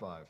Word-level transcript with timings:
5. 0.00 0.24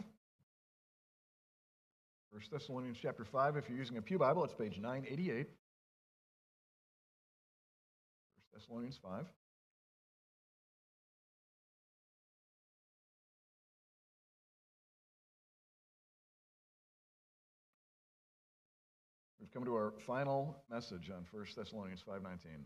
1 2.33 2.43
Thessalonians 2.51 2.99
chapter 3.01 3.25
5, 3.25 3.57
if 3.57 3.69
you're 3.69 3.79
using 3.79 3.97
a 3.99 4.03
Pew 4.03 4.19
Bible, 4.19 4.45
it's 4.45 4.53
page 4.53 4.79
988. 4.81 5.37
1 5.37 5.47
Thessalonians 8.53 8.99
5. 9.01 9.27
We've 19.39 19.53
come 19.53 19.65
to 19.65 19.75
our 19.75 19.95
final 20.05 20.65
message 20.69 21.11
on 21.11 21.25
1 21.31 21.47
Thessalonians 21.57 22.03
5:19, 22.03 22.65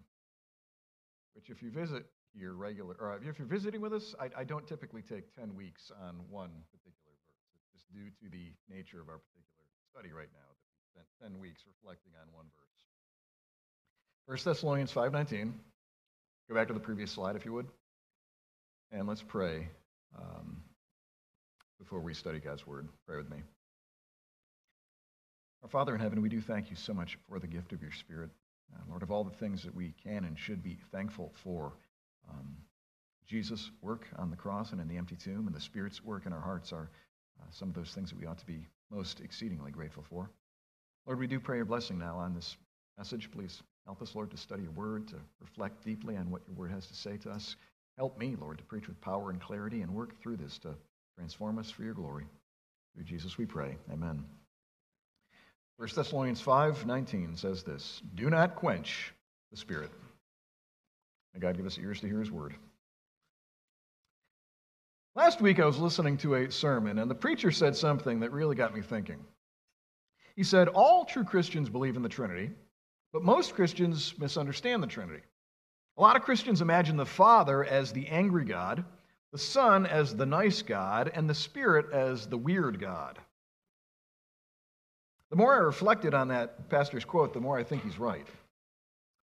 which 1.34 1.50
if 1.50 1.62
you 1.62 1.70
visit 1.70 2.06
here 2.34 2.54
regular, 2.54 2.96
or 2.98 3.18
if 3.22 3.38
you're 3.38 3.46
visiting 3.46 3.80
with 3.80 3.92
us, 3.92 4.14
I, 4.18 4.40
I 4.40 4.44
don't 4.44 4.66
typically 4.66 5.02
take 5.02 5.34
10 5.34 5.54
weeks 5.54 5.90
on 6.02 6.16
one 6.28 6.50
particular 6.72 6.93
due 7.94 8.10
to 8.18 8.26
the 8.28 8.50
nature 8.68 9.00
of 9.00 9.08
our 9.08 9.22
particular 9.22 9.70
study 9.90 10.10
right 10.10 10.28
now 10.34 10.50
that 10.50 10.66
we 10.66 10.82
spent 10.90 11.06
10 11.22 11.40
weeks 11.40 11.62
reflecting 11.70 12.10
on 12.20 12.26
one 12.34 12.46
verse. 12.58 12.74
1 14.26 14.44
Thessalonians 14.44 14.92
5:19. 14.92 15.54
Go 16.48 16.54
back 16.54 16.66
to 16.68 16.74
the 16.74 16.80
previous 16.80 17.12
slide 17.12 17.36
if 17.36 17.44
you 17.44 17.52
would, 17.52 17.68
and 18.90 19.06
let's 19.06 19.22
pray 19.22 19.68
um, 20.18 20.62
before 21.78 22.00
we 22.00 22.12
study 22.12 22.38
God's 22.38 22.66
word. 22.66 22.88
Pray 23.06 23.16
with 23.16 23.30
me. 23.30 23.38
Our 25.62 25.68
Father 25.68 25.94
in 25.94 26.00
heaven, 26.00 26.20
we 26.20 26.28
do 26.28 26.42
thank 26.42 26.68
you 26.68 26.76
so 26.76 26.92
much 26.92 27.16
for 27.28 27.38
the 27.38 27.46
gift 27.46 27.72
of 27.72 27.80
your 27.80 27.92
Spirit. 27.92 28.30
Uh, 28.74 28.80
Lord, 28.90 29.02
of 29.02 29.10
all 29.10 29.24
the 29.24 29.30
things 29.30 29.62
that 29.62 29.74
we 29.74 29.94
can 30.02 30.24
and 30.24 30.38
should 30.38 30.62
be 30.62 30.76
thankful 30.92 31.32
for, 31.42 31.72
um, 32.28 32.56
Jesus' 33.26 33.70
work 33.80 34.06
on 34.18 34.30
the 34.30 34.36
cross 34.36 34.72
and 34.72 34.80
in 34.80 34.88
the 34.88 34.98
empty 34.98 35.16
tomb 35.16 35.46
and 35.46 35.54
the 35.54 35.60
Spirit's 35.60 36.04
work 36.04 36.26
in 36.26 36.32
our 36.32 36.40
hearts 36.40 36.72
are 36.72 36.90
uh, 37.44 37.50
some 37.50 37.68
of 37.68 37.74
those 37.74 37.90
things 37.90 38.10
that 38.10 38.18
we 38.18 38.26
ought 38.26 38.38
to 38.38 38.46
be 38.46 38.66
most 38.90 39.20
exceedingly 39.20 39.70
grateful 39.70 40.04
for. 40.08 40.30
Lord, 41.06 41.18
we 41.18 41.26
do 41.26 41.40
pray 41.40 41.56
your 41.56 41.66
blessing 41.66 41.98
now 41.98 42.16
on 42.16 42.34
this 42.34 42.56
message. 42.96 43.30
Please 43.30 43.62
help 43.86 44.00
us, 44.00 44.14
Lord, 44.14 44.30
to 44.30 44.36
study 44.36 44.62
your 44.62 44.72
word, 44.72 45.08
to 45.08 45.16
reflect 45.40 45.84
deeply 45.84 46.16
on 46.16 46.30
what 46.30 46.42
your 46.46 46.56
word 46.56 46.70
has 46.70 46.86
to 46.86 46.94
say 46.94 47.16
to 47.18 47.30
us. 47.30 47.56
Help 47.98 48.18
me, 48.18 48.36
Lord, 48.40 48.58
to 48.58 48.64
preach 48.64 48.88
with 48.88 49.00
power 49.00 49.30
and 49.30 49.40
clarity 49.40 49.82
and 49.82 49.94
work 49.94 50.20
through 50.20 50.36
this 50.36 50.58
to 50.60 50.74
transform 51.16 51.58
us 51.58 51.70
for 51.70 51.82
your 51.82 51.94
glory. 51.94 52.24
Through 52.94 53.04
Jesus 53.04 53.36
we 53.38 53.46
pray. 53.46 53.76
Amen. 53.92 54.24
1 55.76 55.88
Thessalonians 55.94 56.40
5:19 56.40 57.36
says 57.36 57.64
this, 57.64 58.00
"Do 58.14 58.30
not 58.30 58.54
quench 58.54 59.12
the 59.50 59.56
spirit." 59.56 59.90
May 61.34 61.40
God 61.40 61.56
give 61.56 61.66
us 61.66 61.78
ears 61.78 62.00
to 62.00 62.08
hear 62.08 62.20
his 62.20 62.30
word. 62.30 62.54
Last 65.16 65.40
week 65.40 65.60
I 65.60 65.64
was 65.64 65.78
listening 65.78 66.16
to 66.18 66.34
a 66.34 66.50
sermon 66.50 66.98
and 66.98 67.08
the 67.08 67.14
preacher 67.14 67.52
said 67.52 67.76
something 67.76 68.18
that 68.20 68.32
really 68.32 68.56
got 68.56 68.74
me 68.74 68.82
thinking. 68.82 69.24
He 70.34 70.42
said, 70.42 70.66
"All 70.66 71.04
true 71.04 71.22
Christians 71.22 71.68
believe 71.68 71.94
in 71.94 72.02
the 72.02 72.08
Trinity, 72.08 72.50
but 73.12 73.22
most 73.22 73.54
Christians 73.54 74.18
misunderstand 74.18 74.82
the 74.82 74.88
Trinity. 74.88 75.22
A 75.96 76.02
lot 76.02 76.16
of 76.16 76.22
Christians 76.22 76.60
imagine 76.60 76.96
the 76.96 77.06
Father 77.06 77.64
as 77.64 77.92
the 77.92 78.08
angry 78.08 78.44
God, 78.44 78.84
the 79.30 79.38
Son 79.38 79.86
as 79.86 80.16
the 80.16 80.26
nice 80.26 80.62
God, 80.62 81.12
and 81.14 81.30
the 81.30 81.34
Spirit 81.34 81.92
as 81.92 82.26
the 82.26 82.38
weird 82.38 82.80
God." 82.80 83.20
The 85.30 85.36
more 85.36 85.54
I 85.54 85.58
reflected 85.58 86.12
on 86.12 86.26
that 86.28 86.68
pastor's 86.68 87.04
quote, 87.04 87.32
the 87.32 87.40
more 87.40 87.56
I 87.56 87.62
think 87.62 87.84
he's 87.84 88.00
right. 88.00 88.26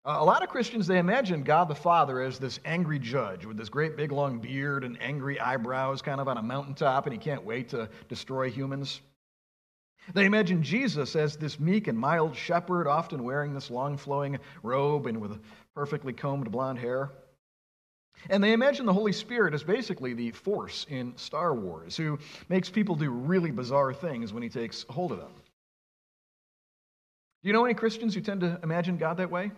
A 0.06 0.24
lot 0.24 0.42
of 0.42 0.48
Christians, 0.48 0.86
they 0.86 0.98
imagine 0.98 1.42
God 1.42 1.68
the 1.68 1.74
Father 1.74 2.22
as 2.22 2.38
this 2.38 2.58
angry 2.64 2.98
judge 2.98 3.44
with 3.44 3.58
this 3.58 3.68
great 3.68 3.98
big 3.98 4.12
long 4.12 4.38
beard 4.38 4.82
and 4.82 5.00
angry 5.02 5.38
eyebrows, 5.38 6.00
kind 6.00 6.22
of 6.22 6.28
on 6.28 6.38
a 6.38 6.42
mountaintop, 6.42 7.04
and 7.04 7.12
he 7.12 7.18
can't 7.18 7.44
wait 7.44 7.68
to 7.70 7.86
destroy 8.08 8.48
humans. 8.48 9.02
They 10.14 10.24
imagine 10.24 10.62
Jesus 10.62 11.14
as 11.16 11.36
this 11.36 11.60
meek 11.60 11.86
and 11.86 11.98
mild 11.98 12.34
shepherd, 12.34 12.86
often 12.86 13.22
wearing 13.24 13.52
this 13.52 13.70
long 13.70 13.98
flowing 13.98 14.38
robe 14.62 15.06
and 15.06 15.20
with 15.20 15.38
perfectly 15.74 16.14
combed 16.14 16.50
blonde 16.50 16.78
hair. 16.78 17.10
And 18.30 18.42
they 18.42 18.54
imagine 18.54 18.86
the 18.86 18.94
Holy 18.94 19.12
Spirit 19.12 19.52
as 19.52 19.62
basically 19.62 20.14
the 20.14 20.30
force 20.30 20.86
in 20.88 21.14
Star 21.16 21.54
Wars, 21.54 21.94
who 21.94 22.18
makes 22.48 22.70
people 22.70 22.94
do 22.96 23.10
really 23.10 23.50
bizarre 23.50 23.92
things 23.92 24.32
when 24.32 24.42
he 24.42 24.48
takes 24.48 24.86
hold 24.88 25.12
of 25.12 25.18
them. 25.18 25.32
Do 27.42 27.48
you 27.48 27.52
know 27.52 27.66
any 27.66 27.74
Christians 27.74 28.14
who 28.14 28.22
tend 28.22 28.40
to 28.40 28.58
imagine 28.62 28.96
God 28.96 29.18
that 29.18 29.30
way? 29.30 29.52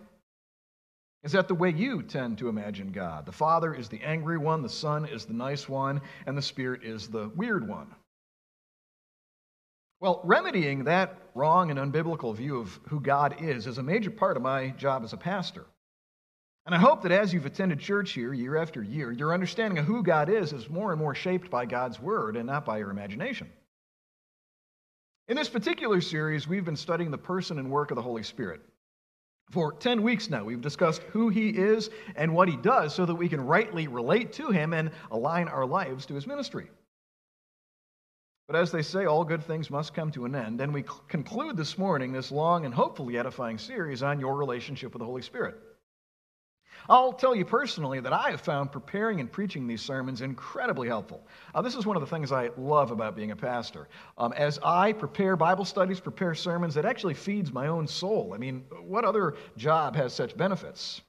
Is 1.23 1.31
that 1.31 1.47
the 1.47 1.55
way 1.55 1.69
you 1.69 2.03
tend 2.03 2.37
to 2.39 2.49
imagine 2.49 2.91
God? 2.91 3.25
The 3.25 3.31
Father 3.31 3.73
is 3.73 3.87
the 3.87 4.01
angry 4.01 4.37
one, 4.37 4.61
the 4.61 4.69
Son 4.69 5.05
is 5.05 5.25
the 5.25 5.33
nice 5.33 5.69
one, 5.69 6.01
and 6.25 6.37
the 6.37 6.41
Spirit 6.41 6.83
is 6.83 7.07
the 7.07 7.29
weird 7.35 7.67
one. 7.67 7.87
Well, 10.01 10.19
remedying 10.25 10.83
that 10.83 11.17
wrong 11.33 11.71
and 11.71 11.79
unbiblical 11.79 12.35
view 12.35 12.59
of 12.59 12.77
who 12.89 12.99
God 12.99 13.41
is 13.41 13.67
is 13.67 13.77
a 13.77 13.83
major 13.83 14.11
part 14.11 14.35
of 14.35 14.43
my 14.43 14.71
job 14.71 15.05
as 15.05 15.13
a 15.13 15.17
pastor. 15.17 15.65
And 16.65 16.75
I 16.75 16.77
hope 16.77 17.03
that 17.03 17.11
as 17.13 17.33
you've 17.33 17.45
attended 17.45 17.79
church 17.79 18.11
here 18.11 18.33
year 18.33 18.57
after 18.57 18.83
year, 18.83 19.09
your 19.11 19.33
understanding 19.33 19.77
of 19.77 19.85
who 19.85 20.03
God 20.03 20.29
is 20.29 20.51
is 20.51 20.69
more 20.69 20.91
and 20.91 20.99
more 20.99 21.15
shaped 21.15 21.49
by 21.49 21.65
God's 21.65 22.01
Word 22.01 22.35
and 22.35 22.47
not 22.47 22.65
by 22.65 22.79
your 22.79 22.89
imagination. 22.89 23.49
In 25.29 25.37
this 25.37 25.49
particular 25.49 26.01
series, 26.01 26.49
we've 26.49 26.65
been 26.65 26.75
studying 26.75 27.11
the 27.11 27.17
person 27.17 27.57
and 27.57 27.71
work 27.71 27.91
of 27.91 27.95
the 27.95 28.01
Holy 28.01 28.23
Spirit. 28.23 28.59
For 29.51 29.73
10 29.73 30.01
weeks 30.01 30.29
now, 30.29 30.43
we've 30.43 30.61
discussed 30.61 31.03
who 31.03 31.29
he 31.29 31.49
is 31.49 31.89
and 32.15 32.33
what 32.33 32.49
he 32.49 32.57
does 32.57 32.95
so 32.95 33.05
that 33.05 33.15
we 33.15 33.29
can 33.29 33.41
rightly 33.41 33.87
relate 33.87 34.33
to 34.33 34.49
him 34.49 34.73
and 34.73 34.91
align 35.11 35.47
our 35.47 35.65
lives 35.65 36.05
to 36.07 36.15
his 36.15 36.25
ministry. 36.25 36.69
But 38.47 38.55
as 38.55 38.71
they 38.71 38.81
say, 38.81 39.05
all 39.05 39.23
good 39.23 39.43
things 39.43 39.69
must 39.69 39.93
come 39.93 40.11
to 40.11 40.25
an 40.25 40.35
end, 40.35 40.59
and 40.59 40.73
we 40.73 40.83
conclude 41.07 41.55
this 41.55 41.77
morning 41.77 42.11
this 42.11 42.31
long 42.31 42.65
and 42.65 42.73
hopefully 42.73 43.17
edifying 43.17 43.57
series 43.57 44.03
on 44.03 44.19
your 44.19 44.35
relationship 44.35 44.93
with 44.93 44.99
the 44.99 45.05
Holy 45.05 45.21
Spirit. 45.21 45.55
I'll 46.89 47.13
tell 47.13 47.33
you 47.35 47.45
personally 47.45 47.99
that 48.01 48.13
I 48.13 48.31
have 48.31 48.41
found 48.41 48.71
preparing 48.71 49.19
and 49.19 49.31
preaching 49.31 49.67
these 49.67 49.81
sermons 49.81 50.21
incredibly 50.21 50.87
helpful. 50.87 51.25
Uh, 51.55 51.61
this 51.61 51.75
is 51.75 51.85
one 51.85 51.95
of 51.95 52.01
the 52.01 52.07
things 52.07 52.31
I 52.31 52.49
love 52.57 52.91
about 52.91 53.15
being 53.15 53.31
a 53.31 53.35
pastor. 53.35 53.87
Um, 54.17 54.33
as 54.33 54.59
I 54.63 54.93
prepare 54.93 55.35
Bible 55.35 55.65
studies, 55.65 55.99
prepare 55.99 56.35
sermons, 56.35 56.75
it 56.77 56.85
actually 56.85 57.13
feeds 57.13 57.53
my 57.53 57.67
own 57.67 57.87
soul. 57.87 58.33
I 58.33 58.37
mean, 58.37 58.65
what 58.81 59.05
other 59.05 59.35
job 59.55 59.95
has 59.95 60.13
such 60.13 60.35
benefits? 60.35 61.01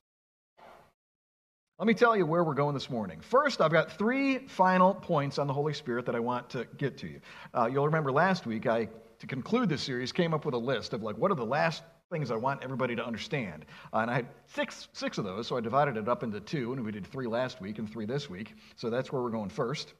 Let 1.79 1.89
me 1.89 1.95
tell 1.95 2.17
you 2.17 2.25
where 2.25 2.45
we're 2.45 2.55
going 2.55 2.75
this 2.75 2.89
morning. 2.89 3.21
First, 3.21 3.61
I've 3.61 3.73
got 3.73 3.91
three 3.99 4.39
final 4.47 4.95
points 4.95 5.41
on 5.41 5.49
the 5.49 5.53
Holy 5.53 5.75
Spirit 5.75 6.07
that 6.07 6.15
I 6.15 6.21
want 6.21 6.49
to 6.51 6.69
get 6.77 6.97
to 6.99 7.09
you. 7.09 7.21
Uh, 7.53 7.67
you'll 7.67 7.87
remember 7.87 8.13
last 8.13 8.47
week, 8.47 8.69
I, 8.69 8.89
to 9.19 9.27
conclude 9.27 9.69
this 9.69 9.83
series, 9.83 10.13
came 10.13 10.33
up 10.33 10.45
with 10.45 10.55
a 10.55 10.59
list 10.59 10.93
of 10.93 11.03
like, 11.03 11.19
what 11.19 11.33
are 11.33 11.35
the 11.35 11.45
last 11.45 11.83
things 12.11 12.31
I 12.31 12.37
want 12.37 12.63
everybody 12.63 12.97
to 12.97 13.05
understand. 13.05 13.65
Uh, 13.93 13.99
and 13.99 14.11
I 14.11 14.15
had 14.15 14.27
six, 14.47 14.89
six 14.93 15.19
of 15.19 15.25
those, 15.25 15.47
so 15.47 15.57
I 15.57 15.61
divided 15.61 15.97
it 15.97 16.09
up 16.09 16.23
into 16.23 16.41
two, 16.41 16.73
and 16.73 16.85
we 16.85 16.93
did 16.93 17.07
three 17.07 17.27
last 17.27 17.61
week 17.61 17.79
and 17.79 17.91
three 17.91 18.07
this 18.07 18.29
week. 18.29 18.55
So 18.77 18.91
that's 18.91 19.13
where 19.13 19.23
we're 19.23 19.31
going 19.31 19.51
first. 19.51 19.95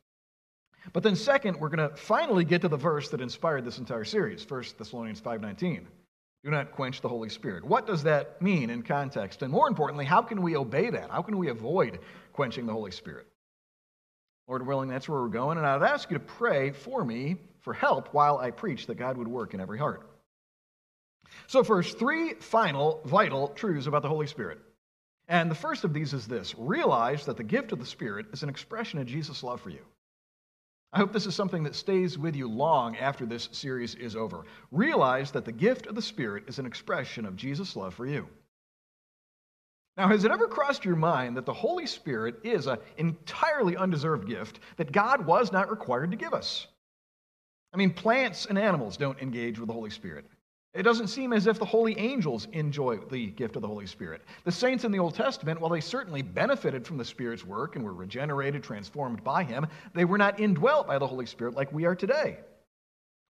But 0.93 1.03
then 1.03 1.17
second, 1.17 1.59
we're 1.59 1.71
going 1.71 1.89
to 1.89 1.97
finally 1.97 2.45
get 2.45 2.63
to 2.63 2.69
the 2.69 2.77
verse 2.77 3.09
that 3.11 3.21
inspired 3.21 3.65
this 3.65 3.79
entire 3.79 4.05
series, 4.05 4.49
1 4.49 4.65
Thessalonians 4.79 5.21
5.19. 5.21 5.87
Do 6.45 6.51
not 6.51 6.73
quench 6.73 7.01
the 7.01 7.09
Holy 7.09 7.31
Spirit. 7.31 7.65
What 7.65 7.87
does 7.87 8.03
that 8.03 8.41
mean 8.43 8.69
in 8.69 8.83
context? 8.83 9.41
And 9.41 9.51
more 9.51 9.67
importantly, 9.67 10.05
how 10.05 10.21
can 10.21 10.43
we 10.43 10.57
obey 10.57 10.91
that? 10.91 11.11
How 11.11 11.23
can 11.23 11.39
we 11.39 11.49
avoid 11.49 12.01
quenching 12.35 12.67
the 12.67 12.73
Holy 12.73 12.91
Spirit? 12.91 13.27
Lord 14.47 14.67
willing, 14.67 14.91
that's 14.91 15.09
where 15.09 15.23
we're 15.23 15.29
going. 15.29 15.57
And 15.57 15.67
I'd 15.67 15.83
ask 15.83 16.11
you 16.11 16.19
to 16.19 16.25
pray 16.25 16.71
for 16.71 17.03
me 17.03 17.37
for 17.61 17.73
help 17.73 18.13
while 18.13 18.37
I 18.37 18.51
preach 18.51 18.87
that 18.89 18.97
God 18.97 19.17
would 19.17 19.27
work 19.27 19.55
in 19.55 19.61
every 19.61 19.79
heart. 19.79 20.07
So, 21.47 21.63
first, 21.63 21.99
three 21.99 22.35
final 22.35 23.01
vital 23.05 23.49
truths 23.49 23.87
about 23.87 24.03
the 24.03 24.09
Holy 24.09 24.27
Spirit. 24.27 24.59
And 25.29 25.51
the 25.51 25.55
first 25.55 25.85
of 25.85 25.95
these 25.95 26.13
is 26.13 26.27
this 26.27 26.55
realize 26.59 27.27
that 27.27 27.37
the 27.37 27.45
gift 27.45 27.73
of 27.73 27.79
the 27.79 27.87
Spirit 27.87 28.27
is 28.33 28.43
an 28.43 28.49
expression 28.49 28.99
of 28.99 29.07
Jesus' 29.07 29.43
love 29.43 29.61
for 29.61 29.71
you. 29.71 29.85
I 30.93 30.99
hope 30.99 31.13
this 31.13 31.27
is 31.27 31.35
something 31.35 31.65
that 31.65 31.75
stays 31.75 32.17
with 32.17 32.37
you 32.37 32.49
long 32.49 32.97
after 32.97 33.27
this 33.27 33.49
series 33.51 33.97
is 33.97 34.15
over. 34.15 34.45
Realize 34.71 35.33
that 35.33 35.45
the 35.45 35.51
gift 35.51 35.87
of 35.87 35.97
the 35.97 36.03
Spirit 36.03 36.45
is 36.47 36.61
an 36.61 36.67
expression 36.67 37.27
of 37.27 37.35
Jesus' 37.35 37.75
love 37.75 37.95
for 37.95 38.07
you. 38.07 38.29
Now, 39.97 40.09
has 40.09 40.25
it 40.25 40.31
ever 40.31 40.47
crossed 40.49 40.85
your 40.85 40.97
mind 40.97 41.37
that 41.37 41.47
the 41.47 41.53
Holy 41.53 41.87
Spirit 41.87 42.37
is 42.45 42.67
an 42.67 42.79
entirely 42.97 43.77
undeserved 43.77 44.29
gift 44.29 44.61
that 44.77 44.93
God 44.93 45.27
was 45.27 45.53
not 45.53 45.71
required 45.71 46.11
to 46.11 46.17
give 46.17 46.35
us? 46.35 46.67
I 47.73 47.77
mean, 47.77 47.93
plants 47.93 48.47
and 48.47 48.57
animals 48.59 48.97
don't 48.97 49.21
engage 49.21 49.59
with 49.59 49.67
the 49.69 49.73
Holy 49.73 49.91
Spirit. 49.91 50.27
It 50.75 50.83
doesn't 50.83 51.07
seem 51.07 51.33
as 51.33 51.47
if 51.47 51.61
the 51.61 51.65
holy 51.65 51.97
angels 51.99 52.49
enjoy 52.53 52.97
the 52.97 53.29
gift 53.29 53.55
of 53.55 53.63
the 53.63 53.69
Holy 53.69 53.87
Spirit. 53.87 54.23
The 54.43 54.51
saints 54.51 54.83
in 54.83 54.91
the 54.91 54.99
Old 54.99 55.15
Testament, 55.15 55.61
while 55.61 55.71
they 55.71 55.81
certainly 55.81 56.21
benefited 56.21 56.85
from 56.85 56.97
the 56.97 57.05
Spirit's 57.05 57.45
work 57.45 57.77
and 57.77 57.85
were 57.85 57.93
regenerated, 57.93 58.65
transformed 58.65 59.23
by 59.23 59.45
Him, 59.45 59.69
they 59.95 60.05
were 60.05 60.19
not 60.19 60.41
indwelt 60.41 60.89
by 60.89 60.99
the 60.99 61.07
Holy 61.07 61.27
Spirit 61.27 61.55
like 61.55 61.73
we 61.73 61.85
are 61.85 61.95
today. 61.95 62.39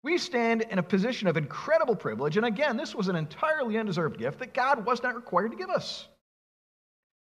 We 0.03 0.17
stand 0.17 0.63
in 0.71 0.79
a 0.79 0.83
position 0.83 1.29
of 1.29 1.37
incredible 1.37 1.97
privilege, 1.97 2.39
and 2.39 2.47
again, 2.47 2.79
this 2.79 2.95
was 2.95 3.09
an 3.09 3.17
entirely 3.17 3.77
undeserved 3.77 4.19
gift 4.19 4.39
that 4.39 4.55
God 4.55 4.87
was 4.87 5.03
not 5.03 5.15
required 5.15 5.51
to 5.51 5.57
give 5.57 5.71
us. 5.71 6.09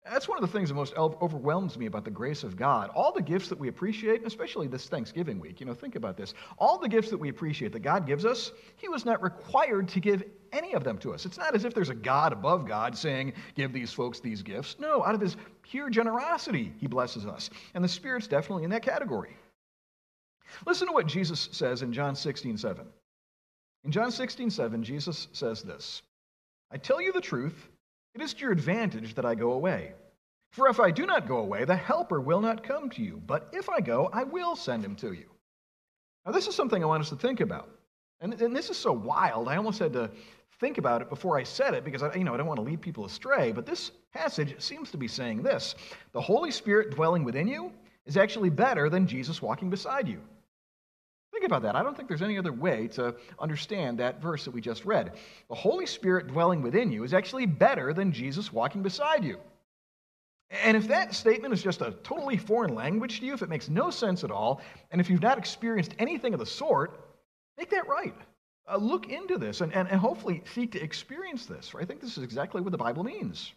That's 0.06 0.28
one 0.28 0.38
of 0.38 0.42
the 0.42 0.52
things 0.52 0.68
that 0.68 0.76
most 0.76 0.94
overwhelms 0.98 1.78
me 1.78 1.86
about 1.86 2.04
the 2.04 2.12
grace 2.12 2.44
of 2.44 2.58
God. 2.58 2.90
All 2.94 3.14
the 3.14 3.22
gifts 3.22 3.48
that 3.48 3.58
we 3.58 3.70
appreciate, 3.70 4.26
especially 4.28 4.68
this 4.68 4.90
Thanksgiving 4.90 5.40
week, 5.40 5.62
you 5.62 5.66
know, 5.66 5.74
think 5.74 5.96
about 5.96 6.18
this. 6.18 6.34
All 6.58 6.78
the 6.78 6.90
gifts 6.90 7.10
that 7.10 7.18
we 7.18 7.30
appreciate 7.30 7.72
that 7.72 7.80
God 7.84 8.06
gives 8.06 8.26
us, 8.26 8.52
He 8.76 8.90
was 8.90 9.06
not 9.06 9.24
required 9.24 9.88
to 9.90 10.02
give 10.02 10.24
any 10.52 10.74
of 10.74 10.84
them 10.84 10.98
to 11.00 11.14
us. 11.14 11.26
It's 11.26 11.38
not 11.38 11.56
as 11.56 11.64
if 11.64 11.74
there's 11.74 11.90
a 11.90 11.96
God 11.96 12.34
above 12.34 12.68
God 12.68 12.98
saying, 12.98 13.32
give 13.56 13.72
these 13.72 13.94
folks 13.94 14.20
these 14.20 14.42
gifts. 14.42 14.76
No, 14.78 15.06
out 15.06 15.16
of 15.16 15.22
His 15.22 15.38
pure 15.62 15.90
generosity, 15.90 16.74
He 16.80 16.88
blesses 16.88 17.26
us. 17.26 17.50
And 17.74 17.82
the 17.82 17.90
Spirit's 17.90 18.28
definitely 18.28 18.66
in 18.66 18.72
that 18.72 18.84
category. 18.84 19.38
Listen 20.66 20.88
to 20.88 20.94
what 20.94 21.08
Jesus 21.08 21.48
says 21.54 21.82
in 21.82 21.94
John 21.94 22.16
16, 22.16 22.58
7. 22.58 22.86
In 23.86 23.92
John 23.92 24.12
16, 24.12 24.50
7, 24.50 24.84
Jesus 24.84 25.30
says 25.32 25.64
this 25.64 26.02
I 26.72 26.78
tell 26.78 27.02
you 27.02 27.14
the 27.14 27.22
truth. 27.22 27.70
It 28.16 28.22
is 28.22 28.34
to 28.36 28.42
your 28.42 28.52
advantage 28.52 29.16
that 29.16 29.26
I 29.26 29.36
go 29.36 29.54
away. 29.54 29.94
For 30.52 30.68
if 30.68 30.80
I 30.80 30.92
do 30.92 31.06
not 31.06 31.28
go 31.28 31.38
away, 31.38 31.66
the 31.66 31.76
Helper 31.76 32.22
will 32.22 32.42
not 32.42 32.64
come 32.64 32.90
to 32.92 33.02
you. 33.02 33.22
But 33.26 33.50
if 33.54 33.70
I 33.70 33.80
go, 33.80 34.10
I 34.14 34.24
will 34.24 34.56
send 34.56 34.86
him 34.86 34.96
to 34.98 35.14
you. 35.14 35.26
Now, 36.26 36.32
this 36.32 36.48
is 36.48 36.56
something 36.56 36.82
I 36.82 36.86
want 36.86 37.02
us 37.02 37.10
to 37.10 37.16
think 37.16 37.40
about. 37.40 37.70
And, 38.22 38.40
and 38.40 38.56
this 38.56 38.70
is 38.70 38.78
so 38.78 38.94
wild, 38.94 39.48
I 39.50 39.58
almost 39.58 39.80
had 39.80 39.94
to 39.94 40.12
think 40.60 40.78
about 40.78 41.02
it 41.02 41.10
before 41.10 41.38
I 41.38 41.44
said 41.44 41.74
it 41.74 41.84
because 41.84 42.04
I, 42.04 42.14
you 42.16 42.24
know, 42.24 42.34
I 42.34 42.38
don't 42.38 42.46
want 42.46 42.60
to 42.60 42.64
lead 42.64 42.82
people 42.82 43.04
astray. 43.06 43.52
But 43.52 43.66
this 43.66 43.92
passage 44.14 44.56
seems 44.62 44.92
to 44.92 44.98
be 44.98 45.08
saying 45.08 45.42
this 45.42 45.76
The 46.14 46.22
Holy 46.22 46.52
Spirit 46.52 46.92
dwelling 46.92 47.24
within 47.24 47.48
you 47.48 47.72
is 48.06 48.16
actually 48.16 48.50
better 48.50 48.90
than 48.90 49.08
Jesus 49.08 49.42
walking 49.42 49.70
beside 49.70 50.08
you. 50.08 50.22
Think 51.44 51.52
about 51.52 51.64
that. 51.64 51.76
I 51.76 51.84
don't 51.84 51.94
think 51.94 52.08
there's 52.08 52.22
any 52.22 52.38
other 52.38 52.54
way 52.54 52.88
to 52.94 53.14
understand 53.38 54.00
that 54.00 54.22
verse 54.22 54.46
that 54.46 54.52
we 54.52 54.62
just 54.62 54.86
read. 54.86 55.12
The 55.50 55.56
Holy 55.56 55.86
Spirit 55.86 56.28
dwelling 56.28 56.62
within 56.62 56.90
you 56.90 57.04
is 57.04 57.14
actually 57.14 57.46
better 57.48 57.92
than 57.92 58.14
Jesus 58.14 58.54
walking 58.54 58.82
beside 58.82 59.26
you. 59.26 59.38
And 60.50 60.78
if 60.78 60.88
that 60.88 61.14
statement 61.14 61.54
is 61.54 61.62
just 61.62 61.82
a 61.82 61.92
totally 62.02 62.38
foreign 62.38 62.76
language 62.76 63.20
to 63.20 63.26
you, 63.26 63.34
if 63.34 63.42
it 63.42 63.50
makes 63.50 63.68
no 63.68 63.90
sense 63.90 64.24
at 64.24 64.32
all, 64.32 64.62
and 64.92 65.02
if 65.02 65.10
you've 65.10 65.22
not 65.22 65.38
experienced 65.38 65.94
anything 66.00 66.34
of 66.34 66.40
the 66.40 66.46
sort, 66.46 66.98
make 67.58 67.70
that 67.72 67.90
right. 67.90 68.16
Uh, 68.66 68.78
look 68.78 69.10
into 69.10 69.38
this 69.38 69.60
and, 69.60 69.74
and, 69.74 69.90
and 69.90 70.00
hopefully 70.00 70.42
seek 70.56 70.72
to 70.72 70.82
experience 70.82 71.46
this. 71.46 71.74
Right? 71.74 71.84
I 71.84 71.86
think 71.86 72.00
this 72.00 72.18
is 72.18 72.24
exactly 72.24 72.62
what 72.62 72.72
the 72.72 72.78
Bible 72.78 73.04
means. 73.04 73.52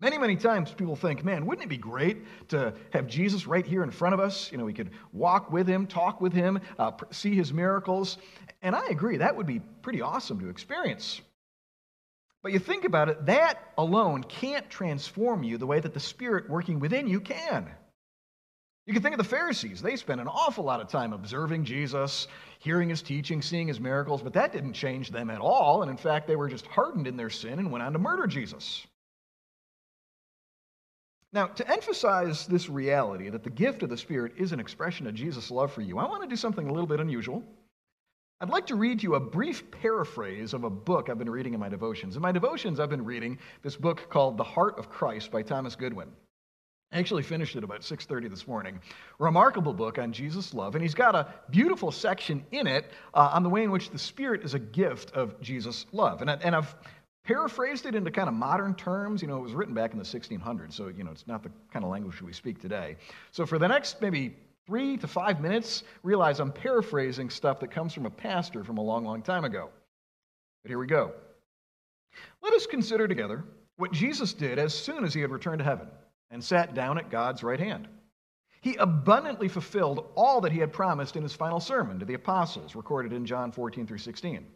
Many, 0.00 0.16
many 0.16 0.36
times 0.36 0.72
people 0.72 0.96
think, 0.96 1.24
man, 1.24 1.44
wouldn't 1.44 1.66
it 1.66 1.68
be 1.68 1.76
great 1.76 2.48
to 2.48 2.72
have 2.90 3.06
Jesus 3.06 3.46
right 3.46 3.66
here 3.66 3.82
in 3.82 3.90
front 3.90 4.14
of 4.14 4.20
us? 4.20 4.50
You 4.50 4.56
know, 4.56 4.64
we 4.64 4.72
could 4.72 4.90
walk 5.12 5.52
with 5.52 5.66
him, 5.66 5.86
talk 5.86 6.22
with 6.22 6.32
him, 6.32 6.60
uh, 6.78 6.92
see 7.10 7.34
his 7.34 7.52
miracles. 7.52 8.16
And 8.62 8.74
I 8.74 8.86
agree, 8.88 9.18
that 9.18 9.36
would 9.36 9.46
be 9.46 9.60
pretty 9.82 10.00
awesome 10.00 10.40
to 10.40 10.48
experience. 10.48 11.20
But 12.42 12.52
you 12.52 12.58
think 12.58 12.86
about 12.86 13.10
it, 13.10 13.26
that 13.26 13.58
alone 13.76 14.24
can't 14.24 14.70
transform 14.70 15.42
you 15.42 15.58
the 15.58 15.66
way 15.66 15.80
that 15.80 15.92
the 15.92 16.00
Spirit 16.00 16.48
working 16.48 16.80
within 16.80 17.06
you 17.06 17.20
can. 17.20 17.68
You 18.86 18.94
can 18.94 19.02
think 19.02 19.14
of 19.14 19.18
the 19.18 19.24
Pharisees. 19.24 19.82
They 19.82 19.96
spent 19.96 20.22
an 20.22 20.28
awful 20.28 20.64
lot 20.64 20.80
of 20.80 20.88
time 20.88 21.12
observing 21.12 21.66
Jesus, 21.66 22.26
hearing 22.58 22.88
his 22.88 23.02
teaching, 23.02 23.42
seeing 23.42 23.68
his 23.68 23.78
miracles, 23.78 24.22
but 24.22 24.32
that 24.32 24.52
didn't 24.52 24.72
change 24.72 25.10
them 25.10 25.28
at 25.28 25.40
all. 25.40 25.82
And 25.82 25.90
in 25.90 25.98
fact, 25.98 26.26
they 26.26 26.36
were 26.36 26.48
just 26.48 26.66
hardened 26.66 27.06
in 27.06 27.18
their 27.18 27.28
sin 27.28 27.58
and 27.58 27.70
went 27.70 27.84
on 27.84 27.92
to 27.92 27.98
murder 27.98 28.26
Jesus. 28.26 28.86
Now, 31.32 31.46
to 31.46 31.70
emphasize 31.70 32.46
this 32.46 32.68
reality 32.68 33.28
that 33.30 33.44
the 33.44 33.50
gift 33.50 33.82
of 33.82 33.88
the 33.88 33.96
Spirit 33.96 34.32
is 34.36 34.52
an 34.52 34.58
expression 34.58 35.06
of 35.06 35.14
Jesus' 35.14 35.50
love 35.50 35.72
for 35.72 35.80
you, 35.80 35.98
I 35.98 36.08
want 36.08 36.22
to 36.22 36.28
do 36.28 36.36
something 36.36 36.68
a 36.68 36.72
little 36.72 36.88
bit 36.88 37.00
unusual. 37.00 37.44
I'd 38.40 38.48
like 38.48 38.66
to 38.68 38.74
read 38.74 39.02
you 39.02 39.14
a 39.14 39.20
brief 39.20 39.70
paraphrase 39.70 40.54
of 40.54 40.64
a 40.64 40.70
book 40.70 41.08
I've 41.08 41.18
been 41.18 41.30
reading 41.30 41.54
in 41.54 41.60
my 41.60 41.68
devotions. 41.68 42.16
In 42.16 42.22
my 42.22 42.32
devotions, 42.32 42.80
I've 42.80 42.90
been 42.90 43.04
reading 43.04 43.38
this 43.62 43.76
book 43.76 44.08
called 44.08 44.38
The 44.38 44.44
Heart 44.44 44.78
of 44.78 44.88
Christ 44.88 45.30
by 45.30 45.42
Thomas 45.42 45.76
Goodwin. 45.76 46.08
I 46.90 46.98
actually 46.98 47.22
finished 47.22 47.54
it 47.54 47.62
about 47.62 47.84
6:30 47.84 48.28
this 48.28 48.48
morning. 48.48 48.80
Remarkable 49.20 49.72
book 49.72 49.98
on 49.98 50.12
Jesus' 50.12 50.52
love, 50.52 50.74
and 50.74 50.82
he's 50.82 50.94
got 50.94 51.14
a 51.14 51.32
beautiful 51.50 51.92
section 51.92 52.44
in 52.50 52.66
it 52.66 52.90
uh, 53.14 53.30
on 53.32 53.44
the 53.44 53.50
way 53.50 53.62
in 53.62 53.70
which 53.70 53.90
the 53.90 53.98
Spirit 53.98 54.42
is 54.42 54.54
a 54.54 54.58
gift 54.58 55.12
of 55.12 55.40
Jesus' 55.40 55.86
love. 55.92 56.20
And, 56.20 56.30
and 56.30 56.56
I've 56.56 56.74
paraphrased 57.24 57.86
it 57.86 57.94
into 57.94 58.10
kind 58.10 58.28
of 58.28 58.34
modern 58.34 58.74
terms. 58.74 59.22
You 59.22 59.28
know, 59.28 59.36
it 59.36 59.42
was 59.42 59.52
written 59.52 59.74
back 59.74 59.92
in 59.92 59.98
the 59.98 60.04
1600s, 60.04 60.72
so, 60.72 60.88
you 60.88 61.04
know, 61.04 61.10
it's 61.10 61.26
not 61.26 61.42
the 61.42 61.50
kind 61.72 61.84
of 61.84 61.90
language 61.90 62.20
we 62.22 62.32
speak 62.32 62.60
today. 62.60 62.96
So 63.30 63.46
for 63.46 63.58
the 63.58 63.68
next 63.68 64.00
maybe 64.00 64.36
three 64.66 64.96
to 64.96 65.06
five 65.06 65.40
minutes, 65.40 65.82
realize 66.02 66.40
I'm 66.40 66.52
paraphrasing 66.52 67.30
stuff 67.30 67.60
that 67.60 67.70
comes 67.70 67.92
from 67.92 68.06
a 68.06 68.10
pastor 68.10 68.64
from 68.64 68.78
a 68.78 68.82
long, 68.82 69.04
long 69.04 69.22
time 69.22 69.44
ago. 69.44 69.70
But 70.62 70.70
here 70.70 70.78
we 70.78 70.86
go. 70.86 71.12
Let 72.42 72.54
us 72.54 72.66
consider 72.66 73.08
together 73.08 73.44
what 73.76 73.92
Jesus 73.92 74.32
did 74.32 74.58
as 74.58 74.74
soon 74.74 75.04
as 75.04 75.14
he 75.14 75.20
had 75.20 75.30
returned 75.30 75.58
to 75.58 75.64
heaven 75.64 75.88
and 76.30 76.42
sat 76.42 76.74
down 76.74 76.98
at 76.98 77.10
God's 77.10 77.42
right 77.42 77.58
hand. 77.58 77.88
He 78.60 78.76
abundantly 78.76 79.48
fulfilled 79.48 80.10
all 80.14 80.40
that 80.42 80.52
he 80.52 80.58
had 80.58 80.72
promised 80.72 81.16
in 81.16 81.22
his 81.22 81.32
final 81.32 81.60
sermon 81.60 81.98
to 81.98 82.04
the 82.04 82.14
apostles, 82.14 82.76
recorded 82.76 83.12
in 83.12 83.24
John 83.24 83.50
14 83.52 83.86
through 83.86 83.98
16. 83.98 84.46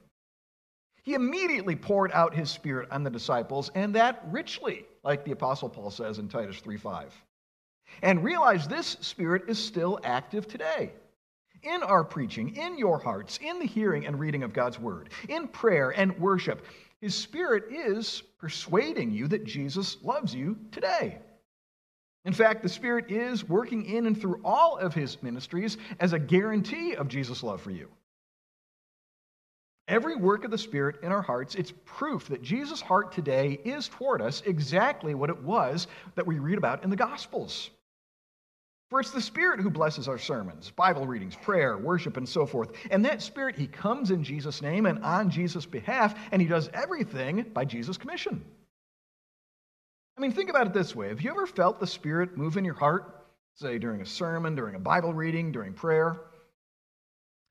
He 1.04 1.14
immediately 1.14 1.76
poured 1.76 2.12
out 2.12 2.34
his 2.34 2.50
spirit 2.50 2.90
on 2.90 3.04
the 3.04 3.10
disciples, 3.10 3.70
and 3.74 3.94
that 3.94 4.24
richly, 4.30 4.86
like 5.02 5.24
the 5.24 5.32
Apostle 5.32 5.68
Paul 5.68 5.90
says 5.90 6.18
in 6.18 6.28
Titus 6.28 6.60
3:5. 6.60 7.12
And 8.02 8.24
realize 8.24 8.66
this 8.66 8.96
spirit 9.00 9.44
is 9.48 9.62
still 9.62 10.00
active 10.02 10.48
today. 10.48 10.92
In 11.62 11.82
our 11.82 12.04
preaching, 12.04 12.56
in 12.56 12.78
your 12.78 12.98
hearts, 12.98 13.38
in 13.42 13.58
the 13.58 13.66
hearing 13.66 14.06
and 14.06 14.18
reading 14.18 14.42
of 14.42 14.52
God's 14.52 14.78
word, 14.78 15.10
in 15.28 15.46
prayer 15.48 15.90
and 15.90 16.18
worship, 16.18 16.66
his 17.00 17.14
spirit 17.14 17.64
is 17.70 18.22
persuading 18.38 19.10
you 19.10 19.28
that 19.28 19.44
Jesus 19.44 20.02
loves 20.02 20.34
you 20.34 20.58
today. 20.72 21.18
In 22.24 22.32
fact, 22.32 22.62
the 22.62 22.68
Spirit 22.70 23.10
is 23.10 23.46
working 23.46 23.84
in 23.84 24.06
and 24.06 24.18
through 24.18 24.40
all 24.42 24.78
of 24.78 24.94
his 24.94 25.22
ministries 25.22 25.76
as 26.00 26.14
a 26.14 26.18
guarantee 26.18 26.94
of 26.94 27.08
Jesus' 27.08 27.42
love 27.42 27.60
for 27.60 27.70
you. 27.70 27.90
Every 29.86 30.16
work 30.16 30.44
of 30.44 30.50
the 30.50 30.58
Spirit 30.58 31.02
in 31.02 31.12
our 31.12 31.20
hearts, 31.20 31.54
it's 31.54 31.72
proof 31.84 32.28
that 32.28 32.42
Jesus' 32.42 32.80
heart 32.80 33.12
today 33.12 33.60
is 33.64 33.88
toward 33.88 34.22
us 34.22 34.42
exactly 34.46 35.14
what 35.14 35.28
it 35.28 35.42
was 35.42 35.88
that 36.14 36.26
we 36.26 36.38
read 36.38 36.56
about 36.56 36.84
in 36.84 36.90
the 36.90 36.96
Gospels. 36.96 37.70
For 38.88 39.00
it's 39.00 39.10
the 39.10 39.20
Spirit 39.20 39.60
who 39.60 39.70
blesses 39.70 40.08
our 40.08 40.18
sermons, 40.18 40.70
Bible 40.70 41.06
readings, 41.06 41.36
prayer, 41.36 41.76
worship, 41.76 42.16
and 42.16 42.28
so 42.28 42.46
forth. 42.46 42.72
And 42.90 43.04
that 43.04 43.20
Spirit, 43.20 43.56
He 43.56 43.66
comes 43.66 44.10
in 44.10 44.24
Jesus' 44.24 44.62
name 44.62 44.86
and 44.86 45.04
on 45.04 45.28
Jesus' 45.28 45.66
behalf, 45.66 46.14
and 46.32 46.40
He 46.40 46.48
does 46.48 46.70
everything 46.72 47.42
by 47.52 47.66
Jesus' 47.66 47.98
commission. 47.98 48.42
I 50.16 50.20
mean, 50.20 50.32
think 50.32 50.48
about 50.48 50.66
it 50.66 50.72
this 50.72 50.94
way 50.94 51.08
Have 51.08 51.20
you 51.20 51.30
ever 51.30 51.46
felt 51.46 51.78
the 51.78 51.86
Spirit 51.86 52.38
move 52.38 52.56
in 52.56 52.64
your 52.64 52.74
heart, 52.74 53.26
say 53.56 53.78
during 53.78 54.00
a 54.00 54.06
sermon, 54.06 54.54
during 54.54 54.76
a 54.76 54.80
Bible 54.80 55.12
reading, 55.12 55.52
during 55.52 55.74
prayer? 55.74 56.20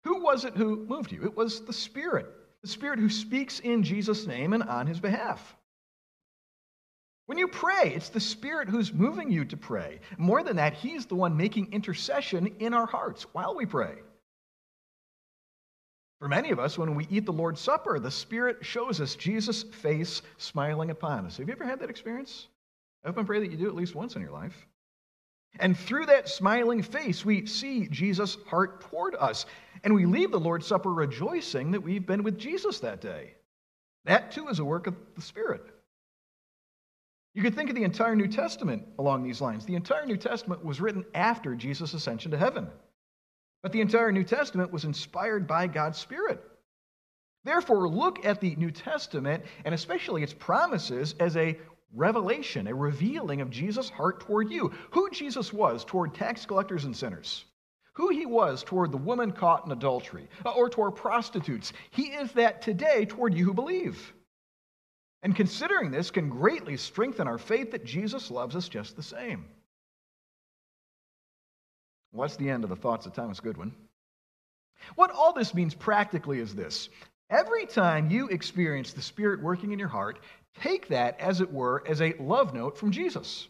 Who 0.04 0.22
was 0.22 0.46
it 0.46 0.56
who 0.56 0.86
moved 0.86 1.12
you? 1.12 1.24
It 1.24 1.36
was 1.36 1.62
the 1.62 1.74
Spirit, 1.74 2.28
the 2.62 2.68
Spirit 2.68 3.00
who 3.00 3.10
speaks 3.10 3.60
in 3.60 3.84
Jesus' 3.84 4.28
name 4.28 4.54
and 4.54 4.64
on 4.64 4.88
his 4.88 5.00
behalf. 5.00 5.56
When 7.26 7.38
you 7.38 7.48
pray, 7.48 7.94
it's 7.96 8.10
the 8.10 8.20
Spirit 8.20 8.68
who's 8.68 8.94
moving 8.94 9.32
you 9.32 9.46
to 9.46 9.56
pray. 9.56 10.02
More 10.18 10.44
than 10.44 10.58
that, 10.58 10.74
He's 10.74 11.06
the 11.06 11.16
one 11.16 11.38
making 11.38 11.72
intercession 11.72 12.56
in 12.60 12.74
our 12.74 12.86
hearts 12.86 13.24
while 13.32 13.56
we 13.56 13.66
pray. 13.66 13.96
For 16.20 16.28
many 16.28 16.52
of 16.52 16.60
us, 16.60 16.78
when 16.78 16.96
we 16.96 17.08
eat 17.10 17.26
the 17.26 17.34
Lord's 17.34 17.62
Supper, 17.62 18.00
the 18.00 18.12
Spirit 18.12 18.66
shows 18.66 19.00
us 19.00 19.16
Jesus' 19.16 19.64
face 19.64 20.22
smiling 20.38 20.90
upon 20.90 21.26
us. 21.26 21.38
Have 21.38 21.48
you 21.48 21.54
ever 21.54 21.66
had 21.66 21.80
that 21.80 21.90
experience? 21.90 22.48
I 23.04 23.08
hope 23.08 23.18
and 23.18 23.28
pray 23.28 23.40
that 23.40 23.52
you 23.52 23.58
do 23.58 23.68
at 23.68 23.76
least 23.76 23.96
once 23.96 24.16
in 24.16 24.22
your 24.22 24.32
life. 24.32 24.68
And 25.60 25.78
through 25.78 26.08
that 26.08 26.30
smiling 26.30 26.82
face, 26.82 27.24
we 27.24 27.46
see 27.46 27.88
Jesus' 27.88 28.38
heart 28.48 28.82
toward 28.82 29.16
us. 29.16 29.46
And 29.84 29.94
we 29.94 30.06
leave 30.06 30.32
the 30.32 30.40
Lord's 30.40 30.66
Supper 30.66 30.92
rejoicing 30.92 31.72
that 31.72 31.82
we've 31.82 32.06
been 32.06 32.24
with 32.24 32.40
Jesus 32.40 32.80
that 32.80 33.02
day. 33.02 33.36
That 34.06 34.32
too 34.32 34.48
is 34.48 34.60
a 34.60 34.66
work 34.66 34.88
of 34.88 34.96
the 35.16 35.22
Spirit. 35.22 35.64
You 37.36 37.42
could 37.42 37.56
think 37.56 37.70
of 37.70 37.76
the 37.76 37.84
entire 37.84 38.16
New 38.16 38.28
Testament 38.28 38.84
along 39.00 39.24
these 39.24 39.42
lines. 39.42 39.66
The 39.66 39.76
entire 39.76 40.06
New 40.06 40.18
Testament 40.18 40.64
was 40.64 40.82
written 40.82 41.06
after 41.16 41.56
Jesus' 41.56 41.94
ascension 41.94 42.32
to 42.32 42.38
heaven. 42.38 42.68
But 43.64 43.72
the 43.72 43.82
entire 43.82 44.12
New 44.12 44.24
Testament 44.24 44.72
was 44.72 44.86
inspired 44.86 45.48
by 45.48 45.68
God's 45.68 45.98
Spirit. 45.98 46.44
Therefore, 47.44 47.90
look 47.90 48.26
at 48.26 48.40
the 48.40 48.56
New 48.56 48.72
Testament 48.72 49.44
and 49.66 49.74
especially 49.74 50.24
its 50.24 50.34
promises 50.34 51.16
as 51.20 51.36
a 51.36 51.58
revelation, 51.94 52.68
a 52.68 52.76
revealing 52.76 53.42
of 53.42 53.50
Jesus' 53.50 53.90
heart 53.90 54.22
toward 54.22 54.50
you, 54.50 54.72
who 54.92 55.10
Jesus 55.12 55.54
was 55.54 55.86
toward 55.86 56.14
tax 56.14 56.46
collectors 56.46 56.86
and 56.86 56.96
sinners, 56.96 57.46
who 57.94 58.10
he 58.10 58.26
was 58.26 58.64
toward 58.64 58.92
the 58.92 58.98
woman 58.98 59.32
caught 59.32 59.66
in 59.66 59.72
adultery, 59.72 60.28
uh, 60.46 60.52
or 60.52 60.70
toward 60.70 60.96
prostitutes. 60.96 61.74
He 61.92 62.08
is 62.08 62.32
that 62.34 62.62
today 62.62 63.06
toward 63.06 63.34
you 63.34 63.46
who 63.46 63.54
believe. 63.54 64.14
And 65.22 65.36
considering 65.36 65.92
this 65.92 66.12
can 66.12 66.30
greatly 66.30 66.76
strengthen 66.76 67.28
our 67.28 67.38
faith 67.38 67.72
that 67.72 67.86
Jesus 67.86 68.30
loves 68.30 68.56
us 68.56 68.68
just 68.68 68.96
the 68.96 69.04
same. 69.04 69.46
What's 72.12 72.36
the 72.36 72.50
end 72.50 72.64
of 72.64 72.70
the 72.70 72.76
thoughts 72.76 73.06
of 73.06 73.14
Thomas 73.14 73.40
Goodwin? 73.40 73.74
What 74.96 75.12
all 75.12 75.34
this 75.34 75.54
means 75.54 75.74
practically 75.74 76.40
is 76.40 76.54
this 76.54 76.90
Every 77.30 77.66
time 77.66 78.10
you 78.10 78.28
experience 78.28 78.94
the 78.94 79.02
Spirit 79.02 79.42
working 79.42 79.72
in 79.72 79.80
your 79.80 79.88
heart, 79.88 80.20
take 80.60 80.88
that, 80.90 81.20
as 81.20 81.42
it 81.42 81.52
were, 81.52 81.84
as 81.88 82.02
a 82.02 82.14
love 82.20 82.54
note 82.54 82.78
from 82.78 82.92
Jesus. 82.92 83.48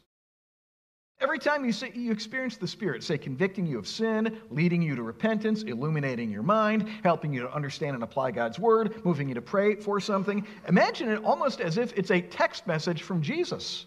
Every 1.20 1.40
time 1.40 1.64
you, 1.64 1.74
you 1.94 2.12
experience 2.12 2.58
the 2.58 2.68
Spirit, 2.68 3.04
say, 3.04 3.18
convicting 3.18 3.66
you 3.66 3.78
of 3.80 3.88
sin, 3.88 4.40
leading 4.50 4.82
you 4.82 4.96
to 4.96 5.04
repentance, 5.04 5.64
illuminating 5.64 6.30
your 6.30 6.44
mind, 6.44 6.90
helping 7.04 7.34
you 7.34 7.42
to 7.42 7.54
understand 7.54 7.96
and 7.96 8.04
apply 8.04 8.32
God's 8.32 8.60
Word, 8.60 9.06
moving 9.06 9.30
you 9.30 9.36
to 9.36 9.42
pray 9.42 9.76
for 9.76 10.00
something, 10.00 10.46
imagine 10.68 11.10
it 11.10 11.24
almost 11.24 11.62
as 11.62 11.78
if 11.78 11.94
it's 11.98 12.12
a 12.12 12.22
text 12.22 12.68
message 12.68 13.04
from 13.04 13.22
Jesus 13.22 13.86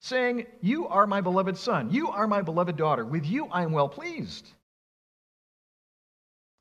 saying, 0.00 0.46
You 0.60 0.86
are 0.88 1.06
my 1.06 1.20
beloved 1.20 1.56
Son. 1.56 1.90
You 1.90 2.08
are 2.08 2.26
my 2.26 2.42
beloved 2.42 2.76
daughter. 2.76 3.04
With 3.04 3.26
you 3.26 3.46
I 3.46 3.62
am 3.62 3.72
well 3.72 3.88
pleased. 3.88 4.52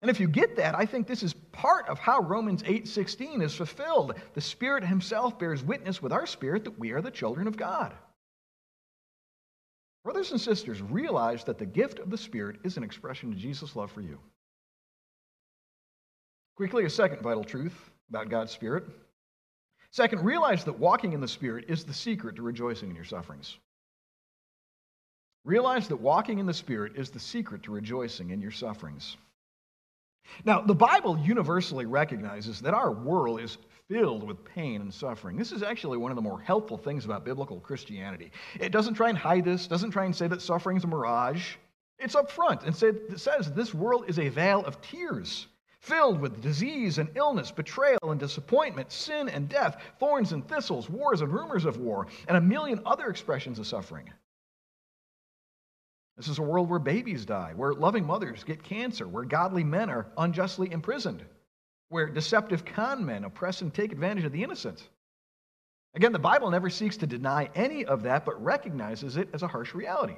And 0.02 0.12
if 0.12 0.20
you 0.20 0.28
get 0.28 0.58
that, 0.58 0.76
I 0.76 0.86
think 0.86 1.08
this 1.08 1.24
is 1.24 1.34
part 1.34 1.88
of 1.88 1.98
how 1.98 2.22
Romans 2.22 2.62
8:16 2.64 3.42
is 3.42 3.56
fulfilled. 3.56 4.14
The 4.34 4.42
Spirit 4.42 4.84
himself 4.84 5.40
bears 5.40 5.64
witness 5.64 6.02
with 6.02 6.14
our 6.14 6.28
spirit 6.28 6.64
that 6.66 6.78
we 6.78 6.92
are 6.92 7.02
the 7.02 7.12
children 7.12 7.48
of 7.48 7.58
God. 7.58 7.96
Brothers 10.04 10.32
and 10.32 10.40
sisters, 10.40 10.82
realize 10.82 11.44
that 11.46 11.58
the 11.58 11.66
gift 11.66 12.00
of 12.00 12.10
the 12.10 12.18
Spirit 12.18 12.60
is 12.64 12.78
an 12.78 12.84
expression 12.84 13.32
of 13.32 13.38
Jesus' 13.38 13.76
love 13.76 13.92
for 13.92 14.02
you. 14.02 14.20
Quickly, 16.56 16.86
a 16.86 16.90
second 16.90 17.22
vital 17.22 17.44
truth 17.44 17.90
about 18.10 18.30
God's 18.30 18.52
Spirit. 18.52 18.86
Second, 19.92 20.24
realize 20.24 20.64
that 20.66 20.80
walking 20.80 21.14
in 21.14 21.22
the 21.22 21.28
Spirit 21.28 21.66
is 21.68 21.84
the 21.84 21.94
secret 21.94 22.36
to 22.36 22.42
rejoicing 22.42 22.90
in 22.90 22.96
your 22.96 23.06
sufferings. 23.06 23.58
Realize 25.44 25.88
that 25.88 25.98
walking 25.98 26.40
in 26.40 26.46
the 26.46 26.54
Spirit 26.54 26.94
is 26.96 27.10
the 27.10 27.20
secret 27.20 27.64
to 27.64 27.72
rejoicing 27.72 28.30
in 28.30 28.42
your 28.42 28.52
sufferings. 28.52 29.18
Now, 30.46 30.62
the 30.62 30.76
Bible 30.76 31.18
universally 31.18 31.86
recognizes 31.86 32.62
that 32.62 32.74
our 32.74 32.92
world 32.92 33.42
is 33.42 33.58
filled 33.88 34.24
with 34.24 34.44
pain 34.44 34.82
and 34.82 34.94
suffering. 34.94 35.38
This 35.38 35.52
is 35.52 35.64
actually 35.64 35.98
one 35.98 36.12
of 36.12 36.16
the 36.16 36.22
more 36.22 36.40
helpful 36.40 36.78
things 36.78 37.06
about 37.06 37.24
biblical 37.24 37.60
Christianity. 37.60 38.32
It 38.60 38.72
doesn't 38.72 38.96
try 38.96 39.10
and 39.10 39.18
hide 39.18 39.46
this, 39.46 39.68
doesn't 39.68 39.92
try 39.92 40.06
and 40.06 40.16
say 40.16 40.28
that 40.28 40.42
suffering 40.42 40.78
is 40.78 40.84
a 40.84 40.88
mirage. 40.88 41.56
It's 42.00 42.16
up 42.16 42.30
front 42.30 42.64
and 42.64 42.76
it 42.84 43.20
says 43.20 43.52
this 43.54 43.74
world 43.74 44.06
is 44.08 44.20
a 44.20 44.30
vale 44.30 44.64
of 44.66 44.82
tears, 44.82 45.48
filled 45.80 46.20
with 46.20 46.42
disease 46.42 46.98
and 46.98 47.10
illness, 47.16 47.50
betrayal 47.50 48.12
and 48.12 48.20
disappointment, 48.20 48.92
sin 48.92 49.30
and 49.30 49.48
death, 49.48 49.82
thorns 50.00 50.34
and 50.34 50.48
thistles, 50.48 50.90
wars 50.90 51.22
and 51.22 51.34
rumors 51.34 51.66
of 51.66 51.78
war, 51.78 52.08
and 52.28 52.38
a 52.38 52.42
million 52.42 52.82
other 52.86 53.08
expressions 53.08 53.58
of 53.58 53.66
suffering. 53.66 54.12
This 56.18 56.28
is 56.28 56.40
a 56.40 56.44
world 56.44 56.70
where 56.70 56.80
babies 56.80 57.26
die, 57.26 57.54
where 57.56 57.74
loving 57.74 58.06
mothers 58.06 58.44
get 58.44 58.64
cancer, 58.64 59.08
where 59.08 59.24
godly 59.24 59.64
men 59.64 59.90
are 59.90 60.08
unjustly 60.18 60.72
imprisoned, 60.72 61.24
where 61.90 62.10
deceptive 62.10 62.66
con 62.66 63.06
men 63.06 63.24
oppress 63.24 63.62
and 63.62 63.72
take 63.72 63.92
advantage 63.92 64.26
of 64.26 64.32
the 64.32 64.44
innocent. 64.44 64.90
Again, 65.94 66.12
the 66.12 66.20
Bible 66.20 66.50
never 66.50 66.70
seeks 66.70 66.98
to 66.98 67.08
deny 67.08 67.50
any 67.54 67.86
of 67.86 68.04
that, 68.04 68.26
but 68.26 68.44
recognizes 68.44 69.16
it 69.16 69.30
as 69.34 69.44
a 69.44 69.48
harsh 69.48 69.76
reality. 69.76 70.16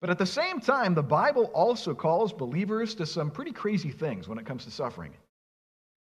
But 0.00 0.10
at 0.10 0.18
the 0.18 0.26
same 0.26 0.58
time, 0.58 0.94
the 0.94 1.02
Bible 1.02 1.44
also 1.54 1.94
calls 1.94 2.32
believers 2.32 2.94
to 2.96 3.06
some 3.06 3.30
pretty 3.30 3.52
crazy 3.52 3.90
things 3.90 4.28
when 4.28 4.38
it 4.38 4.46
comes 4.46 4.64
to 4.64 4.70
suffering. 4.70 5.12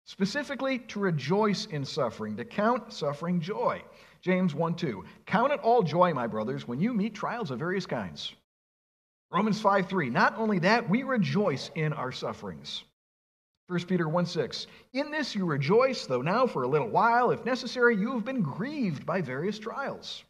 Specifically, 0.05 0.79
to 0.79 0.99
rejoice 0.99 1.65
in 1.67 1.85
suffering, 1.85 2.35
to 2.37 2.45
count 2.45 2.91
suffering 2.91 3.39
joy. 3.39 3.81
James 4.25 4.55
1 4.55 4.73
2. 4.73 5.05
Count 5.27 5.53
it 5.53 5.59
all 5.59 5.83
joy, 5.83 6.11
my 6.11 6.25
brothers, 6.25 6.67
when 6.67 6.79
you 6.79 6.95
meet 6.95 7.13
trials 7.13 7.51
of 7.51 7.59
various 7.59 7.85
kinds. 7.85 8.33
Romans 9.31 9.61
5 9.61 9.87
3. 9.87 10.09
Not 10.09 10.35
only 10.37 10.57
that, 10.59 10.89
we 10.89 11.03
rejoice 11.03 11.69
in 11.75 11.93
our 11.93 12.11
sufferings. 12.11 12.85
1 13.67 13.85
Peter 13.85 14.09
1 14.09 14.25
6. 14.25 14.65
In 14.93 15.11
this 15.11 15.35
you 15.35 15.45
rejoice, 15.45 16.07
though 16.07 16.23
now 16.23 16.47
for 16.47 16.63
a 16.63 16.67
little 16.67 16.89
while, 16.89 17.29
if 17.29 17.45
necessary, 17.45 17.95
you 17.95 18.13
have 18.13 18.25
been 18.25 18.41
grieved 18.41 19.05
by 19.05 19.21
various 19.21 19.59
trials. 19.59 20.23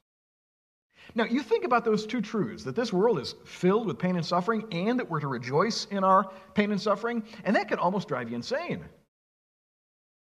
Now, 1.13 1.23
you 1.23 1.41
think 1.41 1.63
about 1.63 1.85
those 1.85 2.05
two 2.05 2.19
truths 2.19 2.65
that 2.65 2.75
this 2.75 2.91
world 2.91 3.19
is 3.19 3.35
filled 3.45 3.87
with 3.87 3.97
pain 3.97 4.17
and 4.17 4.25
suffering, 4.25 4.65
and 4.73 4.99
that 4.99 5.09
we're 5.09 5.21
to 5.21 5.27
rejoice 5.27 5.85
in 5.85 6.03
our 6.03 6.29
pain 6.53 6.71
and 6.71 6.81
suffering, 6.81 7.23
and 7.45 7.55
that 7.55 7.69
could 7.69 7.79
almost 7.79 8.09
drive 8.09 8.29
you 8.29 8.35
insane. 8.35 8.83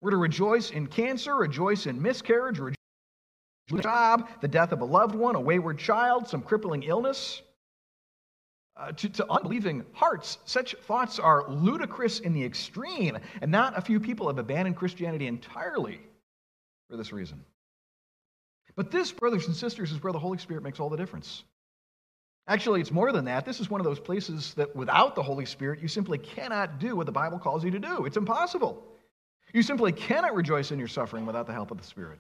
We're 0.01 0.11
to 0.11 0.17
rejoice 0.17 0.71
in 0.71 0.89
cancer, 0.89 1.37
rejoice 1.37 1.87
in 1.87 2.01
miscarriage, 2.01 2.59
rejoice 2.59 2.80
job, 3.79 4.29
the 4.41 4.49
death 4.49 4.73
of 4.73 4.81
a 4.81 4.85
loved 4.85 5.15
one, 5.15 5.37
a 5.37 5.41
wayward 5.41 5.79
child, 5.79 6.29
some 6.29 6.43
crippling 6.43 6.83
illness. 6.83 7.43
Uh, 8.77 8.93
to, 8.93 9.11
to 9.11 9.31
unbelieving 9.31 9.85
hearts, 9.93 10.39
such 10.47 10.75
thoughts 10.87 11.19
are 11.19 11.51
ludicrous 11.51 12.21
in 12.21 12.33
the 12.33 12.43
extreme, 12.43 13.19
and 13.43 13.51
not 13.51 13.77
a 13.77 13.81
few 13.83 14.01
people 14.01 14.29
have 14.29 14.39
abandoned 14.39 14.77
Christianity 14.77 15.27
entirely 15.27 16.01
for 16.89 16.97
this 16.97 17.13
reason. 17.13 17.45
But 18.77 18.91
this, 18.91 19.13
brothers 19.13 19.47
and 19.47 19.55
sisters, 19.55 19.93
is 19.93 20.03
where 20.03 20.13
the 20.13 20.19
Holy 20.19 20.39
Spirit 20.39 20.63
makes 20.63 20.81
all 20.81 20.89
the 20.89 20.97
difference. 20.97 21.45
Actually, 22.49 22.81
it's 22.81 22.91
more 22.91 23.13
than 23.13 23.27
that. 23.27 23.45
This 23.45 23.61
is 23.61 23.69
one 23.69 23.81
of 23.81 23.85
those 23.85 24.01
places 24.01 24.55
that 24.55 24.75
without 24.75 25.15
the 25.15 25.23
Holy 25.23 25.45
Spirit, 25.45 25.81
you 25.81 25.89
simply 25.89 26.17
cannot 26.17 26.79
do 26.79 26.97
what 26.97 27.07
the 27.07 27.13
Bible 27.13 27.39
calls 27.39 27.65
you 27.65 27.71
to 27.73 27.79
do. 27.79 28.07
It's 28.07 28.17
impossible. 28.17 28.83
You 29.53 29.63
simply 29.63 29.93
cannot 29.93 30.35
rejoice 30.35 30.71
in 30.71 30.79
your 30.79 30.89
suffering 30.89 31.27
without 31.27 31.47
the 31.47 31.53
help 31.53 31.71
of 31.71 31.79
the 31.79 31.85
Spirit. 31.87 32.19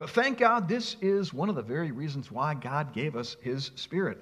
But 0.00 0.10
thank 0.10 0.38
God, 0.38 0.66
this 0.66 0.96
is 1.02 1.32
one 1.34 1.50
of 1.50 1.54
the 1.54 1.62
very 1.62 1.92
reasons 1.92 2.32
why 2.32 2.54
God 2.54 2.94
gave 2.94 3.14
us 3.14 3.36
His 3.42 3.70
Spirit. 3.76 4.18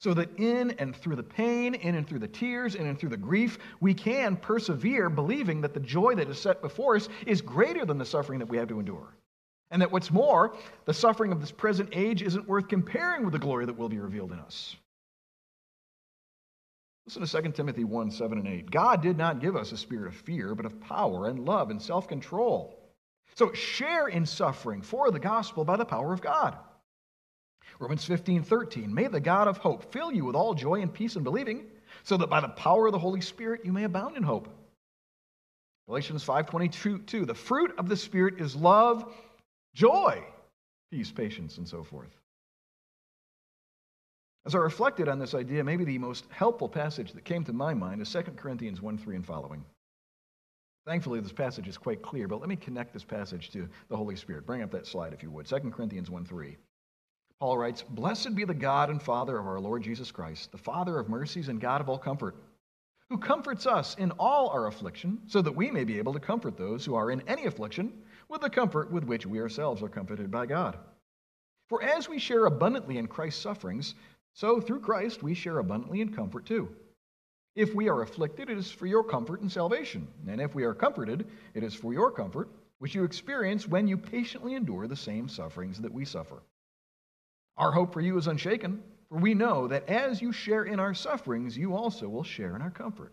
So 0.00 0.14
that 0.14 0.36
in 0.36 0.72
and 0.72 0.96
through 0.96 1.14
the 1.14 1.22
pain, 1.22 1.74
in 1.74 1.94
and 1.94 2.06
through 2.08 2.18
the 2.18 2.26
tears, 2.26 2.74
in 2.74 2.86
and 2.86 2.98
through 2.98 3.10
the 3.10 3.16
grief, 3.16 3.56
we 3.80 3.94
can 3.94 4.36
persevere 4.36 5.08
believing 5.08 5.60
that 5.60 5.74
the 5.74 5.80
joy 5.80 6.16
that 6.16 6.28
is 6.28 6.40
set 6.40 6.60
before 6.60 6.96
us 6.96 7.08
is 7.24 7.40
greater 7.40 7.86
than 7.86 7.98
the 7.98 8.04
suffering 8.04 8.40
that 8.40 8.48
we 8.48 8.56
have 8.56 8.66
to 8.68 8.80
endure. 8.80 9.14
And 9.70 9.80
that 9.80 9.92
what's 9.92 10.10
more, 10.10 10.56
the 10.86 10.92
suffering 10.92 11.30
of 11.30 11.40
this 11.40 11.52
present 11.52 11.90
age 11.92 12.20
isn't 12.20 12.48
worth 12.48 12.66
comparing 12.66 13.22
with 13.22 13.32
the 13.32 13.38
glory 13.38 13.64
that 13.64 13.78
will 13.78 13.88
be 13.88 14.00
revealed 14.00 14.32
in 14.32 14.40
us. 14.40 14.74
Listen 17.06 17.24
to 17.24 17.42
2 17.42 17.52
Timothy 17.52 17.84
1 17.84 18.10
7 18.10 18.38
and 18.38 18.48
8. 18.48 18.70
God 18.72 19.02
did 19.02 19.16
not 19.16 19.40
give 19.40 19.54
us 19.54 19.70
a 19.70 19.76
spirit 19.76 20.08
of 20.08 20.16
fear, 20.16 20.56
but 20.56 20.66
of 20.66 20.80
power 20.80 21.28
and 21.28 21.44
love 21.44 21.70
and 21.70 21.80
self 21.80 22.08
control. 22.08 22.81
So 23.34 23.52
share 23.52 24.08
in 24.08 24.26
suffering 24.26 24.82
for 24.82 25.10
the 25.10 25.18
gospel 25.18 25.64
by 25.64 25.76
the 25.76 25.84
power 25.84 26.12
of 26.12 26.20
God. 26.20 26.56
Romans 27.78 28.04
15, 28.04 28.42
13. 28.42 28.92
May 28.92 29.08
the 29.08 29.20
God 29.20 29.48
of 29.48 29.58
hope 29.58 29.92
fill 29.92 30.12
you 30.12 30.24
with 30.24 30.36
all 30.36 30.54
joy 30.54 30.82
and 30.82 30.92
peace 30.92 31.16
in 31.16 31.22
believing, 31.22 31.66
so 32.04 32.16
that 32.16 32.30
by 32.30 32.40
the 32.40 32.48
power 32.48 32.86
of 32.86 32.92
the 32.92 32.98
Holy 32.98 33.20
Spirit 33.20 33.64
you 33.64 33.72
may 33.72 33.84
abound 33.84 34.16
in 34.16 34.22
hope. 34.22 34.48
Galatians 35.88 36.24
5:22, 36.24 37.26
the 37.26 37.34
fruit 37.34 37.74
of 37.78 37.88
the 37.88 37.96
Spirit 37.96 38.40
is 38.40 38.54
love, 38.54 39.12
joy, 39.74 40.24
peace, 40.90 41.10
patience, 41.10 41.58
and 41.58 41.68
so 41.68 41.82
forth. 41.82 42.16
As 44.44 44.54
I 44.54 44.58
reflected 44.58 45.08
on 45.08 45.18
this 45.18 45.34
idea, 45.34 45.62
maybe 45.62 45.84
the 45.84 45.98
most 45.98 46.26
helpful 46.30 46.68
passage 46.68 47.12
that 47.12 47.24
came 47.24 47.44
to 47.44 47.52
my 47.52 47.74
mind 47.74 48.00
is 48.00 48.12
2 48.12 48.22
Corinthians 48.36 48.80
1 48.80 48.98
3 48.98 49.16
and 49.16 49.26
following. 49.26 49.64
Thankfully, 50.84 51.20
this 51.20 51.32
passage 51.32 51.68
is 51.68 51.78
quite 51.78 52.02
clear, 52.02 52.26
but 52.26 52.40
let 52.40 52.48
me 52.48 52.56
connect 52.56 52.92
this 52.92 53.04
passage 53.04 53.50
to 53.50 53.68
the 53.88 53.96
Holy 53.96 54.16
Spirit. 54.16 54.46
Bring 54.46 54.62
up 54.62 54.70
that 54.72 54.86
slide, 54.86 55.12
if 55.12 55.22
you 55.22 55.30
would. 55.30 55.46
2 55.46 55.58
Corinthians 55.70 56.10
1 56.10 56.24
3. 56.24 56.56
Paul 57.38 57.58
writes, 57.58 57.82
Blessed 57.82 58.34
be 58.34 58.44
the 58.44 58.54
God 58.54 58.90
and 58.90 59.02
Father 59.02 59.38
of 59.38 59.46
our 59.46 59.60
Lord 59.60 59.82
Jesus 59.82 60.10
Christ, 60.10 60.50
the 60.50 60.58
Father 60.58 60.98
of 60.98 61.08
mercies 61.08 61.48
and 61.48 61.60
God 61.60 61.80
of 61.80 61.88
all 61.88 61.98
comfort, 61.98 62.36
who 63.08 63.18
comforts 63.18 63.66
us 63.66 63.94
in 63.96 64.10
all 64.12 64.48
our 64.50 64.66
affliction, 64.66 65.20
so 65.26 65.42
that 65.42 65.54
we 65.54 65.70
may 65.70 65.84
be 65.84 65.98
able 65.98 66.12
to 66.12 66.20
comfort 66.20 66.56
those 66.56 66.84
who 66.84 66.94
are 66.94 67.10
in 67.10 67.20
any 67.28 67.46
affliction 67.46 67.92
with 68.28 68.40
the 68.40 68.50
comfort 68.50 68.90
with 68.90 69.04
which 69.04 69.26
we 69.26 69.40
ourselves 69.40 69.82
are 69.82 69.88
comforted 69.88 70.30
by 70.30 70.46
God. 70.46 70.78
For 71.68 71.82
as 71.82 72.08
we 72.08 72.18
share 72.18 72.46
abundantly 72.46 72.98
in 72.98 73.06
Christ's 73.06 73.42
sufferings, 73.42 73.94
so 74.34 74.60
through 74.60 74.80
Christ 74.80 75.22
we 75.22 75.34
share 75.34 75.58
abundantly 75.58 76.00
in 76.00 76.14
comfort 76.14 76.46
too. 76.46 76.68
If 77.54 77.74
we 77.74 77.88
are 77.88 78.02
afflicted, 78.02 78.48
it 78.48 78.56
is 78.56 78.70
for 78.70 78.86
your 78.86 79.04
comfort 79.04 79.40
and 79.42 79.52
salvation. 79.52 80.08
And 80.26 80.40
if 80.40 80.54
we 80.54 80.64
are 80.64 80.74
comforted, 80.74 81.26
it 81.54 81.62
is 81.62 81.74
for 81.74 81.92
your 81.92 82.10
comfort, 82.10 82.48
which 82.78 82.94
you 82.94 83.04
experience 83.04 83.68
when 83.68 83.86
you 83.86 83.98
patiently 83.98 84.54
endure 84.54 84.86
the 84.86 84.96
same 84.96 85.28
sufferings 85.28 85.80
that 85.80 85.92
we 85.92 86.04
suffer. 86.04 86.42
Our 87.58 87.70
hope 87.70 87.92
for 87.92 88.00
you 88.00 88.16
is 88.16 88.26
unshaken, 88.26 88.82
for 89.08 89.18
we 89.18 89.34
know 89.34 89.68
that 89.68 89.88
as 89.88 90.22
you 90.22 90.32
share 90.32 90.64
in 90.64 90.80
our 90.80 90.94
sufferings, 90.94 91.56
you 91.56 91.76
also 91.76 92.08
will 92.08 92.24
share 92.24 92.56
in 92.56 92.62
our 92.62 92.70
comfort. 92.70 93.12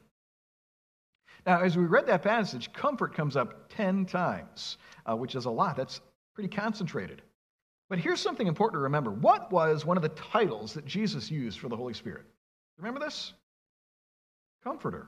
Now, 1.46 1.62
as 1.62 1.77
we 1.77 1.84
read 1.86 2.08
that 2.08 2.24
passage, 2.24 2.72
comfort 2.72 3.13
comes 3.13 3.36
up 3.36 3.69
10 3.69 4.05
times, 4.05 4.77
uh, 5.05 5.15
which 5.15 5.36
is 5.36 5.46
a 5.46 5.50
lot. 5.50 5.75
That's 5.75 6.00
pretty 6.34 6.50
concentrated. 6.50 7.22
But 7.89 8.00
here's 8.00 8.22
something 8.22 8.48
important 8.48 8.79
to 8.79 8.84
remember. 8.84 9.12
What 9.12 9.51
was 9.51 9.86
one 9.86 9.98
of 9.98 10.03
the 10.03 10.10
titles 10.10 10.74
that 10.74 10.86
Jesus 10.86 11.29
used 11.29 11.60
for 11.60 11.69
the 11.69 11.75
Holy 11.75 11.93
Spirit? 11.93 12.25
Remember 12.77 13.00
this? 13.00 13.34
Comforter. 14.63 15.08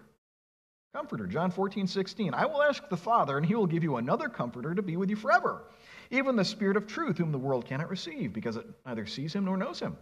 Comforter. 0.93 1.25
John 1.25 1.51
14, 1.51 1.88
16. 1.88 2.34
I 2.34 2.46
will 2.46 2.62
ask 2.62 2.88
the 2.89 2.98
Father, 2.98 3.38
and 3.38 3.46
he 3.46 3.55
will 3.55 3.67
give 3.67 3.84
you 3.84 3.98
another 3.98 4.27
comforter 4.27 4.75
to 4.75 4.81
be 4.81 4.98
with 4.98 5.10
you 5.10 5.15
forever, 5.15 5.63
even 6.10 6.36
the 6.36 6.46
Spirit 6.46 6.77
of 6.77 6.88
truth, 6.88 7.17
whom 7.17 7.31
the 7.31 7.38
world 7.38 7.65
cannot 7.65 7.89
receive, 7.89 8.34
because 8.34 8.58
it 8.58 8.65
neither 8.86 9.05
sees 9.05 9.34
him 9.34 9.46
nor 9.46 9.58
knows 9.58 9.79
him. 9.79 9.96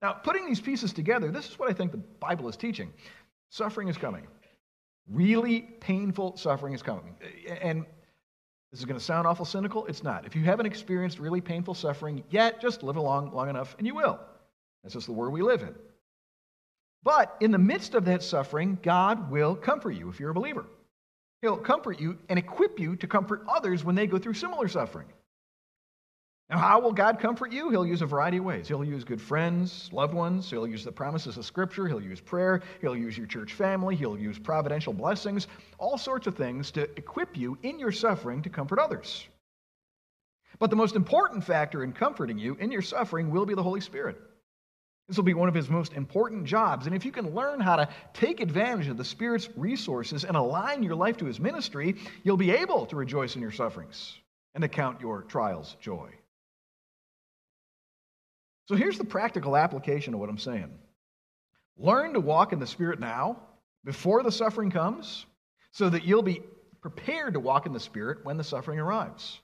Now, 0.00 0.12
putting 0.12 0.46
these 0.46 0.60
pieces 0.60 0.92
together, 0.92 1.30
this 1.30 1.48
is 1.48 1.58
what 1.58 1.70
I 1.70 1.72
think 1.72 1.92
the 1.92 1.98
Bible 1.98 2.48
is 2.48 2.56
teaching. 2.56 2.92
Suffering 3.50 3.88
is 3.88 3.96
coming. 3.96 4.26
Really 5.08 5.60
painful 5.60 6.36
suffering 6.36 6.74
is 6.74 6.82
coming. 6.82 7.14
And 7.60 7.84
this 8.72 8.80
is 8.80 8.86
going 8.86 8.98
to 8.98 9.04
sound 9.04 9.26
awful 9.26 9.44
cynical. 9.44 9.86
It's 9.86 10.02
not. 10.02 10.26
If 10.26 10.34
you 10.34 10.42
haven't 10.42 10.66
experienced 10.66 11.18
really 11.18 11.40
painful 11.40 11.74
suffering 11.74 12.24
yet, 12.30 12.60
just 12.60 12.82
live 12.82 12.96
along 12.96 13.32
long 13.32 13.50
enough 13.50 13.76
and 13.78 13.86
you 13.86 13.94
will. 13.94 14.18
That's 14.82 14.94
just 14.94 15.06
the 15.06 15.12
world 15.12 15.32
we 15.34 15.42
live 15.42 15.62
in. 15.62 15.74
But 17.02 17.36
in 17.40 17.50
the 17.50 17.58
midst 17.58 17.94
of 17.94 18.04
that 18.04 18.22
suffering, 18.22 18.78
God 18.82 19.30
will 19.30 19.56
comfort 19.56 19.92
you 19.92 20.08
if 20.08 20.20
you're 20.20 20.30
a 20.30 20.34
believer. 20.34 20.66
He'll 21.40 21.56
comfort 21.56 22.00
you 22.00 22.18
and 22.28 22.38
equip 22.38 22.78
you 22.78 22.94
to 22.96 23.06
comfort 23.08 23.42
others 23.48 23.84
when 23.84 23.96
they 23.96 24.06
go 24.06 24.18
through 24.18 24.34
similar 24.34 24.68
suffering. 24.68 25.08
Now, 26.48 26.58
how 26.58 26.80
will 26.80 26.92
God 26.92 27.18
comfort 27.18 27.50
you? 27.50 27.70
He'll 27.70 27.86
use 27.86 28.02
a 28.02 28.06
variety 28.06 28.36
of 28.36 28.44
ways. 28.44 28.68
He'll 28.68 28.84
use 28.84 29.04
good 29.04 29.20
friends, 29.20 29.88
loved 29.90 30.12
ones. 30.12 30.50
He'll 30.50 30.66
use 30.66 30.84
the 30.84 30.92
promises 30.92 31.38
of 31.38 31.46
Scripture. 31.46 31.88
He'll 31.88 32.02
use 32.02 32.20
prayer. 32.20 32.60
He'll 32.80 32.96
use 32.96 33.16
your 33.16 33.26
church 33.26 33.54
family. 33.54 33.96
He'll 33.96 34.18
use 34.18 34.38
providential 34.38 34.92
blessings, 34.92 35.48
all 35.78 35.96
sorts 35.96 36.26
of 36.26 36.36
things 36.36 36.70
to 36.72 36.82
equip 36.98 37.36
you 37.36 37.56
in 37.62 37.78
your 37.78 37.90
suffering 37.90 38.42
to 38.42 38.50
comfort 38.50 38.78
others. 38.78 39.26
But 40.58 40.70
the 40.70 40.76
most 40.76 40.94
important 40.94 41.42
factor 41.42 41.82
in 41.82 41.92
comforting 41.92 42.38
you 42.38 42.54
in 42.56 42.70
your 42.70 42.82
suffering 42.82 43.30
will 43.30 43.46
be 43.46 43.54
the 43.54 43.62
Holy 43.62 43.80
Spirit. 43.80 44.20
This 45.08 45.16
will 45.16 45.24
be 45.24 45.34
one 45.34 45.48
of 45.48 45.54
his 45.54 45.68
most 45.68 45.92
important 45.92 46.44
jobs. 46.44 46.86
And 46.86 46.94
if 46.94 47.04
you 47.04 47.12
can 47.12 47.34
learn 47.34 47.60
how 47.60 47.76
to 47.76 47.88
take 48.14 48.40
advantage 48.40 48.88
of 48.88 48.96
the 48.96 49.04
Spirit's 49.04 49.48
resources 49.56 50.24
and 50.24 50.36
align 50.36 50.82
your 50.82 50.94
life 50.94 51.18
to 51.18 51.26
his 51.26 51.40
ministry, 51.40 51.96
you'll 52.22 52.36
be 52.36 52.52
able 52.52 52.86
to 52.86 52.96
rejoice 52.96 53.34
in 53.34 53.42
your 53.42 53.50
sufferings 53.50 54.16
and 54.54 54.62
to 54.62 54.68
count 54.68 55.00
your 55.00 55.22
trials 55.22 55.76
joy. 55.80 56.08
So 58.68 58.76
here's 58.76 58.96
the 58.96 59.04
practical 59.04 59.56
application 59.56 60.14
of 60.14 60.20
what 60.20 60.28
I'm 60.28 60.38
saying 60.38 60.70
learn 61.76 62.12
to 62.12 62.20
walk 62.20 62.52
in 62.52 62.60
the 62.60 62.66
Spirit 62.66 63.00
now, 63.00 63.38
before 63.84 64.22
the 64.22 64.30
suffering 64.30 64.70
comes, 64.70 65.26
so 65.72 65.88
that 65.88 66.04
you'll 66.04 66.22
be 66.22 66.42
prepared 66.80 67.34
to 67.34 67.40
walk 67.40 67.66
in 67.66 67.72
the 67.72 67.80
Spirit 67.80 68.24
when 68.24 68.36
the 68.36 68.44
suffering 68.44 68.78
arrives. 68.78 69.40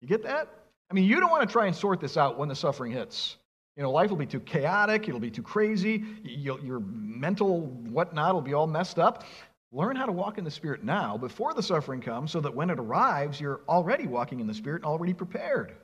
You 0.00 0.08
get 0.08 0.24
that? 0.24 0.48
I 0.90 0.94
mean, 0.94 1.04
you 1.04 1.20
don't 1.20 1.30
want 1.30 1.48
to 1.48 1.52
try 1.52 1.66
and 1.66 1.76
sort 1.76 2.00
this 2.00 2.16
out 2.16 2.38
when 2.38 2.48
the 2.48 2.56
suffering 2.56 2.92
hits. 2.92 3.36
You 3.76 3.82
know, 3.82 3.90
life 3.90 4.10
will 4.10 4.16
be 4.16 4.26
too 4.26 4.40
chaotic, 4.40 5.08
it'll 5.08 5.20
be 5.20 5.30
too 5.30 5.42
crazy, 5.42 6.04
You'll, 6.22 6.60
your 6.60 6.80
mental 6.80 7.62
whatnot 7.62 8.34
will 8.34 8.42
be 8.42 8.54
all 8.54 8.68
messed 8.68 8.98
up. 8.98 9.24
Learn 9.72 9.96
how 9.96 10.06
to 10.06 10.12
walk 10.12 10.38
in 10.38 10.44
the 10.44 10.50
Spirit 10.50 10.84
now 10.84 11.16
before 11.16 11.52
the 11.52 11.62
suffering 11.62 12.00
comes 12.00 12.30
so 12.30 12.40
that 12.40 12.54
when 12.54 12.70
it 12.70 12.78
arrives, 12.78 13.40
you're 13.40 13.62
already 13.68 14.06
walking 14.06 14.38
in 14.38 14.46
the 14.46 14.54
Spirit 14.54 14.82
and 14.82 14.84
already 14.84 15.12
prepared. 15.12 15.74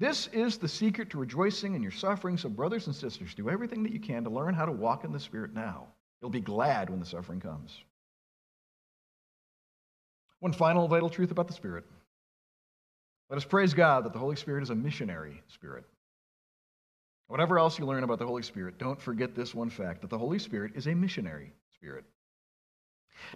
This 0.00 0.26
is 0.32 0.58
the 0.58 0.66
secret 0.66 1.10
to 1.10 1.18
rejoicing 1.18 1.74
in 1.74 1.82
your 1.82 1.92
suffering. 1.92 2.36
So, 2.36 2.48
brothers 2.48 2.88
and 2.88 2.96
sisters, 2.96 3.32
do 3.32 3.48
everything 3.48 3.84
that 3.84 3.92
you 3.92 4.00
can 4.00 4.24
to 4.24 4.30
learn 4.30 4.54
how 4.54 4.66
to 4.66 4.72
walk 4.72 5.04
in 5.04 5.12
the 5.12 5.20
Spirit 5.20 5.54
now. 5.54 5.86
You'll 6.20 6.32
be 6.32 6.40
glad 6.40 6.90
when 6.90 6.98
the 6.98 7.06
suffering 7.06 7.38
comes. 7.38 7.80
One 10.40 10.52
final 10.52 10.88
vital 10.88 11.08
truth 11.08 11.30
about 11.30 11.46
the 11.46 11.54
Spirit. 11.54 11.84
Let 13.34 13.38
us 13.38 13.44
praise 13.46 13.74
God 13.74 14.04
that 14.04 14.12
the 14.12 14.18
Holy 14.20 14.36
Spirit 14.36 14.62
is 14.62 14.70
a 14.70 14.76
missionary 14.76 15.42
spirit. 15.48 15.82
Whatever 17.26 17.58
else 17.58 17.80
you 17.80 17.84
learn 17.84 18.04
about 18.04 18.20
the 18.20 18.26
Holy 18.26 18.44
Spirit, 18.44 18.78
don't 18.78 19.02
forget 19.02 19.34
this 19.34 19.52
one 19.52 19.70
fact 19.70 20.02
that 20.02 20.10
the 20.10 20.16
Holy 20.16 20.38
Spirit 20.38 20.70
is 20.76 20.86
a 20.86 20.94
missionary 20.94 21.52
spirit. 21.74 22.04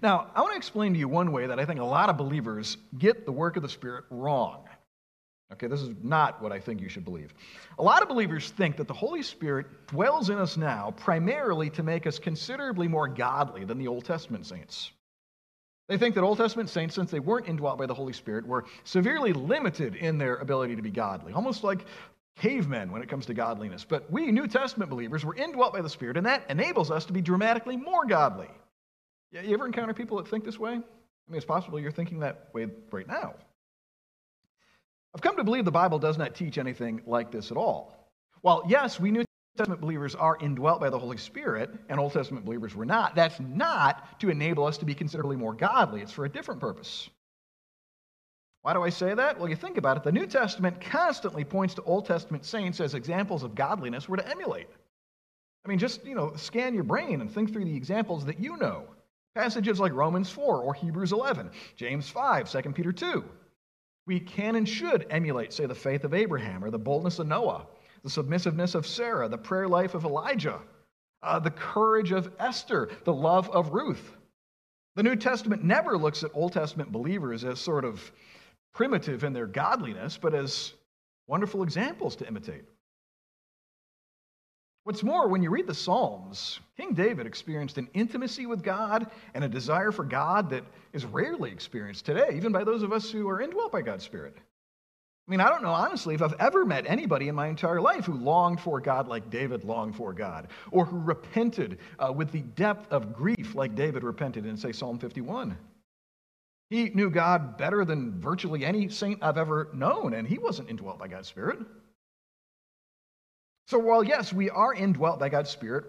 Now, 0.00 0.30
I 0.36 0.40
want 0.42 0.52
to 0.52 0.56
explain 0.56 0.92
to 0.92 1.00
you 1.00 1.08
one 1.08 1.32
way 1.32 1.48
that 1.48 1.58
I 1.58 1.64
think 1.64 1.80
a 1.80 1.84
lot 1.84 2.10
of 2.10 2.16
believers 2.16 2.76
get 2.96 3.26
the 3.26 3.32
work 3.32 3.56
of 3.56 3.64
the 3.64 3.68
Spirit 3.68 4.04
wrong. 4.10 4.68
Okay, 5.52 5.66
this 5.66 5.82
is 5.82 5.90
not 6.00 6.40
what 6.40 6.52
I 6.52 6.60
think 6.60 6.80
you 6.80 6.88
should 6.88 7.04
believe. 7.04 7.34
A 7.80 7.82
lot 7.82 8.00
of 8.00 8.06
believers 8.06 8.50
think 8.50 8.76
that 8.76 8.86
the 8.86 8.94
Holy 8.94 9.24
Spirit 9.24 9.66
dwells 9.88 10.30
in 10.30 10.38
us 10.38 10.56
now 10.56 10.92
primarily 10.96 11.70
to 11.70 11.82
make 11.82 12.06
us 12.06 12.20
considerably 12.20 12.86
more 12.86 13.08
godly 13.08 13.64
than 13.64 13.78
the 13.78 13.88
Old 13.88 14.04
Testament 14.04 14.46
saints. 14.46 14.92
They 15.88 15.96
think 15.96 16.14
that 16.14 16.22
Old 16.22 16.36
Testament 16.36 16.68
saints, 16.68 16.94
since 16.94 17.10
they 17.10 17.20
weren't 17.20 17.48
indwelt 17.48 17.78
by 17.78 17.86
the 17.86 17.94
Holy 17.94 18.12
Spirit, 18.12 18.46
were 18.46 18.66
severely 18.84 19.32
limited 19.32 19.94
in 19.94 20.18
their 20.18 20.36
ability 20.36 20.76
to 20.76 20.82
be 20.82 20.90
godly, 20.90 21.32
almost 21.32 21.64
like 21.64 21.86
cavemen 22.36 22.92
when 22.92 23.02
it 23.02 23.08
comes 23.08 23.26
to 23.26 23.34
godliness. 23.34 23.84
But 23.88 24.10
we 24.10 24.30
New 24.30 24.46
Testament 24.46 24.90
believers 24.90 25.24
were 25.24 25.34
indwelt 25.34 25.72
by 25.72 25.80
the 25.80 25.88
Spirit, 25.88 26.18
and 26.18 26.26
that 26.26 26.44
enables 26.50 26.90
us 26.90 27.06
to 27.06 27.12
be 27.12 27.22
dramatically 27.22 27.76
more 27.76 28.04
godly. 28.04 28.48
You 29.32 29.54
ever 29.54 29.66
encounter 29.66 29.94
people 29.94 30.18
that 30.18 30.28
think 30.28 30.44
this 30.44 30.58
way? 30.58 30.72
I 30.72 30.74
mean, 30.74 31.36
it's 31.36 31.44
possible 31.44 31.80
you're 31.80 31.90
thinking 31.90 32.20
that 32.20 32.48
way 32.52 32.66
right 32.90 33.06
now. 33.06 33.34
I've 35.14 35.22
come 35.22 35.36
to 35.36 35.44
believe 35.44 35.64
the 35.64 35.70
Bible 35.70 35.98
does 35.98 36.18
not 36.18 36.34
teach 36.34 36.58
anything 36.58 37.02
like 37.06 37.30
this 37.30 37.50
at 37.50 37.56
all. 37.56 38.10
While, 38.42 38.62
yes, 38.68 39.00
we 39.00 39.10
New 39.10 39.24
Testament 39.58 39.80
believers 39.80 40.14
are 40.14 40.38
indwelt 40.40 40.80
by 40.80 40.88
the 40.88 40.98
Holy 40.98 41.16
Spirit, 41.16 41.70
and 41.88 42.00
Old 42.00 42.12
Testament 42.12 42.44
believers 42.44 42.74
were 42.74 42.86
not, 42.86 43.14
that's 43.14 43.38
not 43.40 44.18
to 44.20 44.30
enable 44.30 44.64
us 44.64 44.78
to 44.78 44.84
be 44.84 44.94
considerably 44.94 45.36
more 45.36 45.52
godly. 45.52 46.00
It's 46.00 46.12
for 46.12 46.24
a 46.24 46.28
different 46.28 46.60
purpose. 46.60 47.10
Why 48.62 48.72
do 48.72 48.82
I 48.82 48.90
say 48.90 49.14
that? 49.14 49.38
Well, 49.38 49.48
you 49.48 49.56
think 49.56 49.76
about 49.76 49.96
it. 49.96 50.02
The 50.02 50.12
New 50.12 50.26
Testament 50.26 50.80
constantly 50.80 51.44
points 51.44 51.74
to 51.74 51.82
Old 51.82 52.06
Testament 52.06 52.44
saints 52.44 52.80
as 52.80 52.94
examples 52.94 53.42
of 53.42 53.54
godliness 53.54 54.08
we're 54.08 54.16
to 54.16 54.28
emulate. 54.28 54.68
I 55.64 55.68
mean, 55.68 55.78
just, 55.78 56.04
you 56.04 56.14
know, 56.14 56.34
scan 56.36 56.74
your 56.74 56.84
brain 56.84 57.20
and 57.20 57.30
think 57.30 57.52
through 57.52 57.64
the 57.64 57.76
examples 57.76 58.24
that 58.26 58.40
you 58.40 58.56
know. 58.56 58.84
Passages 59.34 59.78
like 59.78 59.92
Romans 59.92 60.30
4 60.30 60.62
or 60.62 60.74
Hebrews 60.74 61.12
11, 61.12 61.50
James 61.76 62.08
5, 62.08 62.50
2 62.50 62.72
Peter 62.72 62.92
2. 62.92 63.24
We 64.06 64.20
can 64.20 64.56
and 64.56 64.68
should 64.68 65.06
emulate, 65.10 65.52
say, 65.52 65.66
the 65.66 65.74
faith 65.74 66.04
of 66.04 66.14
Abraham 66.14 66.64
or 66.64 66.70
the 66.70 66.78
boldness 66.78 67.18
of 67.18 67.26
Noah, 67.26 67.66
the 68.02 68.10
submissiveness 68.10 68.74
of 68.74 68.86
Sarah, 68.86 69.28
the 69.28 69.38
prayer 69.38 69.68
life 69.68 69.94
of 69.94 70.04
Elijah, 70.04 70.60
uh, 71.22 71.38
the 71.38 71.50
courage 71.50 72.12
of 72.12 72.32
Esther, 72.38 72.90
the 73.04 73.12
love 73.12 73.50
of 73.50 73.72
Ruth. 73.72 74.16
The 74.96 75.02
New 75.02 75.16
Testament 75.16 75.64
never 75.64 75.96
looks 75.96 76.24
at 76.24 76.30
Old 76.34 76.52
Testament 76.52 76.92
believers 76.92 77.44
as 77.44 77.60
sort 77.60 77.84
of 77.84 78.10
primitive 78.74 79.24
in 79.24 79.32
their 79.32 79.46
godliness, 79.46 80.18
but 80.18 80.34
as 80.34 80.72
wonderful 81.26 81.62
examples 81.62 82.16
to 82.16 82.26
imitate. 82.26 82.64
What's 84.84 85.02
more, 85.02 85.28
when 85.28 85.42
you 85.42 85.50
read 85.50 85.66
the 85.66 85.74
Psalms, 85.74 86.60
King 86.78 86.94
David 86.94 87.26
experienced 87.26 87.76
an 87.76 87.88
intimacy 87.92 88.46
with 88.46 88.62
God 88.62 89.10
and 89.34 89.44
a 89.44 89.48
desire 89.48 89.92
for 89.92 90.04
God 90.04 90.48
that 90.50 90.64
is 90.94 91.04
rarely 91.04 91.50
experienced 91.50 92.06
today, 92.06 92.30
even 92.34 92.52
by 92.52 92.64
those 92.64 92.82
of 92.82 92.90
us 92.92 93.10
who 93.10 93.28
are 93.28 93.42
indwelt 93.42 93.70
by 93.70 93.82
God's 93.82 94.04
Spirit. 94.04 94.34
I 95.28 95.30
mean, 95.30 95.40
I 95.40 95.50
don't 95.50 95.62
know 95.62 95.74
honestly 95.74 96.14
if 96.14 96.22
I've 96.22 96.34
ever 96.40 96.64
met 96.64 96.86
anybody 96.86 97.28
in 97.28 97.34
my 97.34 97.48
entire 97.48 97.82
life 97.82 98.06
who 98.06 98.14
longed 98.14 98.60
for 98.60 98.80
God 98.80 99.08
like 99.08 99.28
David 99.28 99.62
longed 99.62 99.94
for 99.94 100.14
God, 100.14 100.48
or 100.70 100.86
who 100.86 100.98
repented 100.98 101.78
uh, 101.98 102.10
with 102.10 102.32
the 102.32 102.40
depth 102.40 102.90
of 102.90 103.12
grief 103.12 103.54
like 103.54 103.74
David 103.74 104.04
repented 104.04 104.46
in, 104.46 104.56
say, 104.56 104.72
Psalm 104.72 104.98
51. 104.98 105.54
He 106.70 106.88
knew 106.90 107.10
God 107.10 107.58
better 107.58 107.84
than 107.84 108.18
virtually 108.18 108.64
any 108.64 108.88
saint 108.88 109.22
I've 109.22 109.36
ever 109.36 109.68
known, 109.74 110.14
and 110.14 110.26
he 110.26 110.38
wasn't 110.38 110.70
indwelt 110.70 110.98
by 110.98 111.08
God's 111.08 111.28
Spirit. 111.28 111.58
So 113.66 113.78
while, 113.78 114.02
yes, 114.02 114.32
we 114.32 114.48
are 114.48 114.72
indwelt 114.72 115.18
by 115.18 115.28
God's 115.28 115.50
Spirit, 115.50 115.84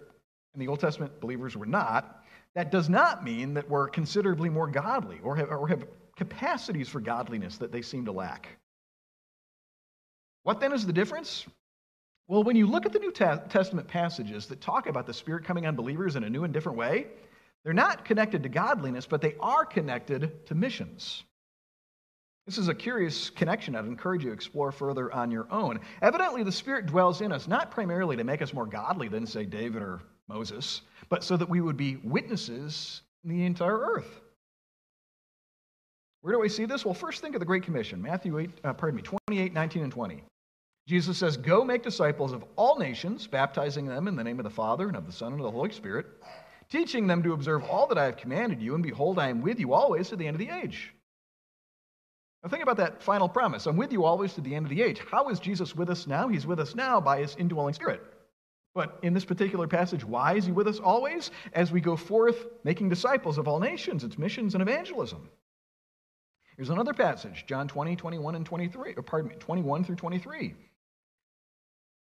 and 0.54 0.62
the 0.62 0.68
Old 0.68 0.82
Testament 0.82 1.18
believers 1.22 1.56
were 1.56 1.66
not, 1.66 2.26
that 2.56 2.72
does 2.72 2.90
not 2.90 3.24
mean 3.24 3.54
that 3.54 3.70
we're 3.70 3.88
considerably 3.88 4.50
more 4.50 4.68
godly 4.68 5.20
or 5.24 5.38
have, 5.38 5.50
or 5.50 5.66
have 5.70 5.86
capacities 6.18 6.90
for 6.90 7.00
godliness 7.00 7.58
that 7.58 7.72
they 7.72 7.82
seem 7.82 8.04
to 8.04 8.12
lack. 8.12 8.59
What 10.44 10.60
then 10.60 10.74
is 10.74 10.86
the 10.86 10.94
difference? 10.94 11.46
Well, 12.28 12.44
when 12.44 12.56
you 12.56 12.68
look 12.68 12.86
at 12.86 12.94
the 12.94 13.00
New 13.00 13.12
Testament 13.12 13.88
passages 13.88 14.46
that 14.48 14.62
talk 14.62 14.88
about 14.88 15.08
the 15.08 15.14
Spirit 15.14 15.44
coming 15.44 15.66
on 15.66 15.76
believers 15.76 16.16
in 16.16 16.24
a 16.24 16.30
new 16.30 16.44
and 16.44 16.54
different 16.54 16.78
way, 16.78 17.08
they're 17.64 17.74
not 17.74 18.06
connected 18.06 18.44
to 18.44 18.50
godliness, 18.50 19.06
but 19.06 19.22
they 19.22 19.36
are 19.40 19.66
connected 19.66 20.46
to 20.46 20.56
missions. 20.56 21.24
This 22.46 22.58
is 22.58 22.68
a 22.68 22.74
curious 22.74 23.30
connection 23.30 23.76
I'd 23.76 23.86
encourage 23.86 24.24
you 24.24 24.30
to 24.30 24.34
explore 24.34 24.72
further 24.72 25.14
on 25.14 25.30
your 25.30 25.52
own. 25.52 25.80
Evidently, 26.02 26.44
the 26.44 26.52
Spirit 26.52 26.86
dwells 26.86 27.22
in 27.22 27.32
us 27.32 27.48
not 27.48 27.70
primarily 27.70 28.16
to 28.16 28.24
make 28.24 28.42
us 28.42 28.54
more 28.54 28.66
godly 28.66 29.08
than, 29.08 29.28
say, 29.28 29.46
David 29.46 29.82
or 29.82 30.02
Moses, 30.28 30.82
but 31.10 31.24
so 31.24 31.36
that 31.38 31.50
we 31.50 31.62
would 31.62 31.78
be 31.78 31.98
witnesses 31.98 33.02
in 33.24 33.30
the 33.30 33.46
entire 33.46 33.78
earth. 33.78 34.22
Where 36.22 36.34
do 36.34 36.44
I 36.44 36.48
see 36.48 36.66
this? 36.66 36.84
Well, 36.84 36.94
first 36.94 37.22
think 37.22 37.36
of 37.36 37.40
the 37.40 37.46
Great 37.46 37.64
Commission, 37.64 38.02
Matthew 38.02 38.40
8, 38.40 38.50
uh, 38.64 38.74
pardon 38.74 38.98
me, 38.98 39.04
28, 39.04 39.54
19, 39.54 39.84
and 39.84 39.92
20. 39.92 40.24
Jesus 40.88 41.18
says, 41.18 41.38
Go 41.38 41.64
make 41.64 41.84
disciples 41.84 42.34
of 42.34 42.44
all 42.56 42.78
nations, 42.78 43.28
baptizing 43.28 43.86
them 43.86 44.08
in 44.08 44.16
the 44.16 44.24
name 44.24 44.40
of 44.40 44.44
the 44.44 44.50
Father 44.50 44.88
and 44.88 44.98
of 44.98 45.06
the 45.06 45.12
Son 45.12 45.32
and 45.32 45.40
of 45.40 45.46
the 45.46 45.52
Holy 45.52 45.72
Spirit, 45.72 46.08
teaching 46.70 47.08
them 47.08 47.24
to 47.24 47.34
observe 47.34 47.64
all 47.64 47.88
that 47.88 47.98
I 47.98 48.06
have 48.06 48.18
commanded 48.18 48.62
you, 48.62 48.74
and 48.74 48.84
behold, 48.84 49.20
I 49.20 49.30
am 49.30 49.42
with 49.42 49.60
you 49.60 49.74
always 49.74 50.10
to 50.10 50.16
the 50.16 50.28
end 50.28 50.36
of 50.36 50.40
the 50.40 50.54
age. 50.54 50.94
Now, 52.44 52.50
think 52.50 52.64
about 52.64 52.78
that 52.78 53.04
final 53.04 53.30
promise 53.30 53.66
I'm 53.66 53.78
with 53.78 53.92
you 53.92 54.04
always 54.04 54.34
to 54.34 54.42
the 54.42 54.56
end 54.56 54.66
of 54.66 54.70
the 54.70 54.82
age. 54.82 55.02
How 55.12 55.30
is 55.30 55.40
Jesus 55.40 55.76
with 55.76 55.90
us 55.90 56.08
now? 56.08 56.28
He's 56.28 56.48
with 56.48 56.60
us 56.60 56.76
now 56.76 57.00
by 57.00 57.20
his 57.20 57.36
indwelling 57.38 57.74
spirit. 57.74 58.02
But 58.76 59.00
in 59.02 59.14
this 59.14 59.26
particular 59.26 59.68
passage, 59.68 60.06
why 60.06 60.36
is 60.36 60.46
he 60.46 60.52
with 60.52 60.68
us 60.68 60.80
always? 60.80 61.32
As 61.54 61.72
we 61.72 61.82
go 61.82 61.96
forth 61.96 62.48
making 62.64 62.90
disciples 62.90 63.38
of 63.38 63.48
all 63.48 63.60
nations, 63.60 64.04
it's 64.04 64.18
missions 64.18 64.54
and 64.54 64.62
evangelism. 64.62 65.30
Here's 66.60 66.70
another 66.70 66.94
passage, 66.94 67.46
John 67.48 67.70
20, 67.70 67.96
21, 67.96 68.36
and 68.36 68.46
23, 68.46 68.96
or 68.98 69.02
pardon 69.02 69.30
me, 69.30 69.38
21 69.40 69.86
through 69.86 69.96
23. 69.96 70.56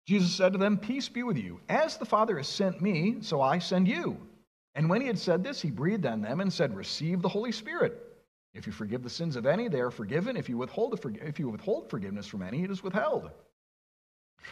Jesus 0.08 0.34
said 0.34 0.54
to 0.54 0.58
them, 0.58 0.80
Peace 0.80 1.08
be 1.10 1.22
with 1.22 1.38
you. 1.38 1.60
As 1.70 1.98
the 1.98 2.08
Father 2.08 2.38
has 2.38 2.48
sent 2.48 2.82
me, 2.82 3.18
so 3.22 3.40
I 3.40 3.60
send 3.60 3.88
you. 3.88 4.18
And 4.74 4.90
when 4.90 5.02
he 5.02 5.06
had 5.06 5.20
said 5.20 5.44
this, 5.44 5.62
he 5.62 5.70
breathed 5.70 6.08
on 6.08 6.22
them 6.22 6.42
and 6.42 6.52
said, 6.52 6.76
Receive 6.76 7.22
the 7.22 7.30
Holy 7.30 7.52
Spirit. 7.52 8.02
If 8.56 8.66
you 8.66 8.74
forgive 8.74 9.04
the 9.04 9.12
sins 9.12 9.36
of 9.36 9.46
any, 9.46 9.68
they 9.68 9.80
are 9.80 9.92
forgiven. 9.92 10.36
If 10.36 10.50
you 10.50 10.58
withhold, 10.58 11.00
if 11.22 11.38
you 11.38 11.50
withhold 11.50 11.92
forgiveness 11.92 12.26
from 12.26 12.42
any, 12.42 12.64
it 12.64 12.72
is 12.72 12.82
withheld. 12.82 13.30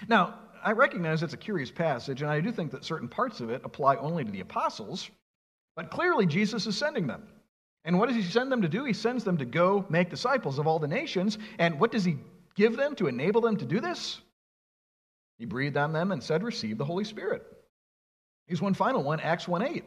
Now, 0.08 0.36
I 0.64 0.74
recognize 0.74 1.24
it's 1.24 1.34
a 1.34 1.38
curious 1.38 1.72
passage, 1.72 2.22
and 2.22 2.30
I 2.30 2.42
do 2.42 2.52
think 2.52 2.70
that 2.74 2.86
certain 2.86 3.10
parts 3.10 3.40
of 3.40 3.50
it 3.50 3.64
apply 3.66 3.96
only 3.96 4.24
to 4.24 4.30
the 4.30 4.42
apostles, 4.42 5.10
but 5.76 5.90
clearly 5.90 6.28
Jesus 6.28 6.68
is 6.68 6.78
sending 6.78 7.08
them. 7.08 7.24
And 7.86 8.00
what 8.00 8.08
does 8.08 8.16
he 8.16 8.24
send 8.24 8.52
them 8.52 8.64
to 8.64 8.68
do? 8.68 8.84
He 8.84 8.94
sends 8.94 9.24
them 9.24 9.38
to 9.38 9.46
go 9.46 9.86
make 9.90 10.10
disciples 10.10 10.58
of 10.58 10.66
all 10.66 10.80
the 10.80 10.88
nations. 10.88 11.38
And 11.60 11.80
what 11.80 11.92
does 11.92 12.04
he 12.04 12.18
give 12.56 12.76
them 12.76 12.96
to 12.96 13.08
enable 13.08 13.42
them 13.42 13.56
to 13.58 13.66
do 13.66 13.80
this? 13.80 14.20
He 15.38 15.46
breathed 15.46 15.78
on 15.78 15.94
them 15.94 16.12
and 16.12 16.22
said, 16.22 16.44
Receive 16.44 16.78
the 16.78 16.86
Holy 16.86 17.04
Spirit. 17.04 17.46
Here's 18.48 18.62
one 18.62 18.74
final 18.74 19.04
one, 19.04 19.20
Acts 19.20 19.48
1 19.48 19.62
8. 19.62 19.86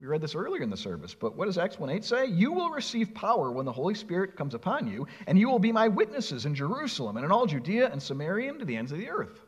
We 0.00 0.06
read 0.06 0.22
this 0.22 0.34
earlier 0.34 0.62
in 0.62 0.70
the 0.70 0.76
service, 0.76 1.14
but 1.14 1.36
what 1.36 1.44
does 1.44 1.58
Acts 1.58 1.78
1 1.78 1.90
8 1.90 2.04
say? 2.04 2.26
You 2.26 2.52
will 2.52 2.70
receive 2.70 3.14
power 3.14 3.52
when 3.52 3.66
the 3.66 3.72
Holy 3.72 3.94
Spirit 3.94 4.36
comes 4.36 4.54
upon 4.54 4.88
you, 4.88 5.06
and 5.26 5.38
you 5.38 5.48
will 5.48 5.58
be 5.58 5.72
my 5.72 5.88
witnesses 5.88 6.46
in 6.46 6.54
Jerusalem 6.54 7.16
and 7.16 7.24
in 7.24 7.30
all 7.30 7.46
Judea 7.46 7.90
and 7.92 8.02
Samaria 8.02 8.50
and 8.50 8.58
to 8.58 8.64
the 8.64 8.76
ends 8.76 8.92
of 8.92 8.98
the 8.98 9.10
earth. 9.10 9.40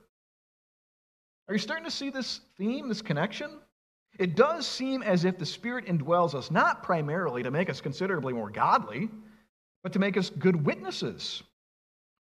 Are 1.48 1.54
you 1.54 1.58
starting 1.58 1.86
to 1.86 1.90
see 1.90 2.10
this 2.10 2.40
theme, 2.56 2.88
this 2.88 3.02
connection? 3.02 3.50
It 4.18 4.36
does 4.36 4.66
seem 4.66 5.02
as 5.02 5.24
if 5.24 5.38
the 5.38 5.46
Spirit 5.46 5.86
indwells 5.86 6.34
us 6.34 6.50
not 6.50 6.82
primarily 6.82 7.42
to 7.42 7.50
make 7.50 7.70
us 7.70 7.80
considerably 7.80 8.32
more 8.32 8.50
godly, 8.50 9.08
but 9.82 9.92
to 9.94 9.98
make 9.98 10.16
us 10.16 10.30
good 10.30 10.64
witnesses. 10.64 11.42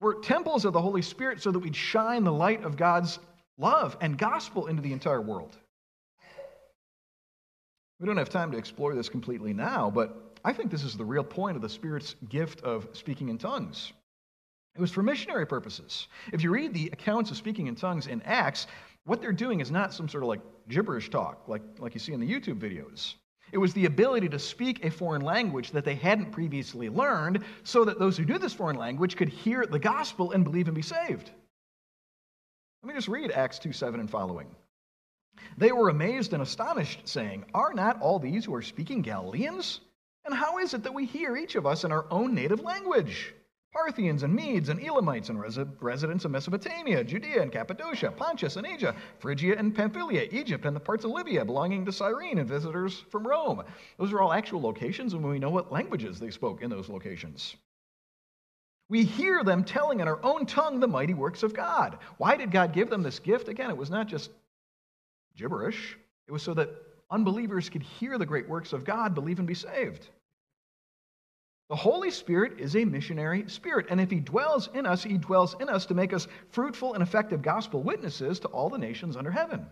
We're 0.02 0.22
temples 0.22 0.66
of 0.66 0.74
the 0.74 0.82
Holy 0.82 1.02
Spirit 1.02 1.42
so 1.42 1.52
that 1.52 1.60
we'd 1.60 1.76
shine 1.76 2.24
the 2.24 2.32
light 2.32 2.64
of 2.64 2.78
God's 2.78 3.20
love 3.58 3.98
and 4.02 4.18
gospel 4.18 4.68
into 4.68 4.82
the 4.82 4.94
entire 4.94 5.22
world. 5.22 5.58
We 8.00 8.06
don't 8.06 8.18
have 8.18 8.30
time 8.30 8.52
to 8.52 8.58
explore 8.58 8.96
this 8.96 9.10
completely 9.10 9.54
now, 9.54 9.90
but 9.90 10.40
I 10.46 10.54
think 10.54 10.72
this 10.72 10.86
is 10.86 10.96
the 10.96 11.04
real 11.04 11.24
point 11.24 11.58
of 11.58 11.62
the 11.62 11.68
Spirit's 11.68 12.16
gift 12.30 12.62
of 12.62 12.88
speaking 12.94 13.28
in 13.28 13.38
tongues. 13.38 13.92
It 14.76 14.82
was 14.82 14.92
for 14.92 15.04
missionary 15.04 15.46
purposes. 15.46 16.08
If 16.32 16.42
you 16.42 16.52
read 16.52 16.74
the 16.74 16.90
accounts 16.94 17.32
of 17.32 17.36
speaking 17.36 17.68
in 17.68 17.76
tongues 17.76 18.08
in 18.08 18.22
Acts, 18.22 18.68
what 19.06 19.22
they're 19.22 19.32
doing 19.32 19.60
is 19.60 19.72
not 19.72 19.94
some 19.94 20.08
sort 20.08 20.24
of 20.24 20.30
like 20.30 20.42
gibberish 20.68 21.10
talk, 21.10 21.48
like, 21.48 21.62
like 21.80 21.94
you 21.94 22.00
see 22.00 22.14
in 22.14 22.20
the 22.20 22.32
YouTube 22.32 22.60
videos. 22.60 23.16
It 23.52 23.58
was 23.58 23.74
the 23.74 23.86
ability 23.86 24.30
to 24.30 24.40
speak 24.40 24.86
a 24.86 24.92
foreign 24.92 25.24
language 25.24 25.72
that 25.72 25.84
they 25.84 25.96
hadn't 25.96 26.32
previously 26.32 26.90
learned 26.90 27.44
so 27.64 27.84
that 27.86 27.98
those 27.98 28.16
who 28.18 28.26
knew 28.26 28.38
this 28.38 28.54
foreign 28.54 28.78
language 28.78 29.16
could 29.16 29.30
hear 29.30 29.66
the 29.66 29.80
gospel 29.80 30.32
and 30.32 30.44
believe 30.44 30.68
and 30.68 30.76
be 30.76 30.84
saved. 30.84 31.32
Let 32.84 32.88
me 32.88 32.94
just 32.94 33.08
read 33.08 33.32
Acts 33.32 33.60
2 33.60 33.74
7 33.74 34.00
and 34.00 34.10
following. 34.10 34.56
They 35.58 35.72
were 35.72 35.90
amazed 35.90 36.34
and 36.34 36.44
astonished, 36.44 37.08
saying, 37.08 37.46
Are 37.54 37.74
not 37.74 38.02
all 38.02 38.20
these 38.20 38.46
who 38.46 38.54
are 38.54 38.62
speaking 38.62 39.02
Galileans? 39.02 39.82
And 40.26 40.36
how 40.36 40.60
is 40.60 40.74
it 40.74 40.84
that 40.84 40.94
we 40.94 41.06
hear 41.06 41.36
each 41.36 41.56
of 41.56 41.66
us 41.66 41.84
in 41.84 41.92
our 41.92 42.06
own 42.12 42.36
native 42.36 42.62
language? 42.62 43.34
Parthians 43.72 44.24
and 44.24 44.34
Medes 44.34 44.70
and 44.70 44.84
Elamites 44.84 45.30
and 45.30 45.40
residents 45.80 46.26
of 46.26 46.32
Mesopotamia, 46.32 47.04
Judea 47.04 47.42
and 47.42 47.52
Cappadocia, 47.52 48.12
Pontus 48.12 48.56
and 48.56 48.66
Asia, 48.66 48.96
Phrygia 49.20 49.56
and 49.58 49.76
Pamphylia, 49.76 50.28
Egypt 50.32 50.66
and 50.66 50.76
the 50.76 50.80
parts 50.80 51.06
of 51.06 51.12
Libya 51.12 51.46
belonging 51.46 51.86
to 51.86 51.92
Cyrene, 51.92 52.40
and 52.40 52.50
visitors 52.50 53.04
from 53.12 53.28
Rome. 53.28 53.64
Those 53.98 54.12
are 54.12 54.22
all 54.22 54.34
actual 54.34 54.62
locations, 54.62 55.14
and 55.14 55.24
we 55.24 55.38
know 55.38 55.52
what 55.52 55.72
languages 55.72 56.20
they 56.20 56.32
spoke 56.32 56.64
in 56.64 56.70
those 56.70 56.90
locations. 56.90 57.56
We 58.90 59.04
hear 59.04 59.44
them 59.44 59.64
telling 59.64 60.00
in 60.00 60.08
our 60.08 60.20
own 60.24 60.48
tongue 60.48 60.80
the 60.80 60.88
mighty 60.88 61.14
works 61.14 61.44
of 61.44 61.54
God. 61.54 62.00
Why 62.18 62.38
did 62.38 62.50
God 62.52 62.74
give 62.74 62.90
them 62.90 63.04
this 63.04 63.20
gift? 63.20 63.50
Again, 63.50 63.70
it 63.70 63.78
was 63.78 63.92
not 63.92 64.08
just 64.08 64.32
gibberish. 65.38 65.96
It 66.28 66.32
was 66.32 66.42
so 66.42 66.56
that 66.56 66.72
unbelievers 67.12 67.70
could 67.70 67.84
hear 67.84 68.18
the 68.18 68.26
great 68.26 68.50
works 68.50 68.74
of 68.74 68.84
God, 68.84 69.14
believe, 69.14 69.38
and 69.38 69.48
be 69.48 69.54
saved. 69.54 70.10
The 71.70 71.76
Holy 71.76 72.10
Spirit 72.10 72.60
is 72.60 72.76
a 72.76 72.84
missionary 72.84 73.48
spirit, 73.48 73.86
and 73.90 74.02
if 74.02 74.10
He 74.10 74.20
dwells 74.20 74.70
in 74.74 74.88
us, 74.88 75.04
He 75.04 75.20
dwells 75.20 75.56
in 75.60 75.70
us 75.70 75.86
to 75.86 75.94
make 75.94 76.14
us 76.14 76.28
fruitful 76.50 76.96
and 76.96 77.04
effective 77.04 77.44
gospel 77.44 77.84
witnesses 77.84 78.40
to 78.40 78.48
all 78.48 78.70
the 78.70 78.78
nations 78.80 79.16
under 79.16 79.30
heaven. 79.30 79.68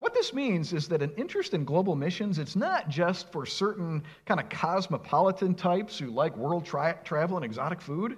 What 0.00 0.14
this 0.14 0.32
means 0.32 0.72
is 0.72 0.88
that 0.88 1.02
an 1.02 1.12
interest 1.16 1.54
in 1.54 1.64
global 1.64 1.94
missions, 1.94 2.38
it's 2.38 2.56
not 2.56 2.88
just 2.88 3.30
for 3.30 3.46
certain 3.46 4.02
kind 4.26 4.40
of 4.40 4.48
cosmopolitan 4.48 5.54
types 5.54 5.98
who 5.98 6.10
like 6.10 6.36
world 6.36 6.64
tra- 6.64 6.98
travel 7.04 7.36
and 7.36 7.44
exotic 7.44 7.80
food. 7.80 8.16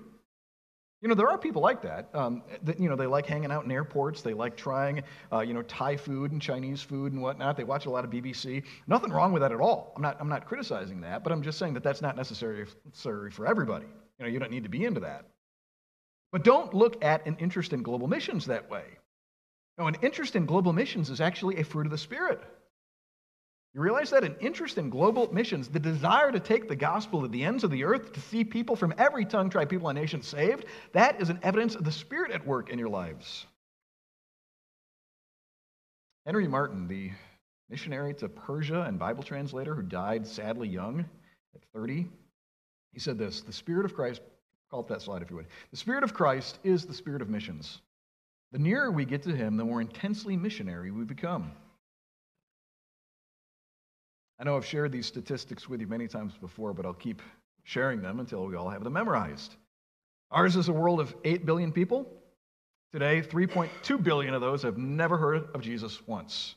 You 1.02 1.08
know, 1.08 1.14
there 1.14 1.28
are 1.28 1.38
people 1.38 1.62
like 1.62 1.80
that. 1.82 2.10
Um, 2.14 2.42
that. 2.62 2.78
You 2.78 2.88
know, 2.88 2.96
they 2.96 3.06
like 3.06 3.24
hanging 3.24 3.50
out 3.50 3.64
in 3.64 3.70
airports. 3.70 4.20
They 4.20 4.34
like 4.34 4.56
trying, 4.56 5.02
uh, 5.32 5.40
you 5.40 5.54
know, 5.54 5.62
Thai 5.62 5.96
food 5.96 6.32
and 6.32 6.42
Chinese 6.42 6.82
food 6.82 7.12
and 7.12 7.22
whatnot. 7.22 7.56
They 7.56 7.64
watch 7.64 7.86
a 7.86 7.90
lot 7.90 8.04
of 8.04 8.10
BBC. 8.10 8.64
Nothing 8.86 9.10
wrong 9.10 9.32
with 9.32 9.40
that 9.40 9.52
at 9.52 9.60
all. 9.60 9.94
I'm 9.96 10.02
not, 10.02 10.18
I'm 10.20 10.28
not 10.28 10.46
criticizing 10.46 11.00
that, 11.00 11.24
but 11.24 11.32
I'm 11.32 11.42
just 11.42 11.58
saying 11.58 11.74
that 11.74 11.82
that's 11.82 12.02
not 12.02 12.16
necessary 12.16 12.66
for 12.92 13.46
everybody. 13.46 13.86
You 14.18 14.26
know, 14.26 14.30
you 14.30 14.38
don't 14.38 14.50
need 14.50 14.64
to 14.64 14.68
be 14.68 14.84
into 14.84 15.00
that. 15.00 15.24
But 16.32 16.44
don't 16.44 16.74
look 16.74 17.02
at 17.02 17.26
an 17.26 17.36
interest 17.40 17.72
in 17.72 17.82
global 17.82 18.06
missions 18.06 18.46
that 18.46 18.70
way. 18.70 18.84
No, 19.78 19.86
an 19.86 19.96
interest 20.02 20.36
in 20.36 20.44
global 20.44 20.72
missions 20.74 21.08
is 21.08 21.20
actually 21.20 21.56
a 21.56 21.64
fruit 21.64 21.86
of 21.86 21.90
the 21.90 21.98
Spirit. 21.98 22.42
You 23.74 23.80
realize 23.80 24.10
that? 24.10 24.24
An 24.24 24.34
interest 24.40 24.78
in 24.78 24.90
global 24.90 25.32
missions, 25.32 25.68
the 25.68 25.78
desire 25.78 26.32
to 26.32 26.40
take 26.40 26.68
the 26.68 26.74
gospel 26.74 27.22
to 27.22 27.28
the 27.28 27.44
ends 27.44 27.62
of 27.62 27.70
the 27.70 27.84
earth, 27.84 28.12
to 28.12 28.20
see 28.20 28.42
people 28.42 28.74
from 28.74 28.92
every 28.98 29.24
tongue, 29.24 29.48
tribe, 29.48 29.68
people, 29.68 29.88
and 29.88 29.98
nation 29.98 30.22
saved, 30.22 30.64
that 30.92 31.20
is 31.20 31.30
an 31.30 31.38
evidence 31.42 31.76
of 31.76 31.84
the 31.84 31.92
Spirit 31.92 32.32
at 32.32 32.44
work 32.44 32.70
in 32.70 32.78
your 32.78 32.88
lives. 32.88 33.46
Henry 36.26 36.48
Martyn, 36.48 36.88
the 36.88 37.10
missionary 37.68 38.12
to 38.14 38.28
Persia 38.28 38.82
and 38.82 38.98
Bible 38.98 39.22
translator 39.22 39.74
who 39.74 39.82
died 39.82 40.26
sadly 40.26 40.68
young 40.68 41.00
at 41.54 41.62
30, 41.72 42.08
he 42.92 42.98
said 42.98 43.18
this 43.18 43.42
The 43.42 43.52
Spirit 43.52 43.84
of 43.84 43.94
Christ, 43.94 44.20
call 44.68 44.80
up 44.80 44.88
that 44.88 45.02
slide 45.02 45.22
if 45.22 45.30
you 45.30 45.36
would. 45.36 45.46
The 45.70 45.76
Spirit 45.76 46.02
of 46.02 46.12
Christ 46.12 46.58
is 46.64 46.84
the 46.84 46.94
Spirit 46.94 47.22
of 47.22 47.28
missions. 47.28 47.80
The 48.50 48.58
nearer 48.58 48.90
we 48.90 49.04
get 49.04 49.22
to 49.22 49.34
Him, 49.34 49.56
the 49.56 49.64
more 49.64 49.80
intensely 49.80 50.36
missionary 50.36 50.90
we 50.90 51.04
become. 51.04 51.52
I 54.40 54.44
know 54.44 54.56
I've 54.56 54.64
shared 54.64 54.90
these 54.90 55.06
statistics 55.06 55.68
with 55.68 55.82
you 55.82 55.86
many 55.86 56.08
times 56.08 56.32
before, 56.40 56.72
but 56.72 56.86
I'll 56.86 56.94
keep 56.94 57.20
sharing 57.64 58.00
them 58.00 58.20
until 58.20 58.46
we 58.46 58.56
all 58.56 58.70
have 58.70 58.82
them 58.82 58.94
memorized. 58.94 59.54
Ours 60.30 60.56
is 60.56 60.70
a 60.70 60.72
world 60.72 60.98
of 60.98 61.14
8 61.24 61.44
billion 61.44 61.72
people. 61.72 62.10
Today, 62.90 63.20
3.2 63.20 64.02
billion 64.02 64.32
of 64.32 64.40
those 64.40 64.62
have 64.62 64.78
never 64.78 65.18
heard 65.18 65.48
of 65.54 65.60
Jesus 65.60 66.00
once. 66.06 66.54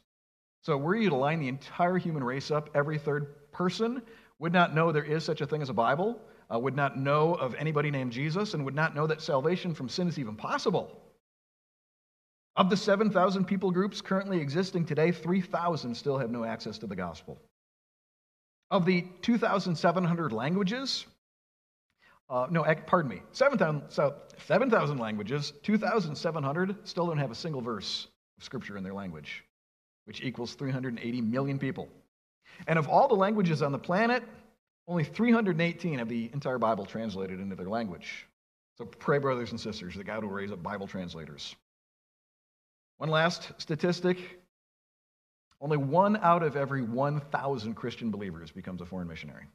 So, 0.61 0.77
were 0.77 0.95
you 0.95 1.09
to 1.09 1.15
line 1.15 1.41
the 1.41 1.49
entire 1.49 1.97
human 1.97 2.23
race 2.23 2.51
up, 2.51 2.69
every 2.73 2.97
third 2.97 3.51
person 3.51 4.01
would 4.39 4.53
not 4.53 4.73
know 4.73 4.93
there 4.93 5.03
is 5.03 5.25
such 5.25 5.41
a 5.41 5.45
thing 5.45 5.61
as 5.61 5.69
a 5.69 5.73
Bible, 5.73 6.21
uh, 6.53 6.57
would 6.57 6.77
not 6.77 6.97
know 6.97 7.33
of 7.33 7.53
anybody 7.55 7.91
named 7.91 8.13
Jesus, 8.13 8.53
and 8.53 8.63
would 8.63 8.75
not 8.75 8.95
know 8.95 9.07
that 9.07 9.21
salvation 9.21 9.73
from 9.73 9.89
sin 9.89 10.07
is 10.07 10.17
even 10.17 10.37
possible. 10.37 11.01
Of 12.55 12.69
the 12.69 12.77
7,000 12.77 13.43
people 13.43 13.71
groups 13.71 13.99
currently 13.99 14.39
existing 14.39 14.85
today, 14.85 15.11
3,000 15.11 15.93
still 15.93 16.17
have 16.17 16.31
no 16.31 16.45
access 16.45 16.77
to 16.77 16.87
the 16.87 16.95
gospel. 16.95 17.41
Of 18.73 18.85
the 18.85 19.05
2,700 19.21 20.33
languages, 20.33 21.05
uh, 22.27 22.47
no, 22.49 22.65
pardon 22.87 23.11
me, 23.11 23.21
7,000 23.31 23.83
so 23.89 24.15
7, 24.47 24.97
languages, 24.97 25.53
2,700 25.61 26.87
still 26.87 27.05
don't 27.05 27.19
have 27.19 27.29
a 27.29 27.35
single 27.35 27.61
verse 27.61 28.07
of 28.35 28.43
Scripture 28.43 28.75
in 28.75 28.83
their 28.83 28.95
language, 28.95 29.43
which 30.05 30.23
equals 30.23 30.55
380 30.55 31.21
million 31.21 31.59
people. 31.59 31.87
And 32.65 32.79
of 32.79 32.87
all 32.87 33.07
the 33.07 33.13
languages 33.13 33.61
on 33.61 33.71
the 33.71 33.77
planet, 33.77 34.23
only 34.87 35.03
318 35.03 35.99
have 35.99 36.09
the 36.09 36.31
entire 36.33 36.57
Bible 36.57 36.87
translated 36.87 37.39
into 37.39 37.55
their 37.55 37.69
language. 37.69 38.25
So 38.79 38.85
pray, 38.85 39.19
brothers 39.19 39.51
and 39.51 39.59
sisters, 39.59 39.93
that 39.97 40.05
God 40.05 40.23
will 40.23 40.31
raise 40.31 40.51
up 40.51 40.63
Bible 40.63 40.87
translators. 40.87 41.55
One 42.97 43.11
last 43.11 43.51
statistic 43.59 44.39
only 45.63 45.77
one 45.77 46.17
out 46.17 46.43
of 46.43 46.57
every 46.57 46.81
1,000 46.81 47.73
Christian 47.73 48.11
believers 48.11 48.51
becomes 48.51 48.81
a 48.81 48.85
foreign 48.85 49.07
missionary. 49.07 49.45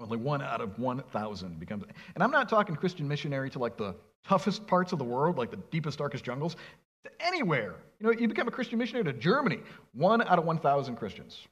Only 0.00 0.16
one 0.16 0.42
out 0.42 0.60
of 0.60 0.76
1,000 0.76 1.60
becomes. 1.60 1.84
And 2.14 2.24
I'm 2.24 2.32
not 2.32 2.48
talking 2.48 2.74
Christian 2.74 3.06
missionary 3.06 3.48
to 3.50 3.60
like 3.60 3.76
the 3.76 3.94
toughest 4.26 4.66
parts 4.66 4.92
of 4.92 4.98
the 4.98 5.04
world, 5.04 5.38
like 5.38 5.52
the 5.52 5.60
deepest, 5.70 5.98
darkest 5.98 6.24
jungles, 6.24 6.56
to 7.04 7.10
anywhere. 7.20 7.76
You 8.00 8.06
know, 8.06 8.12
you 8.12 8.26
become 8.26 8.48
a 8.48 8.50
Christian 8.50 8.76
missionary 8.76 9.04
to 9.04 9.12
Germany, 9.12 9.60
one 9.92 10.20
out 10.22 10.40
of 10.40 10.44
1,000 10.46 10.96
Christians. 10.96 11.46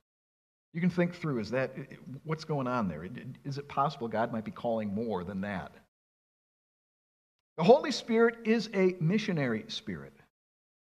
You 0.75 0.81
can 0.81 0.91
think 0.91 1.15
through 1.15 1.39
is 1.39 1.51
that 1.51 1.73
what's 2.25 2.45
going 2.45 2.67
on 2.67 2.89
there? 2.89 3.07
Is 3.45 3.59
it 3.59 3.69
possible 3.69 4.09
God 4.09 4.33
might 4.33 4.45
be 4.45 4.51
calling 4.51 4.93
more 4.93 5.23
than 5.23 5.43
that? 5.43 5.73
The 7.59 7.65
Holy 7.65 7.93
Spirit 7.93 8.39
is 8.45 8.71
a 8.75 8.97
missionary 8.99 9.67
spirit. 9.69 10.15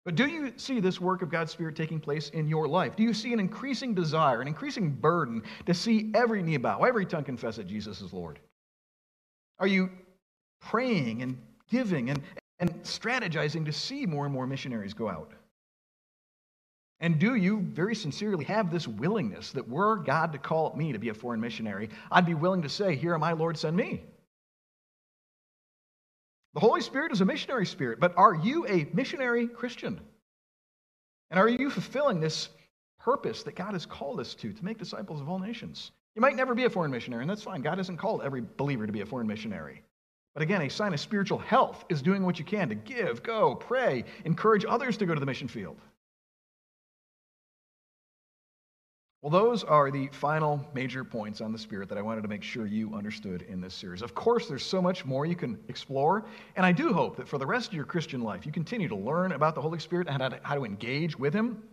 But 0.09 0.15
do 0.15 0.27
you 0.27 0.55
see 0.57 0.81
this 0.81 1.03
work 1.03 1.21
of 1.21 1.29
God's 1.29 1.53
Spirit 1.53 1.77
taking 1.77 2.01
place 2.01 2.31
in 2.31 2.49
your 2.49 2.67
life? 2.67 2.97
Do 2.97 3.03
you 3.03 3.13
see 3.13 3.35
an 3.35 3.41
increasing 3.41 3.93
desire, 3.93 4.41
an 4.41 4.49
increasing 4.49 4.89
burden 4.89 5.43
to 5.67 5.75
see 5.75 6.11
every 6.15 6.43
knee 6.43 6.57
bow, 6.57 6.83
every 6.83 7.05
tongue 7.05 7.25
confess 7.25 7.57
that 7.57 7.67
Jesus 7.67 8.01
is 8.01 8.15
Lord? 8.15 8.39
Are 9.59 9.67
you 9.67 9.91
praying 10.63 11.21
and 11.21 11.37
giving 11.71 12.09
and, 12.09 12.23
and 12.59 12.73
strategizing 12.85 13.67
to 13.67 13.73
see 13.75 14.07
more 14.07 14.25
and 14.25 14.33
more 14.33 14.47
missionaries 14.47 14.95
go 14.95 15.11
out? 15.11 15.33
And 17.01 17.19
do 17.19 17.35
you 17.35 17.61
very 17.61 17.95
sincerely 17.95 18.47
have 18.47 18.71
this 18.71 18.89
willingness 18.89 19.53
that 19.53 19.69
were 19.69 19.97
God 19.97 20.33
to 20.33 20.39
call 20.39 20.75
me 20.75 20.91
to 20.91 20.99
be 20.99 21.11
a 21.11 21.15
foreign 21.15 21.43
missionary, 21.43 21.91
I'd 22.11 22.25
be 22.25 22.33
willing 22.33 22.63
to 22.63 22.71
say, 22.71 22.97
Here 22.97 23.13
am 23.13 23.23
I, 23.23 23.33
Lord, 23.33 23.59
send 23.59 23.77
me? 23.77 24.05
The 26.59 26.67
Holy 26.67 26.81
Spirit 26.81 27.13
is 27.13 27.21
a 27.21 27.25
missionary 27.25 27.65
spirit, 27.65 28.01
but 28.01 28.13
are 28.17 28.35
you 28.35 28.67
a 28.67 28.89
missionary 28.93 29.47
Christian? 29.47 30.01
And 31.31 31.39
are 31.39 31.49
you 31.49 31.71
fulfilling 31.71 32.19
this 32.19 32.49
purpose 32.99 33.45
that 33.45 33.55
God 33.55 33.75
has 33.75 33.87
called 33.87 34.19
us 34.19 34.35
to, 34.35 34.53
to 34.53 34.65
make 34.65 34.77
disciples 34.77 35.21
of 35.21 35.29
all 35.29 35.39
nations? 35.39 35.93
You 36.17 36.21
might 36.21 36.35
never 36.35 36.57
be 36.57 36.65
a 36.65 36.71
foreign 36.71 36.91
missionary, 36.91 37.23
and 37.23 37.31
that's 37.31 37.45
fine. 37.45 37.63
God 37.63 37.79
hasn't 37.79 38.01
called 38.01 38.23
every 38.25 38.43
believer 38.57 38.89
to 38.89 38.93
be 38.93 39.03
a 39.03 39.07
foreign 39.07 39.29
missionary. 39.29 39.85
But 40.35 40.43
again, 40.43 40.63
a 40.63 40.69
sign 40.69 40.93
of 40.93 40.99
spiritual 40.99 41.39
health 41.39 41.85
is 41.91 42.03
doing 42.03 42.25
what 42.25 42.41
you 42.41 42.45
can 42.45 42.69
to 42.71 42.75
give, 42.75 43.23
go, 43.23 43.55
pray, 43.55 44.05
encourage 44.25 44.65
others 44.69 44.97
to 44.97 45.07
go 45.07 45.15
to 45.15 45.21
the 45.21 45.27
mission 45.27 45.47
field. 45.47 45.77
Well, 49.21 49.31
those 49.33 49.65
are 49.65 49.91
the 49.91 50.09
final 50.13 50.65
major 50.75 51.03
points 51.03 51.41
on 51.41 51.51
the 51.51 51.59
Spirit 51.59 51.89
that 51.89 51.99
I 51.99 52.03
wanted 52.03 52.23
to 52.23 52.29
make 52.29 52.45
sure 52.45 52.67
you 52.67 52.95
understood 52.95 53.43
in 53.43 53.61
this 53.61 53.75
series. 53.75 54.01
Of 54.01 54.15
course, 54.15 54.47
there's 54.47 54.65
so 54.65 54.81
much 54.81 55.05
more 55.05 55.27
you 55.27 55.35
can 55.35 55.59
explore, 55.67 56.25
and 56.55 56.65
I 56.65 56.71
do 56.71 56.93
hope 56.93 57.17
that 57.17 57.27
for 57.27 57.37
the 57.37 57.47
rest 57.47 57.69
of 57.69 57.75
your 57.75 57.85
Christian 57.85 58.23
life, 58.23 58.47
you 58.47 58.53
continue 58.53 58.87
to 58.87 58.95
learn 58.95 59.33
about 59.33 59.57
the 59.57 59.61
Holy 59.61 59.81
Spirit 59.81 60.07
and 60.09 60.23
how 60.45 60.55
to, 60.55 60.65
engage 60.65 61.19
with 61.19 61.35
Him. 61.35 61.65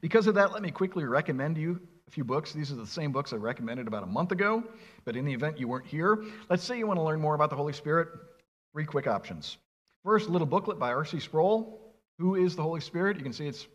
Because 0.00 0.28
of 0.28 0.36
that, 0.36 0.52
let 0.52 0.62
me 0.62 0.70
quickly 0.70 1.02
recommend 1.04 1.58
you 1.58 1.80
a 2.06 2.10
few 2.12 2.22
books. 2.22 2.52
These 2.52 2.70
are 2.70 2.76
the 2.76 2.86
same 2.86 3.10
books 3.10 3.32
I 3.32 3.36
recommended 3.36 3.88
about 3.88 4.04
a 4.04 4.06
month 4.06 4.30
ago, 4.30 4.62
but 5.04 5.16
in 5.16 5.24
the 5.24 5.32
event 5.32 5.58
you 5.58 5.66
weren't 5.66 5.86
here, 5.86 6.22
let's 6.48 6.62
say 6.62 6.78
you 6.78 6.86
want 6.86 6.98
to 6.98 7.04
learn 7.04 7.20
more 7.20 7.34
about 7.34 7.50
the 7.50 7.56
Holy 7.56 7.72
Spirit. 7.72 8.08
Three 8.72 8.84
quick 8.84 9.08
options. 9.08 9.56
First, 10.04 10.28
little 10.28 10.46
booklet 10.46 10.78
by 10.78 10.92
R.C. 10.92 11.18
Sproul, 11.18 11.94
Who 12.20 12.36
is 12.36 12.54
the 12.54 12.62
Holy 12.62 12.80
Spirit? 12.80 13.16
You 13.16 13.24
can 13.24 13.32
see 13.32 13.48
it's 13.48 13.66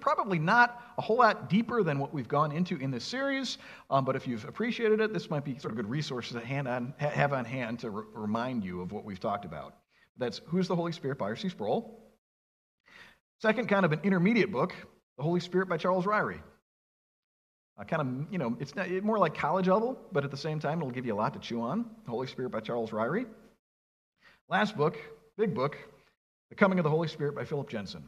Probably 0.00 0.38
not 0.38 0.82
a 0.96 1.02
whole 1.02 1.18
lot 1.18 1.50
deeper 1.50 1.82
than 1.82 1.98
what 1.98 2.12
we've 2.12 2.28
gone 2.28 2.50
into 2.50 2.76
in 2.76 2.90
this 2.90 3.04
series, 3.04 3.58
um, 3.90 4.04
but 4.06 4.16
if 4.16 4.26
you've 4.26 4.46
appreciated 4.46 5.00
it, 5.00 5.12
this 5.12 5.28
might 5.28 5.44
be 5.44 5.58
sort 5.58 5.72
of 5.72 5.76
good 5.76 5.90
resources 5.90 6.32
to 6.32 6.44
hand 6.44 6.66
on, 6.66 6.94
have 6.98 7.34
on 7.34 7.44
hand 7.44 7.80
to 7.80 7.90
re- 7.90 8.04
remind 8.14 8.64
you 8.64 8.80
of 8.80 8.92
what 8.92 9.04
we've 9.04 9.20
talked 9.20 9.44
about. 9.44 9.74
That's 10.16 10.40
Who's 10.46 10.66
the 10.66 10.76
Holy 10.76 10.92
Spirit 10.92 11.18
by 11.18 11.26
R.C. 11.26 11.50
Sproul. 11.50 12.00
Second, 13.38 13.68
kind 13.68 13.84
of 13.84 13.92
an 13.92 14.00
intermediate 14.02 14.50
book, 14.50 14.74
The 15.18 15.22
Holy 15.22 15.40
Spirit 15.40 15.68
by 15.68 15.76
Charles 15.76 16.06
Ryrie. 16.06 16.40
Uh, 17.78 17.84
kind 17.84 18.00
of, 18.00 18.32
you 18.32 18.38
know, 18.38 18.56
it's 18.58 18.74
not, 18.74 18.90
more 19.02 19.18
like 19.18 19.34
college 19.34 19.68
level, 19.68 19.98
but 20.10 20.24
at 20.24 20.30
the 20.30 20.36
same 20.38 20.58
time, 20.58 20.78
it'll 20.78 20.90
give 20.90 21.04
you 21.04 21.14
a 21.14 21.16
lot 21.16 21.34
to 21.34 21.38
chew 21.38 21.60
on. 21.60 21.84
The 22.06 22.10
Holy 22.10 22.26
Spirit 22.26 22.50
by 22.50 22.60
Charles 22.60 22.92
Ryrie. 22.92 23.26
Last 24.48 24.74
book, 24.74 24.96
big 25.36 25.54
book, 25.54 25.76
The 26.48 26.54
Coming 26.54 26.78
of 26.78 26.84
the 26.84 26.90
Holy 26.90 27.08
Spirit 27.08 27.34
by 27.34 27.44
Philip 27.44 27.68
Jensen. 27.68 28.04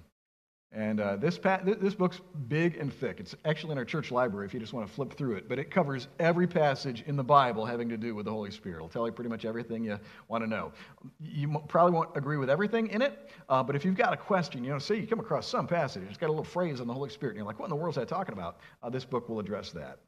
And 0.70 1.00
uh, 1.00 1.16
this, 1.16 1.38
pa- 1.38 1.61
this 1.64 1.94
book's 1.94 2.20
big 2.46 2.76
and 2.76 2.92
thick. 2.92 3.20
It's 3.20 3.35
actually 3.46 3.72
in 3.72 3.78
our 3.78 3.87
church 3.87 4.11
library 4.11 4.44
if 4.46 4.52
you 4.52 4.61
just 4.61 4.74
want 4.74 4.87
to 4.87 4.92
flip 4.92 5.14
through 5.14 5.37
it. 5.37 5.48
But 5.48 5.59
it 5.59 5.70
covers 5.70 6.09
every 6.18 6.46
passage 6.46 7.04
in 7.07 7.16
the 7.16 7.24
Bible 7.24 7.64
having 7.64 7.88
to 7.88 7.96
do 7.96 8.14
with 8.14 8.26
the 8.26 8.31
Holy 8.31 8.50
Spirit. 8.50 8.76
It'll 8.76 8.88
tell 8.88 9.07
you 9.07 9.12
pretty 9.12 9.31
much 9.31 9.46
everything 9.46 9.83
you 9.83 9.98
want 10.28 10.44
to 10.44 10.50
know. 10.50 10.72
You 11.20 11.62
probably 11.68 11.92
won't 11.92 12.14
agree 12.16 12.37
with 12.37 12.50
everything 12.50 12.88
in 12.88 13.00
it, 13.00 13.31
uh, 13.48 13.62
but 13.62 13.76
if 13.76 13.85
you've 13.85 13.96
got 13.96 14.12
a 14.12 14.16
question, 14.16 14.62
you 14.62 14.70
know, 14.70 14.78
say 14.78 14.96
you 14.96 15.07
come 15.07 15.20
across 15.20 15.48
some 15.48 15.66
passage, 15.66 16.02
it's 16.07 16.18
got 16.18 16.26
a 16.26 16.33
little 16.33 16.44
phrase 16.44 16.83
on 16.83 16.87
the 16.87 16.94
Holy 16.94 17.09
Spirit, 17.09 17.33
and 17.33 17.38
you're 17.38 17.46
like, 17.46 17.59
what 17.59 17.66
in 17.66 17.70
the 17.70 17.76
world 17.76 17.94
is 17.94 17.96
that 17.96 18.09
talking 18.09 18.35
about? 18.35 18.59
Uh, 18.83 18.90
this 18.90 19.07
book 19.07 19.31
will 19.31 19.40
address 19.40 19.72
that. 19.72 20.00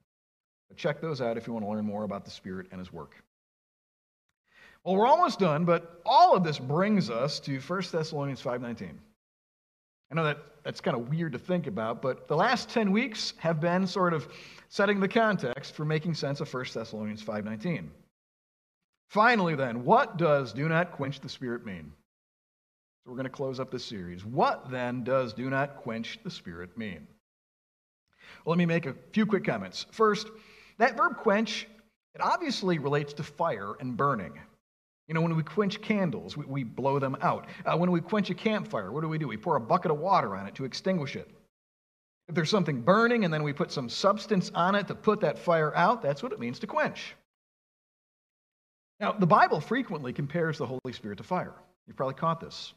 But 0.68 0.76
check 0.76 1.00
those 1.00 1.22
out 1.22 1.38
if 1.38 1.46
you 1.46 1.54
want 1.54 1.64
to 1.64 1.70
learn 1.70 1.86
more 1.86 2.04
about 2.04 2.26
the 2.26 2.30
Spirit 2.30 2.66
and 2.70 2.78
His 2.78 2.92
work. 2.92 3.14
Well, 4.84 4.96
we're 4.96 5.06
almost 5.06 5.38
done, 5.38 5.64
but 5.64 6.02
all 6.04 6.36
of 6.36 6.44
this 6.44 6.58
brings 6.58 7.08
us 7.08 7.40
to 7.40 7.60
1 7.60 7.82
Thessalonians 7.92 8.42
5.19. 8.42 8.92
I 10.10 10.14
know 10.16 10.24
that 10.24 10.38
that's 10.64 10.80
kind 10.80 10.96
of 10.96 11.08
weird 11.08 11.32
to 11.32 11.38
think 11.38 11.66
about, 11.66 12.02
but 12.02 12.26
the 12.26 12.36
last 12.36 12.68
10 12.70 12.90
weeks 12.90 13.32
have 13.38 13.60
been 13.60 13.86
sort 13.86 14.12
of 14.12 14.28
setting 14.68 15.00
the 15.00 15.08
context 15.08 15.74
for 15.74 15.84
making 15.84 16.14
sense 16.14 16.40
of 16.40 16.52
1 16.52 16.64
Thessalonians 16.74 17.22
5:19. 17.22 17.90
Finally 19.08 19.54
then, 19.54 19.84
what 19.84 20.16
does 20.16 20.52
do 20.52 20.68
not 20.68 20.92
quench 20.92 21.20
the 21.20 21.28
spirit 21.28 21.64
mean? 21.64 21.92
So 23.04 23.10
we're 23.10 23.16
going 23.16 23.24
to 23.24 23.30
close 23.30 23.58
up 23.58 23.70
this 23.70 23.84
series. 23.84 24.24
What 24.24 24.70
then 24.70 25.04
does 25.04 25.32
do 25.32 25.48
not 25.48 25.76
quench 25.76 26.18
the 26.22 26.30
spirit 26.30 26.76
mean? 26.76 27.06
Well, 28.44 28.52
let 28.52 28.58
me 28.58 28.66
make 28.66 28.86
a 28.86 28.94
few 29.12 29.26
quick 29.26 29.44
comments. 29.44 29.86
First, 29.90 30.28
that 30.78 30.96
verb 30.96 31.16
quench, 31.16 31.66
it 32.14 32.20
obviously 32.20 32.78
relates 32.78 33.12
to 33.14 33.22
fire 33.22 33.74
and 33.80 33.96
burning. 33.96 34.38
You 35.10 35.14
know, 35.14 35.22
when 35.22 35.34
we 35.34 35.42
quench 35.42 35.82
candles, 35.82 36.36
we, 36.36 36.44
we 36.44 36.62
blow 36.62 37.00
them 37.00 37.16
out. 37.20 37.48
Uh, 37.66 37.76
when 37.76 37.90
we 37.90 38.00
quench 38.00 38.30
a 38.30 38.34
campfire, 38.34 38.92
what 38.92 39.00
do 39.00 39.08
we 39.08 39.18
do? 39.18 39.26
We 39.26 39.36
pour 39.36 39.56
a 39.56 39.60
bucket 39.60 39.90
of 39.90 39.98
water 39.98 40.36
on 40.36 40.46
it 40.46 40.54
to 40.54 40.64
extinguish 40.64 41.16
it. 41.16 41.28
If 42.28 42.36
there's 42.36 42.48
something 42.48 42.82
burning 42.82 43.24
and 43.24 43.34
then 43.34 43.42
we 43.42 43.52
put 43.52 43.72
some 43.72 43.88
substance 43.88 44.52
on 44.54 44.76
it 44.76 44.86
to 44.86 44.94
put 44.94 45.18
that 45.22 45.36
fire 45.36 45.74
out, 45.74 46.00
that's 46.00 46.22
what 46.22 46.30
it 46.30 46.38
means 46.38 46.60
to 46.60 46.68
quench. 46.68 47.16
Now, 49.00 49.10
the 49.10 49.26
Bible 49.26 49.60
frequently 49.60 50.12
compares 50.12 50.58
the 50.58 50.66
Holy 50.66 50.92
Spirit 50.92 51.18
to 51.18 51.24
fire. 51.24 51.54
You've 51.88 51.96
probably 51.96 52.14
caught 52.14 52.38
this. 52.38 52.72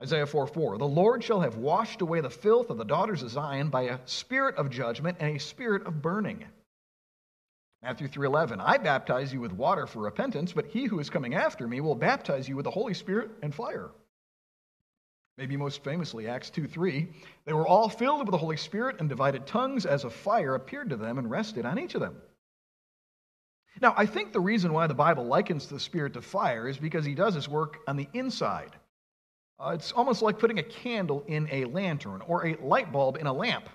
Isaiah 0.00 0.28
4 0.28 0.46
4. 0.46 0.78
The 0.78 0.86
Lord 0.86 1.24
shall 1.24 1.40
have 1.40 1.56
washed 1.56 2.02
away 2.02 2.20
the 2.20 2.30
filth 2.30 2.70
of 2.70 2.78
the 2.78 2.84
daughters 2.84 3.24
of 3.24 3.30
Zion 3.30 3.68
by 3.68 3.82
a 3.82 3.98
spirit 4.04 4.54
of 4.54 4.70
judgment 4.70 5.16
and 5.18 5.34
a 5.34 5.40
spirit 5.40 5.88
of 5.88 6.00
burning. 6.00 6.44
Matthew 7.82 8.06
3:11 8.06 8.60
I 8.60 8.78
baptize 8.78 9.32
you 9.32 9.40
with 9.40 9.52
water 9.52 9.86
for 9.86 10.02
repentance 10.02 10.52
but 10.52 10.66
he 10.66 10.84
who 10.84 11.00
is 11.00 11.10
coming 11.10 11.34
after 11.34 11.66
me 11.66 11.80
will 11.80 11.96
baptize 11.96 12.48
you 12.48 12.54
with 12.56 12.64
the 12.64 12.70
Holy 12.70 12.94
Spirit 12.94 13.30
and 13.42 13.54
fire. 13.54 13.90
Maybe 15.36 15.56
most 15.56 15.82
famously 15.82 16.28
Acts 16.28 16.50
2:3 16.50 17.12
They 17.44 17.52
were 17.52 17.66
all 17.66 17.88
filled 17.88 18.20
with 18.20 18.30
the 18.30 18.38
Holy 18.38 18.56
Spirit 18.56 19.00
and 19.00 19.08
divided 19.08 19.46
tongues 19.46 19.84
as 19.84 20.04
a 20.04 20.10
fire 20.10 20.54
appeared 20.54 20.90
to 20.90 20.96
them 20.96 21.18
and 21.18 21.28
rested 21.28 21.66
on 21.66 21.78
each 21.78 21.94
of 21.94 22.00
them. 22.00 22.20
Now, 23.80 23.94
I 23.96 24.06
think 24.06 24.32
the 24.32 24.40
reason 24.40 24.72
why 24.72 24.86
the 24.86 24.94
Bible 24.94 25.24
likens 25.24 25.66
the 25.66 25.80
Spirit 25.80 26.12
to 26.12 26.22
fire 26.22 26.68
is 26.68 26.78
because 26.78 27.04
he 27.04 27.14
does 27.14 27.34
his 27.34 27.48
work 27.48 27.78
on 27.88 27.96
the 27.96 28.08
inside. 28.12 28.76
Uh, 29.58 29.70
it's 29.70 29.92
almost 29.92 30.22
like 30.22 30.38
putting 30.38 30.58
a 30.58 30.62
candle 30.62 31.24
in 31.26 31.48
a 31.50 31.64
lantern 31.64 32.20
or 32.26 32.46
a 32.46 32.56
light 32.56 32.92
bulb 32.92 33.16
in 33.16 33.26
a 33.26 33.32
lamp. 33.32 33.68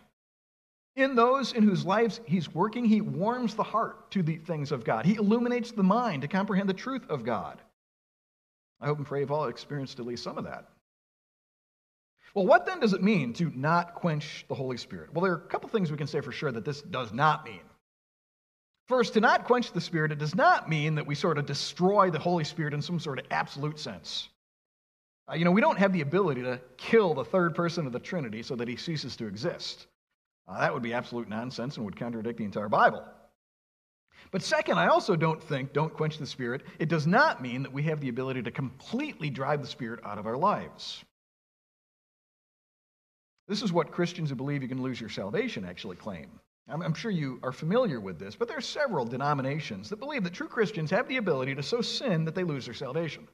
In 0.97 1.13
those 1.13 1.53
in 1.53 1.61
whose 1.61 1.85
lives 1.85 2.19
he's 2.25 2.53
working, 2.53 2.83
he 2.83 3.01
warms 3.01 3.53
the 3.53 3.63
heart 3.63 4.09
to 4.11 4.23
the 4.23 4.37
things 4.37 4.71
of 4.71 4.83
God. 4.83 5.05
He 5.05 5.13
illuminates 5.13 5.71
the 5.71 5.83
mind 5.83 6.23
to 6.23 6.27
comprehend 6.27 6.67
the 6.67 6.73
truth 6.73 7.07
of 7.07 7.23
God. 7.23 7.61
I 8.81 8.87
hope 8.87 8.97
and 8.97 9.05
pray 9.05 9.19
you've 9.19 9.31
all 9.31 9.45
experienced 9.45 9.99
at 9.99 10.07
least 10.07 10.23
some 10.23 10.39
of 10.39 10.45
that. 10.45 10.67
Well, 12.33 12.47
what 12.47 12.65
then 12.65 12.79
does 12.79 12.93
it 12.93 13.03
mean 13.03 13.33
to 13.33 13.51
not 13.55 13.93
quench 13.93 14.45
the 14.47 14.55
Holy 14.55 14.77
Spirit? 14.77 15.13
Well, 15.13 15.23
there 15.23 15.33
are 15.33 15.37
a 15.37 15.47
couple 15.47 15.69
things 15.69 15.91
we 15.91 15.97
can 15.97 16.07
say 16.07 16.19
for 16.19 16.31
sure 16.31 16.51
that 16.51 16.65
this 16.65 16.81
does 16.81 17.13
not 17.13 17.45
mean. 17.45 17.61
First, 18.87 19.13
to 19.13 19.21
not 19.21 19.45
quench 19.45 19.71
the 19.71 19.81
Spirit, 19.81 20.11
it 20.11 20.17
does 20.17 20.33
not 20.33 20.67
mean 20.67 20.95
that 20.95 21.05
we 21.05 21.13
sort 21.13 21.37
of 21.37 21.45
destroy 21.45 22.09
the 22.09 22.19
Holy 22.19 22.43
Spirit 22.43 22.73
in 22.73 22.81
some 22.81 22.99
sort 22.99 23.19
of 23.19 23.25
absolute 23.29 23.77
sense. 23.77 24.29
Uh, 25.29 25.35
you 25.35 25.45
know, 25.45 25.51
we 25.51 25.61
don't 25.61 25.77
have 25.77 25.93
the 25.93 26.01
ability 26.01 26.41
to 26.41 26.59
kill 26.77 27.13
the 27.13 27.25
third 27.25 27.53
person 27.53 27.85
of 27.85 27.91
the 27.91 27.99
Trinity 27.99 28.41
so 28.41 28.55
that 28.55 28.67
he 28.67 28.77
ceases 28.77 29.15
to 29.17 29.27
exist. 29.27 29.85
Uh, 30.47 30.59
that 30.59 30.73
would 30.73 30.83
be 30.83 30.93
absolute 30.93 31.27
nonsense 31.27 31.75
and 31.75 31.85
would 31.85 31.95
contradict 31.95 32.37
the 32.37 32.45
entire 32.45 32.69
Bible. 32.69 33.03
But 34.31 34.41
second, 34.41 34.77
I 34.77 34.87
also 34.87 35.15
don't 35.15 35.41
think, 35.41 35.73
don't 35.73 35.93
quench 35.93 36.17
the 36.17 36.25
Spirit, 36.25 36.63
it 36.79 36.89
does 36.89 37.05
not 37.05 37.41
mean 37.41 37.63
that 37.63 37.73
we 37.73 37.83
have 37.83 38.01
the 38.01 38.09
ability 38.09 38.43
to 38.43 38.51
completely 38.51 39.29
drive 39.29 39.61
the 39.61 39.67
Spirit 39.67 39.99
out 40.03 40.17
of 40.17 40.25
our 40.25 40.37
lives. 40.37 41.03
This 43.47 43.61
is 43.61 43.71
what 43.71 43.91
Christians 43.91 44.29
who 44.29 44.35
believe 44.35 44.61
you 44.61 44.67
can 44.67 44.81
lose 44.81 44.99
your 44.99 45.09
salvation 45.09 45.63
actually 45.63 45.95
claim. 45.95 46.27
I'm, 46.67 46.81
I'm 46.81 46.93
sure 46.93 47.11
you 47.11 47.39
are 47.43 47.53
familiar 47.53 48.01
with 48.01 48.19
this, 48.19 48.35
but 48.35 48.47
there 48.47 48.57
are 48.57 48.61
several 48.61 49.05
denominations 49.05 49.89
that 49.89 49.99
believe 49.99 50.23
that 50.23 50.33
true 50.33 50.49
Christians 50.49 50.91
have 50.91 51.07
the 51.07 51.17
ability 51.17 51.55
to 51.55 51.63
so 51.63 51.79
sin 51.81 52.25
that 52.25 52.35
they 52.35 52.43
lose 52.43 52.65
their 52.65 52.73
salvation. 52.73 53.27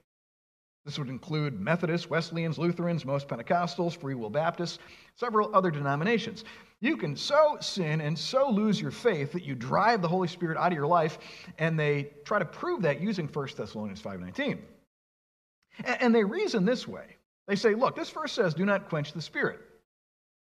This 0.86 1.00
would 1.00 1.10
include 1.10 1.62
Methodists, 1.62 2.10
Wesleyans, 2.10 2.58
Lutherans, 2.58 3.06
most 3.06 3.30
Pentecostals, 3.30 3.96
Free 3.96 4.16
Will 4.16 4.30
Baptists, 4.30 4.80
several 5.16 5.56
other 5.56 5.72
denominations. 5.72 6.44
You 6.82 6.98
can 6.98 7.16
so 7.16 7.58
sin 7.62 8.02
and 8.02 8.20
so 8.20 8.50
lose 8.50 8.82
your 8.82 8.92
faith 8.92 9.32
that 9.32 9.44
you 9.44 9.56
drive 9.56 10.02
the 10.02 10.10
Holy 10.10 10.28
Spirit 10.28 10.58
out 10.58 10.74
of 10.74 10.78
your 10.78 10.88
life, 10.88 11.20
and 11.58 11.80
they 11.80 12.12
try 12.26 12.38
to 12.38 12.46
prove 12.46 12.82
that 12.82 13.00
using 13.00 13.28
1 13.28 13.48
Thessalonians 13.56 14.02
5.19. 14.02 14.60
And 15.86 16.14
they 16.14 16.24
reason 16.24 16.66
this 16.66 16.86
way. 16.86 17.16
They 17.48 17.56
say, 17.56 17.76
look, 17.76 17.96
this 17.96 18.10
verse 18.10 18.34
says, 18.34 18.54
do 18.54 18.66
not 18.66 18.90
quench 18.90 19.14
the 19.14 19.22
Spirit. 19.22 19.62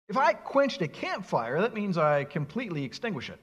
If 0.07 0.17
I 0.17 0.33
quenched 0.33 0.81
a 0.81 0.87
campfire, 0.87 1.61
that 1.61 1.73
means 1.73 1.97
I 1.97 2.23
completely 2.23 2.83
extinguish 2.83 3.29
it. 3.29 3.39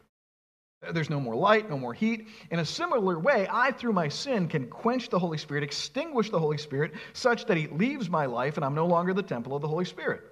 Uh, 0.86 0.92
there's 0.92 1.10
no 1.10 1.20
more 1.20 1.34
light, 1.34 1.68
no 1.68 1.78
more 1.78 1.92
heat. 1.92 2.28
In 2.50 2.60
a 2.60 2.64
similar 2.64 3.18
way, 3.18 3.48
I, 3.50 3.72
through 3.72 3.92
my 3.92 4.08
sin, 4.08 4.48
can 4.48 4.68
quench 4.68 5.08
the 5.08 5.18
Holy 5.18 5.38
Spirit, 5.38 5.64
extinguish 5.64 6.30
the 6.30 6.38
Holy 6.38 6.58
Spirit, 6.58 6.92
such 7.12 7.46
that 7.46 7.56
He 7.56 7.66
leaves 7.66 8.08
my 8.08 8.26
life 8.26 8.56
and 8.56 8.64
I'm 8.64 8.74
no 8.74 8.86
longer 8.86 9.12
the 9.12 9.22
temple 9.22 9.56
of 9.56 9.62
the 9.62 9.68
Holy 9.68 9.84
Spirit. 9.84 10.22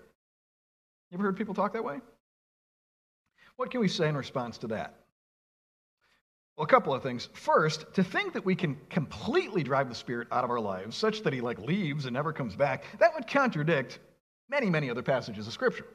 You 1.11 1.19
ever 1.19 1.25
heard 1.25 1.37
people 1.37 1.55
talk 1.55 1.73
that 1.73 1.85
way? 1.85 2.01
What 3.57 3.71
can 3.71 3.81
we 3.81 3.89
say 3.89 4.09
in 4.09 4.17
response 4.17 4.59
to 4.59 4.69
that? 4.69 4.95
Well, 6.57 6.65
a 6.65 6.69
couple 6.69 6.95
of 6.95 7.03
things. 7.03 7.29
First, 7.35 7.93
to 7.95 8.05
think 8.05 8.33
that 8.33 8.45
we 8.45 8.55
can 8.55 8.77
completely 8.89 9.63
drive 9.63 9.89
the 9.89 9.95
Spirit 9.95 10.29
out 10.31 10.45
of 10.45 10.51
our 10.51 10.61
lives, 10.61 10.97
such 10.97 11.23
that 11.23 11.33
He 11.33 11.41
like 11.41 11.59
leaves 11.59 12.07
and 12.07 12.15
never 12.15 12.33
comes 12.33 12.55
back, 12.55 12.85
that 12.99 13.13
would 13.15 13.27
contradict 13.27 13.99
many, 14.49 14.71
many 14.71 14.91
other 14.91 15.03
passages 15.03 15.47
of 15.47 15.53
Scripture. 15.53 15.87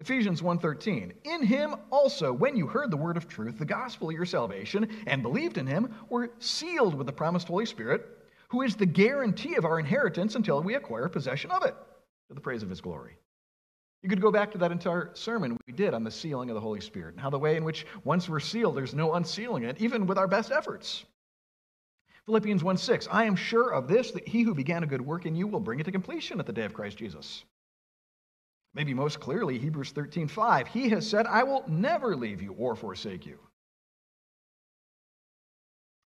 Ephesians 0.00 0.42
1:13 0.42 1.12
In 1.24 1.42
him 1.42 1.74
also 1.90 2.32
when 2.32 2.56
you 2.56 2.66
heard 2.66 2.90
the 2.90 2.96
word 2.96 3.16
of 3.16 3.26
truth 3.26 3.58
the 3.58 3.64
gospel 3.64 4.08
of 4.08 4.14
your 4.14 4.24
salvation 4.24 4.88
and 5.06 5.22
believed 5.22 5.58
in 5.58 5.66
him 5.66 5.92
were 6.08 6.30
sealed 6.38 6.94
with 6.94 7.06
the 7.06 7.12
promised 7.12 7.48
Holy 7.48 7.66
Spirit 7.66 8.06
who 8.48 8.62
is 8.62 8.76
the 8.76 8.86
guarantee 8.86 9.56
of 9.56 9.64
our 9.64 9.78
inheritance 9.78 10.36
until 10.36 10.62
we 10.62 10.74
acquire 10.74 11.08
possession 11.08 11.50
of 11.50 11.64
it 11.64 11.74
to 12.28 12.34
the 12.34 12.40
praise 12.40 12.62
of 12.62 12.70
his 12.70 12.80
glory. 12.80 13.18
You 14.02 14.08
could 14.08 14.20
go 14.20 14.30
back 14.30 14.52
to 14.52 14.58
that 14.58 14.70
entire 14.70 15.10
sermon 15.14 15.58
we 15.66 15.72
did 15.72 15.92
on 15.92 16.04
the 16.04 16.10
sealing 16.10 16.48
of 16.48 16.54
the 16.54 16.60
Holy 16.60 16.80
Spirit 16.80 17.14
and 17.14 17.20
how 17.20 17.30
the 17.30 17.38
way 17.38 17.56
in 17.56 17.64
which 17.64 17.84
once 18.04 18.28
we're 18.28 18.38
sealed 18.38 18.76
there's 18.76 18.94
no 18.94 19.14
unsealing 19.14 19.64
it 19.64 19.80
even 19.80 20.06
with 20.06 20.16
our 20.16 20.28
best 20.28 20.52
efforts. 20.52 21.04
Philippians 22.26 22.62
1 22.62 22.76
6, 22.76 23.08
I 23.10 23.24
am 23.24 23.34
sure 23.34 23.72
of 23.72 23.88
this, 23.88 24.12
that 24.12 24.28
he 24.28 24.42
who 24.42 24.54
began 24.54 24.84
a 24.84 24.86
good 24.86 25.00
work 25.00 25.26
in 25.26 25.34
you 25.34 25.46
will 25.46 25.60
bring 25.60 25.80
it 25.80 25.84
to 25.84 25.92
completion 25.92 26.38
at 26.38 26.46
the 26.46 26.52
day 26.52 26.64
of 26.64 26.74
Christ 26.74 26.98
Jesus. 26.98 27.42
Maybe 28.74 28.94
most 28.94 29.20
clearly, 29.20 29.58
Hebrews 29.58 29.90
13 29.90 30.28
5, 30.28 30.68
he 30.68 30.88
has 30.90 31.08
said, 31.08 31.26
I 31.26 31.42
will 31.42 31.64
never 31.68 32.14
leave 32.14 32.42
you 32.42 32.52
or 32.52 32.76
forsake 32.76 33.26
you. 33.26 33.38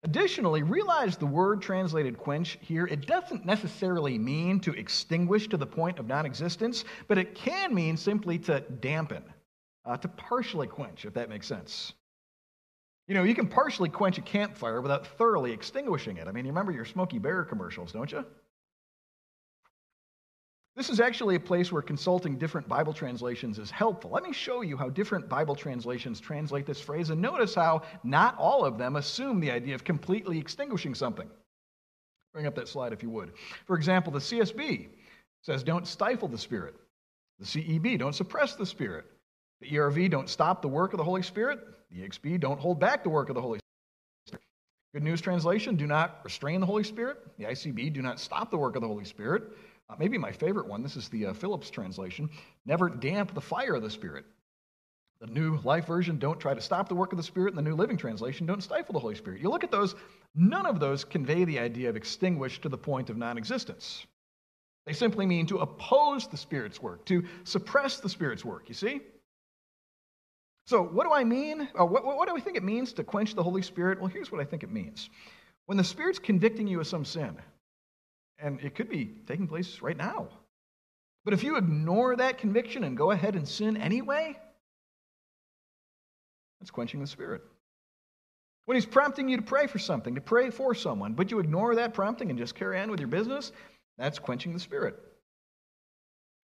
Additionally, 0.04 0.64
realize 0.64 1.16
the 1.16 1.28
word 1.28 1.62
translated 1.62 2.18
quench 2.18 2.58
here, 2.62 2.88
it 2.88 3.06
doesn't 3.06 3.46
necessarily 3.46 4.18
mean 4.18 4.60
to 4.62 4.74
extinguish 4.74 5.48
to 5.50 5.58
the 5.58 5.66
point 5.66 6.00
of 6.00 6.08
non 6.08 6.26
existence, 6.26 6.86
but 7.08 7.20
it 7.20 7.36
can 7.36 7.74
mean 7.74 7.96
simply 7.98 8.40
to 8.40 8.62
dampen, 8.62 9.24
uh, 9.86 9.98
to 9.98 10.08
partially 10.08 10.66
quench, 10.66 11.06
if 11.06 11.14
that 11.14 11.30
makes 11.30 11.46
sense. 11.46 11.94
You 13.08 13.14
know, 13.14 13.24
you 13.24 13.36
can 13.36 13.48
partially 13.48 13.90
quench 13.90 14.18
a 14.18 14.22
campfire 14.22 14.82
without 14.82 15.06
thoroughly 15.06 15.52
extinguishing 15.52 16.18
it. 16.18 16.28
I 16.28 16.32
mean, 16.32 16.46
you 16.46 16.52
remember 16.52 16.72
your 16.72 16.86
Smokey 16.86 17.20
Bear 17.20 17.44
commercials, 17.44 17.92
don't 17.92 18.12
you? 18.12 18.26
This 20.76 20.90
is 20.90 21.02
actually 21.02 21.36
a 21.36 21.40
place 21.40 21.72
where 21.72 21.82
consulting 21.82 22.38
different 22.38 22.68
Bible 22.68 22.94
translations 22.94 23.60
is 23.60 23.70
helpful. 23.70 24.12
Let 24.12 24.24
me 24.24 24.32
show 24.32 24.62
you 24.62 24.78
how 24.78 24.90
different 24.90 25.28
Bible 25.28 25.56
translations 25.56 26.22
translate 26.22 26.66
this 26.66 26.80
phrase, 26.80 27.10
and 27.10 27.22
notice 27.22 27.54
how 27.54 27.82
not 28.04 28.38
all 28.38 28.64
of 28.64 28.78
them 28.78 28.96
assume 28.96 29.42
the 29.42 29.52
idea 29.52 29.76
of 29.76 29.84
completely 29.84 30.40
extinguishing 30.40 30.96
something. 30.96 31.30
Bring 32.34 32.46
up 32.46 32.56
that 32.56 32.70
slide 32.70 32.94
if 32.94 33.04
you 33.04 33.10
would. 33.10 33.34
For 33.66 33.76
example, 33.76 34.14
the 34.14 34.20
CSB 34.20 34.88
says, 35.44 35.64
don't 35.64 35.86
stifle 35.86 36.30
the 36.30 36.38
Spirit. 36.38 36.76
The 37.40 37.46
CEB, 37.46 38.00
don't 38.00 38.16
suppress 38.16 38.56
the 38.56 38.66
Spirit. 38.66 39.06
The 39.60 39.70
ERV, 39.72 40.10
don't 40.10 40.30
stop 40.30 40.62
the 40.62 40.68
work 40.70 40.94
of 40.94 40.98
the 40.98 41.04
Holy 41.04 41.24
Spirit. 41.24 41.60
The 41.92 42.02
EXP, 42.02 42.40
don't 42.40 42.60
hold 42.60 42.80
back 42.80 43.04
the 43.04 43.10
work 43.10 43.28
of 43.30 43.36
the 43.36 43.42
Holy 43.42 43.60
Spirit. 44.28 44.44
Good 44.94 45.04
News 45.04 45.20
Translation, 45.20 45.76
do 45.76 45.88
not 45.88 46.22
restrain 46.24 46.62
the 46.62 46.66
Holy 46.66 46.84
Spirit. 46.84 47.18
The 47.38 47.46
ICB, 47.46 47.92
do 47.92 48.02
not 48.02 48.20
stop 48.20 48.52
the 48.52 48.58
work 48.58 48.76
of 48.76 48.82
the 48.82 48.88
Holy 48.88 49.06
Spirit. 49.06 49.44
Uh, 49.92 49.96
maybe 50.00 50.18
my 50.18 50.32
favorite 50.32 50.68
one, 50.68 50.82
this 50.82 50.96
is 50.96 51.10
the 51.10 51.28
uh, 51.28 51.34
Phillips 51.34 51.70
translation 51.70 52.30
never 52.66 52.90
damp 52.90 53.34
the 53.34 53.42
fire 53.42 53.76
of 53.76 53.84
the 53.84 53.90
Spirit. 53.90 54.26
The 55.20 55.28
New 55.28 55.60
Life 55.64 55.86
Version, 55.86 56.18
don't 56.18 56.40
try 56.40 56.54
to 56.54 56.62
stop 56.62 56.90
the 56.90 56.96
work 56.96 57.12
of 57.12 57.18
the 57.18 57.24
Spirit. 57.24 57.54
And 57.54 57.58
the 57.58 57.70
New 57.70 57.76
Living 57.76 57.98
Translation, 57.98 58.48
don't 58.48 58.64
stifle 58.64 58.94
the 58.94 59.00
Holy 59.00 59.16
Spirit. 59.16 59.42
You 59.42 59.50
look 59.50 59.64
at 59.64 59.70
those, 59.70 59.94
none 60.34 60.66
of 60.66 60.80
those 60.80 61.04
convey 61.04 61.44
the 61.44 61.60
idea 61.60 61.90
of 61.90 61.96
extinguished 61.96 62.64
to 62.64 62.70
the 62.70 62.78
point 62.78 63.10
of 63.10 63.18
non 63.18 63.38
existence. 63.38 64.06
They 64.88 64.94
simply 64.94 65.28
mean 65.28 65.46
to 65.48 65.60
oppose 65.60 66.28
the 66.28 66.38
Spirit's 66.38 66.82
work, 66.82 67.06
to 67.06 67.24
suppress 67.44 68.00
the 68.00 68.10
Spirit's 68.10 68.44
work, 68.44 68.68
you 68.68 68.74
see? 68.74 69.02
So, 70.66 70.82
what 70.82 71.04
do 71.06 71.14
I 71.14 71.24
mean? 71.24 71.70
What, 71.76 72.04
what 72.04 72.28
do 72.28 72.36
I 72.36 72.40
think 72.40 72.58
it 72.58 72.64
means 72.64 72.94
to 72.94 73.04
quench 73.04 73.36
the 73.36 73.44
Holy 73.44 73.62
Spirit? 73.62 74.00
Well, 74.00 74.10
here's 74.10 74.32
what 74.32 74.42
I 74.42 74.46
think 74.46 74.64
it 74.64 74.72
means. 74.72 75.10
When 75.68 75.78
the 75.78 75.84
Spirit's 75.84 76.18
convicting 76.18 76.66
you 76.66 76.80
of 76.80 76.88
some 76.88 77.06
sin, 77.06 77.38
and 78.42 78.60
it 78.62 78.76
could 78.76 78.90
be 78.90 79.12
taking 79.28 79.48
place 79.48 79.82
right 79.82 79.98
now. 79.98 80.28
But 81.24 81.34
if 81.34 81.44
you 81.44 81.58
ignore 81.58 82.16
that 82.16 82.38
conviction 82.38 82.84
and 82.84 82.98
go 82.98 83.12
ahead 83.12 83.36
and 83.36 83.48
sin 83.48 83.78
anyway, 83.78 84.38
that's 86.60 86.72
quenching 86.72 87.00
the 87.00 87.08
Spirit. 87.08 87.44
When 88.66 88.76
He's 88.76 88.86
prompting 88.86 89.30
you 89.30 89.38
to 89.38 89.44
pray 89.44 89.68
for 89.68 89.80
something, 89.80 90.16
to 90.16 90.22
pray 90.22 90.50
for 90.50 90.74
someone, 90.74 91.14
but 91.14 91.32
you 91.32 91.40
ignore 91.40 91.76
that 91.76 91.94
prompting 91.94 92.30
and 92.30 92.40
just 92.40 92.56
carry 92.56 92.80
on 92.80 92.90
with 92.90 93.00
your 93.00 93.10
business, 93.10 93.52
that's 93.98 94.20
quenching 94.20 94.54
the 94.54 94.60
Spirit. 94.60 94.96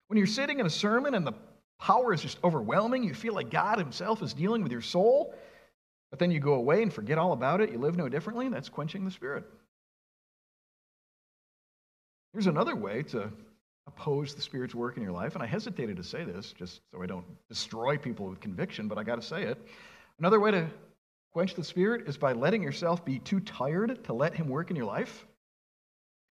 When 0.08 0.16
you're 0.16 0.26
sitting 0.26 0.60
in 0.60 0.66
a 0.66 0.70
sermon 0.70 1.14
and 1.14 1.26
the 1.26 1.34
power 1.80 2.12
is 2.12 2.22
just 2.22 2.38
overwhelming, 2.44 3.02
you 3.02 3.14
feel 3.14 3.34
like 3.34 3.50
God 3.50 3.78
Himself 3.78 4.22
is 4.22 4.32
dealing 4.32 4.62
with 4.62 4.72
your 4.72 4.80
soul, 4.80 5.34
but 6.10 6.18
then 6.18 6.30
you 6.30 6.40
go 6.40 6.54
away 6.54 6.82
and 6.82 6.92
forget 6.92 7.18
all 7.18 7.32
about 7.32 7.60
it, 7.60 7.70
you 7.70 7.78
live 7.78 7.96
no 7.96 8.08
differently, 8.08 8.48
that's 8.48 8.68
quenching 8.68 9.04
the 9.04 9.10
Spirit. 9.10 9.44
Here's 12.32 12.46
another 12.46 12.76
way 12.76 13.02
to 13.04 13.30
oppose 13.86 14.34
the 14.34 14.42
Spirit's 14.42 14.74
work 14.74 14.96
in 14.96 15.02
your 15.02 15.12
life, 15.12 15.34
and 15.34 15.42
I 15.42 15.46
hesitated 15.46 15.96
to 15.96 16.02
say 16.02 16.24
this 16.24 16.52
just 16.52 16.82
so 16.92 17.02
I 17.02 17.06
don't 17.06 17.24
destroy 17.48 17.96
people 17.96 18.26
with 18.26 18.40
conviction, 18.40 18.86
but 18.86 18.98
I 18.98 19.02
got 19.02 19.16
to 19.16 19.26
say 19.26 19.44
it. 19.44 19.58
Another 20.18 20.38
way 20.38 20.50
to 20.50 20.68
quench 21.32 21.54
the 21.54 21.64
Spirit 21.64 22.06
is 22.06 22.16
by 22.16 22.32
letting 22.32 22.62
yourself 22.62 23.04
be 23.04 23.18
too 23.20 23.40
tired 23.40 24.04
to 24.04 24.12
let 24.12 24.34
Him 24.34 24.48
work 24.48 24.70
in 24.70 24.76
your 24.76 24.84
life. 24.84 25.26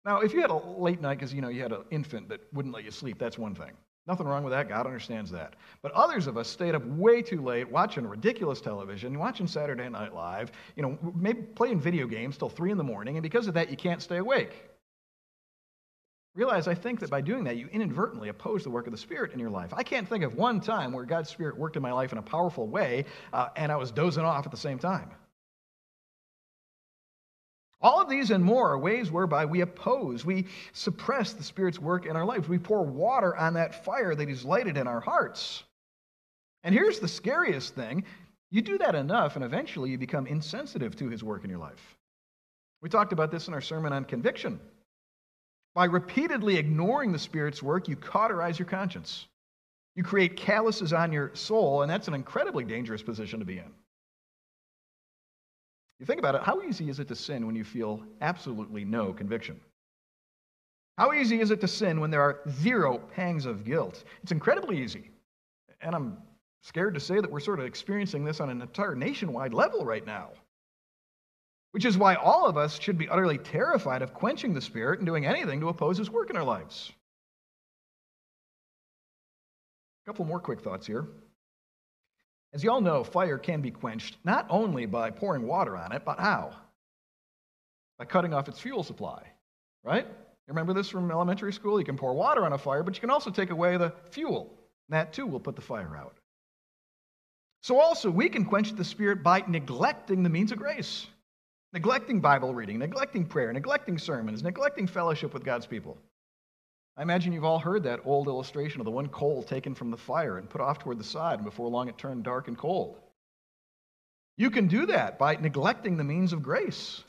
Now, 0.05 0.19
if 0.19 0.31
you 0.33 0.41
had 0.41 0.51
a 0.51 0.55
late 0.55 1.01
night 1.01 1.15
because 1.15 1.33
you 1.33 1.41
know 1.41 1.49
you 1.49 1.61
had 1.61 1.71
an 1.71 1.83
infant 1.91 2.29
that 2.29 2.41
wouldn't 2.53 2.73
let 2.73 2.83
you 2.83 2.91
sleep, 2.91 3.17
that's 3.17 3.37
one 3.37 3.55
thing. 3.55 3.71
Nothing 4.07 4.27
wrong 4.27 4.43
with 4.43 4.51
that. 4.51 4.69
God 4.69 4.85
understands 4.85 5.29
that. 5.31 5.55
But 5.81 5.91
others 5.91 6.27
of 6.27 6.37
us 6.37 6.47
stayed 6.47 6.73
up 6.73 6.85
way 6.85 7.21
too 7.21 7.41
late 7.41 7.69
watching 7.69 8.07
ridiculous 8.07 8.61
television, 8.61 9.19
watching 9.19 9.45
Saturday 9.45 9.89
Night 9.89 10.15
Live, 10.15 10.51
you 10.75 10.83
know, 10.83 10.97
maybe 11.15 11.41
playing 11.41 11.79
video 11.79 12.07
games 12.07 12.37
till 12.37 12.49
three 12.49 12.71
in 12.71 12.77
the 12.77 12.83
morning, 12.83 13.17
and 13.17 13.23
because 13.23 13.47
of 13.47 13.53
that, 13.55 13.69
you 13.69 13.77
can't 13.77 14.01
stay 14.01 14.17
awake. 14.17 14.68
Realize, 16.35 16.67
I 16.67 16.75
think 16.75 16.99
that 16.99 17.09
by 17.09 17.21
doing 17.21 17.43
that, 17.45 17.57
you 17.57 17.67
inadvertently 17.71 18.29
oppose 18.29 18.63
the 18.63 18.69
work 18.69 18.85
of 18.85 18.91
the 18.91 18.97
Spirit 18.97 19.33
in 19.33 19.39
your 19.39 19.49
life. 19.49 19.73
I 19.73 19.83
can't 19.83 20.07
think 20.07 20.23
of 20.23 20.35
one 20.35 20.61
time 20.61 20.93
where 20.93 21.03
God's 21.03 21.29
Spirit 21.29 21.57
worked 21.57 21.75
in 21.75 21.81
my 21.81 21.91
life 21.91 22.11
in 22.11 22.17
a 22.17 22.23
powerful 22.23 22.67
way 22.67 23.05
uh, 23.33 23.49
and 23.55 23.71
I 23.71 23.75
was 23.75 23.91
dozing 23.91 24.23
off 24.23 24.45
at 24.45 24.51
the 24.51 24.57
same 24.57 24.79
time. 24.79 25.09
All 27.81 28.01
of 28.01 28.09
these 28.09 28.31
and 28.31 28.43
more 28.43 28.71
are 28.71 28.77
ways 28.77 29.09
whereby 29.09 29.45
we 29.45 29.61
oppose, 29.61 30.25
we 30.25 30.47
suppress 30.73 31.33
the 31.33 31.43
Spirit's 31.43 31.79
work 31.79 32.05
in 32.05 32.15
our 32.15 32.25
lives. 32.25 32.49
We 32.49 32.59
pour 32.59 32.83
water 32.83 33.35
on 33.35 33.53
that 33.53 33.85
fire 33.85 34.13
that 34.15 34.27
He's 34.27 34.43
lighted 34.43 34.77
in 34.77 34.85
our 34.85 34.99
hearts. 34.99 35.63
And 36.63 36.75
here's 36.75 36.99
the 36.99 37.07
scariest 37.07 37.75
thing 37.75 38.03
you 38.51 38.61
do 38.61 38.77
that 38.79 38.95
enough, 38.95 39.35
and 39.35 39.45
eventually 39.45 39.91
you 39.91 39.97
become 39.97 40.27
insensitive 40.27 40.95
to 40.97 41.07
His 41.07 41.23
work 41.23 41.43
in 41.43 41.49
your 41.49 41.59
life. 41.59 41.97
We 42.81 42.89
talked 42.89 43.13
about 43.13 43.31
this 43.31 43.47
in 43.47 43.53
our 43.53 43.61
sermon 43.61 43.93
on 43.93 44.03
conviction. 44.05 44.59
By 45.75 45.85
repeatedly 45.85 46.57
ignoring 46.57 47.11
the 47.11 47.19
Spirit's 47.19 47.63
work, 47.63 47.87
you 47.87 47.95
cauterize 47.95 48.59
your 48.59 48.67
conscience. 48.67 49.27
You 49.95 50.03
create 50.03 50.37
calluses 50.37 50.93
on 50.93 51.11
your 51.11 51.31
soul, 51.35 51.81
and 51.81 51.91
that's 51.91 52.07
an 52.07 52.13
incredibly 52.13 52.63
dangerous 52.63 53.03
position 53.03 53.39
to 53.39 53.45
be 53.45 53.57
in. 53.57 53.71
You 55.99 56.05
think 56.05 56.19
about 56.19 56.35
it, 56.35 56.43
how 56.43 56.61
easy 56.61 56.89
is 56.89 56.99
it 56.99 57.07
to 57.09 57.15
sin 57.15 57.45
when 57.45 57.55
you 57.55 57.63
feel 57.63 58.01
absolutely 58.21 58.85
no 58.85 59.11
conviction? 59.11 59.59
How 60.97 61.13
easy 61.13 61.39
is 61.39 61.51
it 61.51 61.61
to 61.61 61.67
sin 61.67 61.99
when 61.99 62.11
there 62.11 62.21
are 62.21 62.41
zero 62.49 62.97
pangs 62.97 63.45
of 63.45 63.63
guilt? 63.65 64.03
It's 64.23 64.31
incredibly 64.31 64.81
easy. 64.81 65.11
And 65.81 65.95
I'm 65.95 66.17
scared 66.61 66.93
to 66.93 66.99
say 66.99 67.19
that 67.19 67.29
we're 67.29 67.39
sort 67.39 67.59
of 67.59 67.65
experiencing 67.65 68.23
this 68.23 68.39
on 68.39 68.49
an 68.49 68.61
entire 68.61 68.95
nationwide 68.95 69.53
level 69.53 69.85
right 69.85 70.05
now. 70.05 70.31
Which 71.71 71.85
is 71.85 71.97
why 71.97 72.15
all 72.15 72.47
of 72.47 72.57
us 72.57 72.79
should 72.79 72.97
be 72.97 73.09
utterly 73.09 73.37
terrified 73.37 74.01
of 74.01 74.13
quenching 74.13 74.53
the 74.53 74.61
Spirit 74.61 74.99
and 74.99 75.05
doing 75.05 75.25
anything 75.25 75.59
to 75.59 75.69
oppose 75.69 75.97
His 75.97 76.09
work 76.09 76.29
in 76.29 76.37
our 76.37 76.43
lives. 76.43 76.91
A 80.03 80.09
couple 80.09 80.25
more 80.25 80.39
quick 80.39 80.61
thoughts 80.61 80.87
here. 80.87 81.07
As 82.53 82.63
you 82.63 82.71
all 82.71 82.81
know, 82.81 83.03
fire 83.03 83.37
can 83.37 83.61
be 83.61 83.69
quenched 83.69 84.17
not 84.23 84.47
only 84.49 84.87
by 84.87 85.11
pouring 85.11 85.45
water 85.45 85.77
on 85.77 85.91
it, 85.91 86.03
but 86.03 86.19
how? 86.19 86.51
By 87.99 88.05
cutting 88.05 88.33
off 88.33 88.47
its 88.47 88.59
fuel 88.59 88.81
supply, 88.81 89.21
right? 89.83 90.07
Remember 90.47 90.73
this 90.73 90.89
from 90.89 91.11
elementary 91.11 91.53
school? 91.53 91.77
You 91.77 91.85
can 91.85 91.97
pour 91.97 92.15
water 92.15 92.43
on 92.43 92.53
a 92.53 92.57
fire, 92.57 92.81
but 92.81 92.95
you 92.95 93.01
can 93.01 93.11
also 93.11 93.29
take 93.29 93.51
away 93.51 93.77
the 93.77 93.93
fuel. 94.09 94.51
that 94.89 95.13
too 95.13 95.27
will 95.27 95.39
put 95.39 95.55
the 95.55 95.61
fire 95.61 95.95
out. 95.95 96.17
So, 97.61 97.77
also, 97.77 98.09
we 98.09 98.29
can 98.29 98.45
quench 98.45 98.73
the 98.73 98.85
Spirit 98.85 99.21
by 99.21 99.43
neglecting 99.47 100.23
the 100.23 100.29
means 100.29 100.51
of 100.51 100.57
grace 100.57 101.05
neglecting 101.73 102.19
Bible 102.19 102.53
reading, 102.53 102.79
neglecting 102.79 103.25
prayer, 103.25 103.53
neglecting 103.53 103.97
sermons, 103.97 104.43
neglecting 104.43 104.87
fellowship 104.87 105.33
with 105.33 105.43
God's 105.43 105.67
people. 105.67 105.97
I 106.97 107.01
imagine 107.01 107.31
you've 107.31 107.45
all 107.45 107.59
heard 107.59 107.83
that 107.83 108.01
old 108.05 108.27
illustration 108.27 108.81
of 108.81 108.85
the 108.85 108.91
one 108.91 109.07
coal 109.07 109.43
taken 109.43 109.75
from 109.75 109.91
the 109.91 109.97
fire 109.97 110.37
and 110.37 110.49
put 110.49 110.61
off 110.61 110.79
toward 110.79 110.99
the 110.99 111.03
side, 111.03 111.35
and 111.35 111.45
before 111.45 111.69
long 111.69 111.87
it 111.87 111.97
turned 111.97 112.23
dark 112.23 112.47
and 112.47 112.57
cold. 112.57 112.97
You 114.37 114.49
can 114.49 114.67
do 114.67 114.85
that 114.87 115.17
by 115.19 115.35
neglecting 115.35 115.97
the 115.97 116.03
means 116.03 116.33
of 116.33 116.43
grace. 116.43 117.03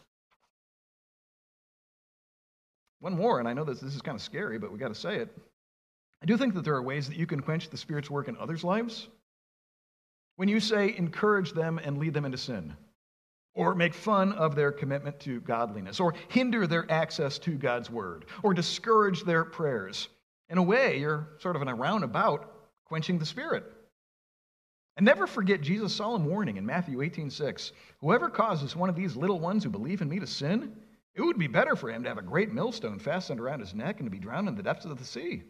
One 3.00 3.16
more, 3.16 3.38
and 3.38 3.48
I 3.48 3.54
know 3.54 3.64
that 3.64 3.80
this 3.80 3.94
is 3.94 4.02
kind 4.02 4.16
of 4.16 4.22
scary, 4.22 4.58
but 4.58 4.70
we 4.70 4.78
got 4.78 4.88
to 4.88 4.94
say 4.94 5.16
it. 5.16 5.36
I 6.22 6.26
do 6.26 6.36
think 6.36 6.54
that 6.54 6.64
there 6.64 6.74
are 6.74 6.82
ways 6.82 7.08
that 7.08 7.16
you 7.16 7.26
can 7.26 7.40
quench 7.40 7.70
the 7.70 7.78
Spirit's 7.78 8.10
work 8.10 8.28
in 8.28 8.36
others' 8.36 8.62
lives. 8.62 9.08
When 10.36 10.48
you 10.48 10.60
say, 10.60 10.94
encourage 10.96 11.52
them 11.52 11.80
and 11.82 11.98
lead 11.98 12.14
them 12.14 12.26
into 12.26 12.38
sin, 12.38 12.76
or 13.54 13.74
make 13.74 13.94
fun 13.94 14.32
of 14.32 14.54
their 14.54 14.72
commitment 14.72 15.18
to 15.20 15.40
godliness, 15.40 16.00
or 16.00 16.14
hinder 16.28 16.66
their 16.66 16.90
access 16.90 17.38
to 17.40 17.52
God's 17.52 17.90
word, 17.90 18.24
or 18.42 18.54
discourage 18.54 19.24
their 19.24 19.44
prayers. 19.44 20.08
In 20.48 20.58
a 20.58 20.62
way, 20.62 20.98
you're 20.98 21.28
sort 21.38 21.56
of 21.56 21.62
in 21.62 21.68
a 21.68 21.74
roundabout 21.74 22.52
quenching 22.84 23.18
the 23.18 23.26
Spirit 23.26 23.64
And 24.96 25.06
never 25.06 25.26
forget 25.26 25.60
Jesus' 25.60 25.94
solemn 25.94 26.26
warning 26.26 26.56
in 26.56 26.66
Matthew 26.66 27.02
18 27.02 27.30
6. 27.30 27.72
Whoever 28.00 28.28
causes 28.28 28.74
one 28.74 28.88
of 28.88 28.96
these 28.96 29.16
little 29.16 29.38
ones 29.38 29.62
who 29.62 29.70
believe 29.70 30.02
in 30.02 30.08
me 30.08 30.18
to 30.18 30.26
sin, 30.26 30.76
it 31.14 31.22
would 31.22 31.38
be 31.38 31.46
better 31.46 31.76
for 31.76 31.90
him 31.90 32.02
to 32.02 32.08
have 32.08 32.18
a 32.18 32.22
great 32.22 32.52
millstone 32.52 32.98
fastened 32.98 33.40
around 33.40 33.60
his 33.60 33.74
neck 33.74 34.00
and 34.00 34.06
to 34.06 34.10
be 34.10 34.18
drowned 34.18 34.48
in 34.48 34.56
the 34.56 34.62
depths 34.62 34.84
of 34.84 34.98
the 34.98 35.04
sea. 35.04 35.42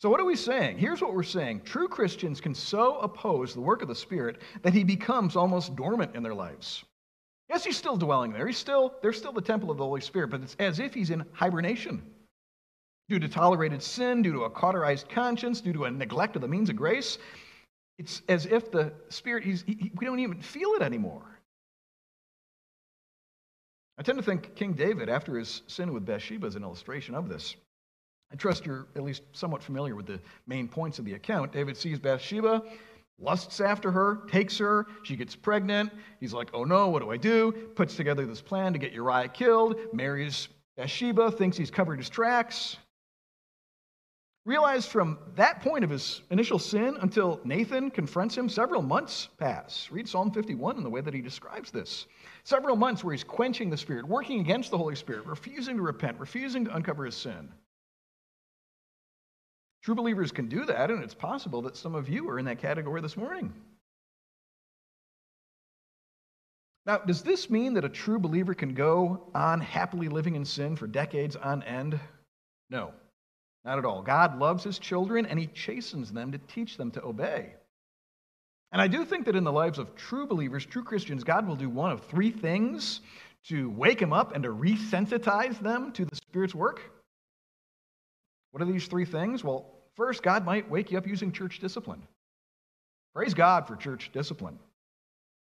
So, 0.00 0.08
what 0.08 0.18
are 0.18 0.24
we 0.24 0.36
saying? 0.36 0.78
Here's 0.78 1.02
what 1.02 1.14
we're 1.14 1.22
saying 1.22 1.60
true 1.60 1.86
Christians 1.86 2.40
can 2.40 2.54
so 2.54 2.98
oppose 3.00 3.52
the 3.52 3.60
work 3.60 3.82
of 3.82 3.88
the 3.88 3.94
Spirit 3.94 4.40
that 4.62 4.72
he 4.72 4.82
becomes 4.82 5.36
almost 5.36 5.76
dormant 5.76 6.16
in 6.16 6.22
their 6.22 6.34
lives. 6.34 6.84
Yes, 7.50 7.64
he's 7.64 7.76
still 7.76 7.96
dwelling 7.96 8.32
there. 8.32 8.46
He's 8.46 8.56
still, 8.56 8.94
they're 9.02 9.12
still 9.12 9.32
the 9.32 9.42
temple 9.42 9.70
of 9.70 9.76
the 9.76 9.84
Holy 9.84 10.00
Spirit, 10.00 10.30
but 10.30 10.40
it's 10.40 10.56
as 10.58 10.78
if 10.78 10.94
he's 10.94 11.10
in 11.10 11.24
hibernation. 11.32 12.02
Due 13.10 13.18
to 13.18 13.28
tolerated 13.28 13.82
sin, 13.82 14.22
due 14.22 14.32
to 14.32 14.44
a 14.44 14.50
cauterized 14.50 15.08
conscience, 15.08 15.60
due 15.60 15.72
to 15.72 15.84
a 15.84 15.90
neglect 15.90 16.36
of 16.36 16.42
the 16.42 16.48
means 16.48 16.70
of 16.70 16.76
grace, 16.76 17.18
it's 17.98 18.22
as 18.28 18.46
if 18.46 18.70
the 18.70 18.92
Spirit, 19.10 19.44
he's, 19.44 19.62
he, 19.66 19.90
we 19.96 20.06
don't 20.06 20.20
even 20.20 20.40
feel 20.40 20.70
it 20.74 20.82
anymore. 20.82 21.40
I 23.98 24.02
tend 24.02 24.16
to 24.16 24.24
think 24.24 24.54
King 24.54 24.72
David, 24.72 25.10
after 25.10 25.36
his 25.36 25.60
sin 25.66 25.92
with 25.92 26.06
Bathsheba, 26.06 26.46
is 26.46 26.54
an 26.54 26.62
illustration 26.62 27.14
of 27.14 27.28
this. 27.28 27.56
I 28.32 28.36
trust 28.36 28.64
you're 28.64 28.86
at 28.94 29.02
least 29.02 29.22
somewhat 29.32 29.62
familiar 29.62 29.96
with 29.96 30.06
the 30.06 30.20
main 30.46 30.68
points 30.68 30.98
of 30.98 31.04
the 31.04 31.14
account. 31.14 31.52
David 31.52 31.76
sees 31.76 31.98
Bathsheba, 31.98 32.62
lusts 33.18 33.60
after 33.60 33.90
her, 33.90 34.20
takes 34.28 34.56
her, 34.58 34.86
she 35.02 35.16
gets 35.16 35.34
pregnant. 35.34 35.92
He's 36.20 36.32
like, 36.32 36.50
oh 36.54 36.64
no, 36.64 36.88
what 36.88 37.02
do 37.02 37.10
I 37.10 37.16
do? 37.16 37.52
Puts 37.74 37.96
together 37.96 38.24
this 38.26 38.40
plan 38.40 38.72
to 38.72 38.78
get 38.78 38.92
Uriah 38.92 39.28
killed, 39.28 39.76
marries 39.92 40.48
Bathsheba, 40.76 41.32
thinks 41.32 41.56
he's 41.56 41.70
covered 41.70 41.98
his 41.98 42.08
tracks. 42.08 42.76
Realize 44.46 44.86
from 44.86 45.18
that 45.34 45.60
point 45.60 45.84
of 45.84 45.90
his 45.90 46.22
initial 46.30 46.58
sin 46.58 46.96
until 47.02 47.40
Nathan 47.44 47.90
confronts 47.90 48.36
him, 48.36 48.48
several 48.48 48.80
months 48.80 49.28
pass. 49.38 49.88
Read 49.90 50.08
Psalm 50.08 50.30
51 50.30 50.78
in 50.78 50.82
the 50.82 50.88
way 50.88 51.02
that 51.02 51.12
he 51.12 51.20
describes 51.20 51.70
this. 51.70 52.06
Several 52.44 52.74
months 52.74 53.04
where 53.04 53.12
he's 53.12 53.22
quenching 53.22 53.68
the 53.68 53.76
Spirit, 53.76 54.06
working 54.06 54.40
against 54.40 54.70
the 54.70 54.78
Holy 54.78 54.94
Spirit, 54.94 55.26
refusing 55.26 55.76
to 55.76 55.82
repent, 55.82 56.18
refusing 56.18 56.64
to 56.64 56.74
uncover 56.74 57.04
his 57.04 57.16
sin. 57.16 57.50
True 59.82 59.94
believers 59.94 60.30
can 60.30 60.48
do 60.48 60.64
that, 60.66 60.90
and 60.90 61.02
it's 61.02 61.14
possible 61.14 61.62
that 61.62 61.76
some 61.76 61.94
of 61.94 62.08
you 62.08 62.28
are 62.28 62.38
in 62.38 62.44
that 62.44 62.58
category 62.58 63.00
this 63.00 63.16
morning. 63.16 63.52
Now, 66.86 66.98
does 66.98 67.22
this 67.22 67.50
mean 67.50 67.74
that 67.74 67.84
a 67.84 67.88
true 67.88 68.18
believer 68.18 68.54
can 68.54 68.74
go 68.74 69.30
on 69.34 69.60
happily 69.60 70.08
living 70.08 70.34
in 70.34 70.44
sin 70.44 70.76
for 70.76 70.86
decades 70.86 71.36
on 71.36 71.62
end? 71.62 72.00
No, 72.68 72.92
not 73.64 73.78
at 73.78 73.84
all. 73.84 74.02
God 74.02 74.38
loves 74.38 74.64
his 74.64 74.78
children 74.78 75.26
and 75.26 75.38
he 75.38 75.46
chastens 75.48 76.12
them 76.12 76.32
to 76.32 76.38
teach 76.38 76.76
them 76.76 76.90
to 76.92 77.02
obey. 77.04 77.54
And 78.72 78.80
I 78.80 78.86
do 78.86 79.04
think 79.04 79.26
that 79.26 79.36
in 79.36 79.44
the 79.44 79.52
lives 79.52 79.78
of 79.78 79.94
true 79.94 80.26
believers, 80.26 80.64
true 80.64 80.84
Christians, 80.84 81.24
God 81.24 81.46
will 81.46 81.56
do 81.56 81.68
one 81.68 81.90
of 81.90 82.04
three 82.04 82.30
things 82.30 83.00
to 83.44 83.70
wake 83.70 83.98
them 83.98 84.12
up 84.12 84.34
and 84.34 84.42
to 84.44 84.50
resensitize 84.50 85.58
them 85.60 85.92
to 85.92 86.04
the 86.04 86.16
Spirit's 86.16 86.54
work. 86.54 86.80
What 88.50 88.62
are 88.62 88.66
these 88.66 88.86
three 88.86 89.04
things? 89.04 89.44
Well, 89.44 89.66
first, 89.96 90.22
God 90.22 90.44
might 90.44 90.70
wake 90.70 90.90
you 90.90 90.98
up 90.98 91.06
using 91.06 91.32
church 91.32 91.60
discipline. 91.60 92.02
Praise 93.14 93.34
God 93.34 93.66
for 93.66 93.76
church 93.76 94.10
discipline. 94.12 94.58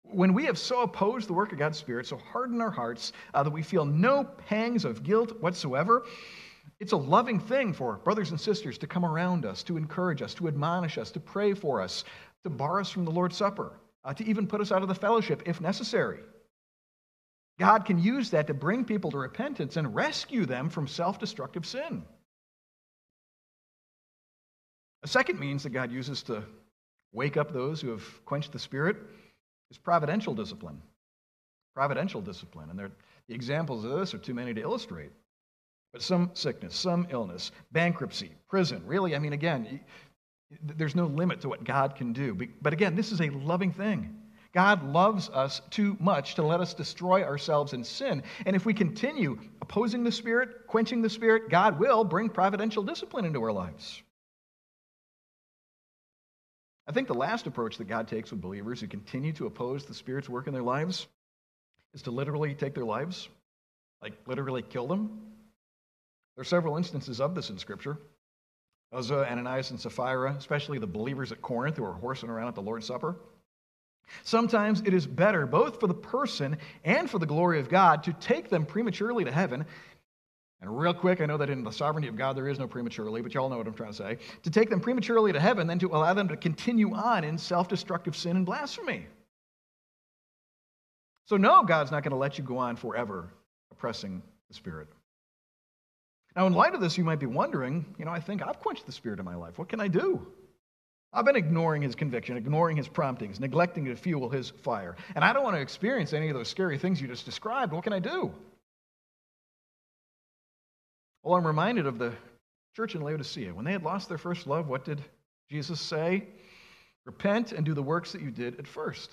When 0.03 0.33
we 0.33 0.45
have 0.45 0.57
so 0.57 0.81
opposed 0.81 1.29
the 1.29 1.33
work 1.33 1.51
of 1.51 1.59
God's 1.59 1.77
Spirit, 1.77 2.07
so 2.07 2.17
hardened 2.17 2.61
our 2.61 2.71
hearts 2.71 3.13
uh, 3.33 3.43
that 3.43 3.51
we 3.51 3.61
feel 3.61 3.85
no 3.85 4.23
pangs 4.23 4.83
of 4.83 5.03
guilt 5.03 5.39
whatsoever, 5.41 6.03
it's 6.79 6.91
a 6.91 6.97
loving 6.97 7.39
thing 7.39 7.73
for 7.73 7.97
brothers 7.97 8.31
and 8.31 8.41
sisters 8.41 8.77
to 8.79 8.87
come 8.87 9.05
around 9.05 9.45
us, 9.45 9.61
to 9.63 9.77
encourage 9.77 10.21
us, 10.21 10.33
to 10.35 10.47
admonish 10.47 10.97
us, 10.97 11.11
to 11.11 11.19
pray 11.19 11.53
for 11.53 11.79
us, 11.81 12.03
to 12.43 12.49
bar 12.49 12.79
us 12.79 12.89
from 12.89 13.05
the 13.05 13.11
Lord's 13.11 13.37
Supper, 13.37 13.73
uh, 14.03 14.13
to 14.13 14.25
even 14.25 14.47
put 14.47 14.61
us 14.61 14.71
out 14.71 14.81
of 14.81 14.87
the 14.87 14.95
fellowship 14.95 15.43
if 15.45 15.61
necessary. 15.61 16.19
God 17.59 17.85
can 17.85 17.99
use 17.99 18.31
that 18.31 18.47
to 18.47 18.55
bring 18.55 18.83
people 18.83 19.11
to 19.11 19.19
repentance 19.19 19.77
and 19.77 19.93
rescue 19.93 20.47
them 20.47 20.69
from 20.69 20.87
self 20.87 21.19
destructive 21.19 21.65
sin. 21.65 22.03
A 25.03 25.07
second 25.07 25.39
means 25.39 25.63
that 25.63 25.71
God 25.71 25.91
uses 25.91 26.21
to 26.23 26.43
wake 27.11 27.37
up 27.37 27.51
those 27.51 27.81
who 27.81 27.89
have 27.89 28.25
quenched 28.25 28.51
the 28.51 28.59
Spirit 28.59 28.97
is 29.69 29.77
providential 29.77 30.33
discipline. 30.33 30.81
Providential 31.73 32.21
discipline. 32.21 32.69
And 32.69 32.79
the 32.79 32.91
examples 33.29 33.83
of 33.83 33.91
this 33.91 34.13
are 34.13 34.19
too 34.19 34.33
many 34.33 34.53
to 34.53 34.61
illustrate. 34.61 35.11
But 35.93 36.01
some 36.01 36.31
sickness, 36.33 36.75
some 36.75 37.07
illness, 37.09 37.51
bankruptcy, 37.71 38.31
prison, 38.47 38.83
really, 38.85 39.15
I 39.15 39.19
mean, 39.19 39.33
again, 39.33 39.81
there's 40.63 40.95
no 40.95 41.07
limit 41.07 41.41
to 41.41 41.49
what 41.49 41.63
God 41.63 41.95
can 41.95 42.13
do. 42.13 42.37
But 42.61 42.73
again, 42.73 42.95
this 42.95 43.11
is 43.11 43.21
a 43.21 43.29
loving 43.29 43.71
thing. 43.71 44.15
God 44.53 44.83
loves 44.83 45.29
us 45.29 45.61
too 45.69 45.95
much 45.99 46.35
to 46.35 46.43
let 46.43 46.59
us 46.59 46.73
destroy 46.73 47.23
ourselves 47.23 47.73
in 47.73 47.83
sin. 47.83 48.21
And 48.45 48.55
if 48.55 48.65
we 48.65 48.73
continue 48.73 49.39
opposing 49.61 50.03
the 50.03 50.11
Spirit, 50.11 50.67
quenching 50.67 51.01
the 51.01 51.09
Spirit, 51.09 51.49
God 51.49 51.79
will 51.79 52.03
bring 52.03 52.29
providential 52.29 52.83
discipline 52.83 53.25
into 53.25 53.41
our 53.41 53.51
lives. 53.53 54.01
I 56.87 56.91
think 56.91 57.07
the 57.07 57.13
last 57.13 57.47
approach 57.47 57.77
that 57.77 57.87
God 57.87 58.07
takes 58.07 58.31
with 58.31 58.41
believers 58.41 58.81
who 58.81 58.87
continue 58.87 59.33
to 59.33 59.45
oppose 59.45 59.85
the 59.85 59.93
Spirit's 59.93 60.29
work 60.29 60.47
in 60.47 60.53
their 60.53 60.63
lives 60.63 61.07
is 61.93 62.01
to 62.03 62.11
literally 62.11 62.53
take 62.53 62.73
their 62.73 62.85
lives, 62.85 63.29
like 64.01 64.13
literally 64.27 64.61
kill 64.61 64.87
them. 64.87 65.19
There 66.35 66.41
are 66.41 66.45
several 66.45 66.77
instances 66.77 67.21
of 67.21 67.35
this 67.35 67.49
in 67.49 67.57
Scripture. 67.57 67.97
Uzzah, 68.93 69.29
Ananias, 69.29 69.71
and 69.71 69.79
Sapphira, 69.79 70.35
especially 70.37 70.79
the 70.79 70.87
believers 70.87 71.31
at 71.31 71.41
Corinth 71.41 71.77
who 71.77 71.85
are 71.85 71.93
horsing 71.93 72.29
around 72.29 72.49
at 72.49 72.55
the 72.55 72.61
Lord's 72.61 72.87
Supper. 72.87 73.15
Sometimes 74.23 74.81
it 74.81 74.93
is 74.93 75.07
better, 75.07 75.45
both 75.45 75.79
for 75.79 75.87
the 75.87 75.93
person 75.93 76.57
and 76.83 77.09
for 77.09 77.17
the 77.17 77.25
glory 77.25 77.59
of 77.59 77.69
God, 77.69 78.03
to 78.03 78.13
take 78.13 78.49
them 78.49 78.65
prematurely 78.65 79.23
to 79.23 79.31
heaven 79.31 79.65
and 80.61 80.77
real 80.77 80.93
quick, 80.93 81.21
I 81.21 81.25
know 81.25 81.37
that 81.37 81.49
in 81.49 81.63
the 81.63 81.71
sovereignty 81.71 82.07
of 82.07 82.15
God 82.15 82.37
there 82.37 82.47
is 82.47 82.59
no 82.59 82.67
prematurely, 82.67 83.21
but 83.21 83.33
y'all 83.33 83.49
know 83.49 83.57
what 83.57 83.65
I'm 83.65 83.73
trying 83.73 83.91
to 83.91 83.97
say. 83.97 84.17
To 84.43 84.51
take 84.51 84.69
them 84.69 84.79
prematurely 84.79 85.33
to 85.33 85.39
heaven, 85.39 85.65
then 85.65 85.79
to 85.79 85.87
allow 85.87 86.13
them 86.13 86.27
to 86.27 86.37
continue 86.37 86.93
on 86.93 87.23
in 87.23 87.37
self 87.37 87.67
destructive 87.67 88.15
sin 88.15 88.37
and 88.37 88.45
blasphemy. 88.45 89.07
So, 91.25 91.37
no, 91.37 91.63
God's 91.63 91.91
not 91.91 92.03
going 92.03 92.11
to 92.11 92.17
let 92.17 92.37
you 92.37 92.43
go 92.43 92.57
on 92.57 92.75
forever 92.75 93.29
oppressing 93.71 94.21
the 94.49 94.53
Spirit. 94.53 94.87
Now, 96.35 96.45
in 96.45 96.53
light 96.53 96.75
of 96.75 96.81
this, 96.81 96.97
you 96.97 97.03
might 97.03 97.19
be 97.19 97.25
wondering, 97.25 97.85
you 97.97 98.05
know, 98.05 98.11
I 98.11 98.19
think 98.19 98.45
I've 98.45 98.59
quenched 98.59 98.85
the 98.85 98.91
Spirit 98.91 99.19
in 99.19 99.25
my 99.25 99.35
life. 99.35 99.57
What 99.57 99.67
can 99.67 99.79
I 99.79 99.87
do? 99.87 100.27
I've 101.13 101.25
been 101.25 101.35
ignoring 101.35 101.81
his 101.81 101.95
conviction, 101.95 102.37
ignoring 102.37 102.77
his 102.77 102.87
promptings, 102.87 103.39
neglecting 103.39 103.85
to 103.85 103.95
fuel 103.95 104.29
his 104.29 104.49
fire. 104.49 104.95
And 105.15 105.25
I 105.25 105.33
don't 105.33 105.43
want 105.43 105.55
to 105.55 105.61
experience 105.61 106.13
any 106.13 106.29
of 106.29 106.35
those 106.35 106.47
scary 106.47 106.77
things 106.77 107.01
you 107.01 107.07
just 107.07 107.25
described. 107.25 107.73
What 107.73 107.83
can 107.83 107.91
I 107.93 107.99
do? 107.99 108.31
Well, 111.23 111.35
I'm 111.35 111.45
reminded 111.45 111.85
of 111.85 111.99
the 111.99 112.13
church 112.75 112.95
in 112.95 113.01
Laodicea. 113.01 113.53
When 113.53 113.65
they 113.65 113.73
had 113.73 113.83
lost 113.83 114.09
their 114.09 114.17
first 114.17 114.47
love, 114.47 114.67
what 114.67 114.85
did 114.85 115.03
Jesus 115.49 115.79
say? 115.79 116.27
Repent 117.05 117.51
and 117.51 117.65
do 117.65 117.73
the 117.73 117.83
works 117.83 118.13
that 118.13 118.21
you 118.21 118.31
did 118.31 118.59
at 118.59 118.67
first. 118.67 119.11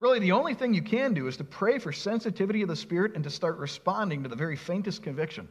Really, 0.00 0.18
the 0.18 0.32
only 0.32 0.54
thing 0.54 0.74
you 0.74 0.82
can 0.82 1.14
do 1.14 1.26
is 1.26 1.38
to 1.38 1.44
pray 1.44 1.78
for 1.78 1.90
sensitivity 1.90 2.62
of 2.62 2.68
the 2.68 2.76
Spirit 2.76 3.14
and 3.14 3.24
to 3.24 3.30
start 3.30 3.56
responding 3.56 4.22
to 4.22 4.28
the 4.28 4.36
very 4.36 4.56
faintest 4.56 5.02
conviction. 5.02 5.48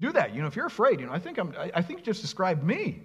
Do 0.00 0.10
that. 0.12 0.34
You 0.34 0.42
know, 0.42 0.48
if 0.48 0.56
you're 0.56 0.66
afraid, 0.66 0.98
you 0.98 1.06
know, 1.06 1.12
I 1.12 1.20
think 1.20 1.38
I'm, 1.38 1.54
I 1.56 1.82
think 1.82 2.00
you 2.00 2.04
just 2.04 2.22
described 2.22 2.64
me. 2.64 3.02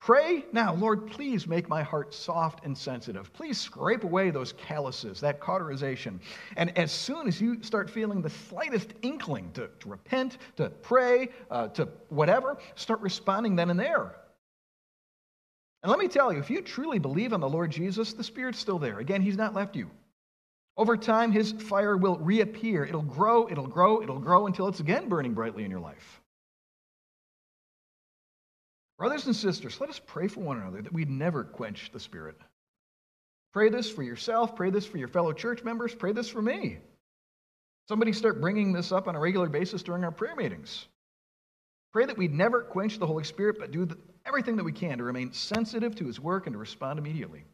Pray 0.00 0.46
now, 0.52 0.74
Lord, 0.74 1.08
please 1.08 1.46
make 1.46 1.68
my 1.68 1.82
heart 1.82 2.14
soft 2.14 2.64
and 2.64 2.76
sensitive. 2.76 3.32
Please 3.32 3.60
scrape 3.60 4.04
away 4.04 4.30
those 4.30 4.52
calluses, 4.52 5.20
that 5.20 5.40
cauterization. 5.40 6.20
And 6.56 6.76
as 6.78 6.92
soon 6.92 7.26
as 7.26 7.40
you 7.40 7.62
start 7.62 7.90
feeling 7.90 8.22
the 8.22 8.30
slightest 8.30 8.94
inkling 9.02 9.50
to, 9.54 9.68
to 9.80 9.88
repent, 9.88 10.38
to 10.56 10.70
pray, 10.70 11.28
uh, 11.50 11.68
to 11.68 11.88
whatever, 12.10 12.58
start 12.76 13.00
responding 13.00 13.56
then 13.56 13.70
and 13.70 13.78
there. 13.78 14.14
And 15.82 15.90
let 15.90 15.98
me 15.98 16.08
tell 16.08 16.32
you, 16.32 16.38
if 16.38 16.48
you 16.48 16.62
truly 16.62 16.98
believe 16.98 17.32
on 17.32 17.40
the 17.40 17.48
Lord 17.48 17.70
Jesus, 17.70 18.12
the 18.12 18.24
Spirit's 18.24 18.58
still 18.58 18.78
there. 18.78 19.00
Again, 19.00 19.20
He's 19.20 19.36
not 19.36 19.54
left 19.54 19.74
you. 19.76 19.90
Over 20.76 20.96
time, 20.96 21.32
His 21.32 21.52
fire 21.52 21.96
will 21.96 22.18
reappear. 22.18 22.84
It'll 22.84 23.02
grow, 23.02 23.48
it'll 23.50 23.66
grow, 23.66 24.00
it'll 24.00 24.20
grow 24.20 24.46
until 24.46 24.68
it's 24.68 24.80
again 24.80 25.08
burning 25.08 25.34
brightly 25.34 25.64
in 25.64 25.70
your 25.70 25.80
life. 25.80 26.20
Brothers 28.98 29.26
and 29.26 29.36
sisters, 29.36 29.80
let 29.80 29.90
us 29.90 30.00
pray 30.04 30.26
for 30.26 30.40
one 30.40 30.58
another 30.58 30.82
that 30.82 30.92
we'd 30.92 31.08
never 31.08 31.44
quench 31.44 31.90
the 31.92 32.00
Spirit. 32.00 32.36
Pray 33.52 33.70
this 33.70 33.90
for 33.90 34.02
yourself, 34.02 34.56
pray 34.56 34.70
this 34.70 34.84
for 34.84 34.98
your 34.98 35.08
fellow 35.08 35.32
church 35.32 35.62
members, 35.62 35.94
pray 35.94 36.12
this 36.12 36.28
for 36.28 36.42
me. 36.42 36.78
Somebody 37.88 38.12
start 38.12 38.40
bringing 38.40 38.72
this 38.72 38.92
up 38.92 39.08
on 39.08 39.14
a 39.14 39.20
regular 39.20 39.48
basis 39.48 39.82
during 39.82 40.04
our 40.04 40.10
prayer 40.10 40.36
meetings. 40.36 40.86
Pray 41.92 42.04
that 42.04 42.18
we'd 42.18 42.34
never 42.34 42.62
quench 42.62 42.98
the 42.98 43.06
Holy 43.06 43.24
Spirit, 43.24 43.56
but 43.58 43.70
do 43.70 43.88
everything 44.26 44.56
that 44.56 44.64
we 44.64 44.72
can 44.72 44.98
to 44.98 45.04
remain 45.04 45.32
sensitive 45.32 45.94
to 45.96 46.06
His 46.06 46.20
work 46.20 46.46
and 46.46 46.54
to 46.54 46.58
respond 46.58 46.98
immediately. 46.98 47.44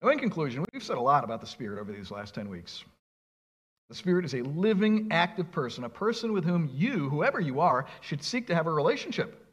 Now, 0.00 0.10
in 0.10 0.18
conclusion, 0.20 0.64
we've 0.72 0.82
said 0.82 0.98
a 0.98 1.00
lot 1.00 1.24
about 1.24 1.40
the 1.40 1.46
Spirit 1.46 1.80
over 1.80 1.90
these 1.90 2.12
last 2.12 2.34
10 2.34 2.48
weeks. 2.48 2.84
The 3.88 3.94
Spirit 3.94 4.24
is 4.24 4.34
a 4.34 4.42
living, 4.42 5.08
active 5.10 5.50
person, 5.50 5.84
a 5.84 5.88
person 5.88 6.32
with 6.32 6.44
whom 6.44 6.70
you, 6.72 7.08
whoever 7.08 7.40
you 7.40 7.60
are, 7.60 7.86
should 8.00 8.22
seek 8.22 8.46
to 8.48 8.54
have 8.54 8.66
a 8.66 8.72
relationship. 8.72 9.46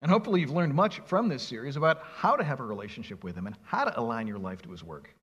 And 0.00 0.10
hopefully, 0.10 0.40
you've 0.40 0.50
learned 0.50 0.74
much 0.74 1.00
from 1.06 1.28
this 1.28 1.42
series 1.42 1.76
about 1.76 2.02
how 2.14 2.36
to 2.36 2.44
have 2.44 2.60
a 2.60 2.64
relationship 2.64 3.22
with 3.22 3.36
Him 3.36 3.46
and 3.46 3.56
how 3.62 3.84
to 3.84 3.98
align 3.98 4.26
your 4.26 4.38
life 4.38 4.62
to 4.62 4.70
His 4.70 4.82
work. 4.82 5.14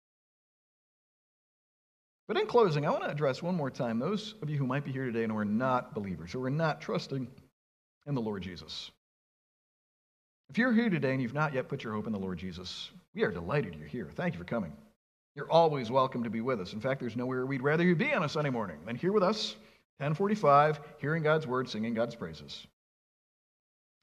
But 2.27 2.37
in 2.37 2.47
closing, 2.47 2.85
I 2.85 2.91
want 2.91 3.03
to 3.03 3.09
address 3.09 3.43
one 3.43 3.55
more 3.55 3.71
time 3.71 3.99
those 3.99 4.35
of 4.41 4.49
you 4.49 4.57
who 4.57 4.65
might 4.65 4.85
be 4.85 4.91
here 4.91 5.05
today 5.05 5.23
and 5.23 5.31
who 5.31 5.37
are 5.37 5.45
not 5.45 5.93
believers, 5.93 6.31
who 6.31 6.43
are 6.43 6.49
not 6.49 6.81
trusting 6.81 7.27
in 8.07 8.15
the 8.15 8.21
Lord 8.21 8.43
Jesus. 8.43 8.91
If 10.49 10.57
you're 10.57 10.73
here 10.73 10.89
today 10.89 11.13
and 11.13 11.21
you've 11.21 11.33
not 11.33 11.53
yet 11.53 11.67
put 11.67 11.83
your 11.83 11.93
hope 11.93 12.07
in 12.07 12.13
the 12.13 12.19
Lord 12.19 12.37
Jesus, 12.37 12.91
we 13.13 13.23
are 13.23 13.31
delighted 13.31 13.75
you're 13.75 13.87
here. 13.87 14.09
Thank 14.15 14.33
you 14.33 14.39
for 14.39 14.45
coming. 14.45 14.73
You're 15.35 15.51
always 15.51 15.89
welcome 15.89 16.23
to 16.23 16.29
be 16.29 16.41
with 16.41 16.59
us. 16.59 16.73
In 16.73 16.81
fact, 16.81 16.99
there's 16.99 17.15
nowhere 17.15 17.45
we'd 17.45 17.61
rather 17.61 17.83
you 17.83 17.95
be 17.95 18.13
on 18.13 18.23
a 18.23 18.29
Sunday 18.29 18.49
morning 18.49 18.79
than 18.85 18.97
here 18.97 19.13
with 19.13 19.23
us, 19.23 19.55
1045, 19.99 20.81
hearing 20.97 21.23
God's 21.23 21.47
word, 21.47 21.69
singing 21.69 21.93
God's 21.93 22.15
praises. 22.15 22.67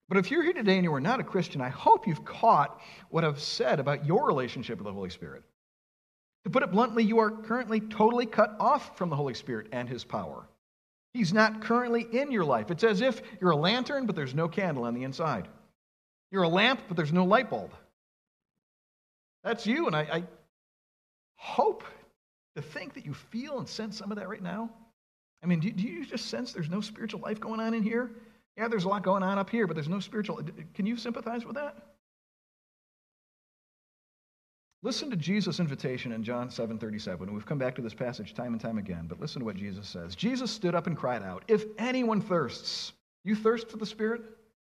But 0.09 0.17
if 0.17 0.31
you're 0.31 0.43
here 0.43 0.55
today 0.55 0.77
and 0.77 0.85
you 0.85 0.95
are 0.95 1.03
not 1.03 1.21
a 1.21 1.25
Christian, 1.25 1.61
I 1.61 1.69
hope 1.69 2.07
you've 2.07 2.25
caught 2.25 2.81
what 3.11 3.25
I've 3.25 3.41
said 3.41 3.79
about 3.79 4.07
your 4.07 4.27
relationship 4.27 4.79
with 4.79 4.87
the 4.87 4.93
Holy 4.93 5.11
Spirit. 5.11 5.43
To 6.45 6.51
put 6.51 6.63
it 6.63 6.73
bluntly, 6.73 7.05
you 7.05 7.19
are 7.19 7.31
currently 7.31 7.81
totally 7.81 8.25
cut 8.25 8.57
off 8.59 8.97
from 8.97 9.11
the 9.11 9.17
Holy 9.17 9.35
Spirit 9.35 9.67
and 9.71 9.87
His 9.87 10.05
power. 10.05 10.49
He's 11.13 11.35
not 11.35 11.61
currently 11.61 12.07
in 12.11 12.33
your 12.33 12.45
life. 12.45 12.71
It's 12.71 12.85
as 12.85 13.03
if 13.03 13.21
you're 13.39 13.51
a 13.51 13.57
lantern, 13.57 14.07
but 14.07 14.17
there's 14.17 14.35
no 14.35 14.49
candle 14.49 14.85
on 14.85 14.95
the 14.95 15.05
inside. 15.05 15.49
You're 16.31 16.45
a 16.45 16.49
lamp, 16.49 16.81
but 16.89 16.97
there's 16.97 17.13
no 17.13 17.25
light 17.25 17.51
bulb. 17.51 17.75
That's 19.45 19.67
you, 19.67 19.87
and 19.87 19.97
I, 19.97 20.01
I 20.01 20.25
hope 21.39 21.85
to 22.57 22.63
think 22.63 22.95
that 22.95 23.07
you 23.07 23.15
feel 23.15 23.59
and 23.59 23.69
sense 23.69 23.97
some 23.97 24.13
of 24.13 24.19
that 24.19 24.29
right 24.29 24.43
now. 24.43 24.71
I 25.43 25.47
mean, 25.47 25.61
do, 25.61 25.71
do 25.71 25.85
you 25.85 26.05
just 26.05 26.27
sense 26.27 26.53
there's 26.53 26.69
no 26.69 26.81
spiritual 26.81 27.21
life 27.21 27.41
going 27.41 27.61
on 27.61 27.73
in 27.73 27.83
here? 27.83 28.11
Yeah, 28.57 28.69
there's 28.69 28.85
a 28.85 28.89
lot 28.89 29.05
going 29.05 29.23
on 29.23 29.39
up 29.39 29.49
here, 29.49 29.67
but 29.67 29.75
there's 29.75 29.89
no 29.89 30.01
spiritual. 30.01 30.41
Can 30.75 30.85
you 30.85 30.97
sympathize 30.97 31.45
with 31.45 31.55
that? 31.55 31.77
Listen 34.83 35.11
to 35.11 35.17
Jesus' 35.17 35.59
invitation 35.59 36.13
in 36.13 36.23
John 36.23 36.51
7 36.51 36.79
37. 36.79 37.33
We've 37.33 37.47
come 37.47 37.59
back 37.59 37.75
to 37.77 37.83
this 37.83 37.95
passage 37.95 38.35
time 38.35 38.53
and 38.53 38.61
time 38.61 38.79
again, 38.79 39.07
but 39.09 39.21
listen 39.21 39.41
to 39.41 39.47
what 39.47 39.57
Jesus 39.57 39.89
says. 39.89 40.15
Jesus 40.15 40.51
stood 40.51 40.75
up 40.75 40.87
and 40.87 40.97
cried 40.97 41.23
out, 41.23 41.45
If 41.49 41.65
anyone 41.79 42.21
thirsts, 42.21 42.93
you 43.25 43.35
thirst 43.35 43.71
for 43.71 43.77
the 43.77 43.87
Spirit, 43.87 44.23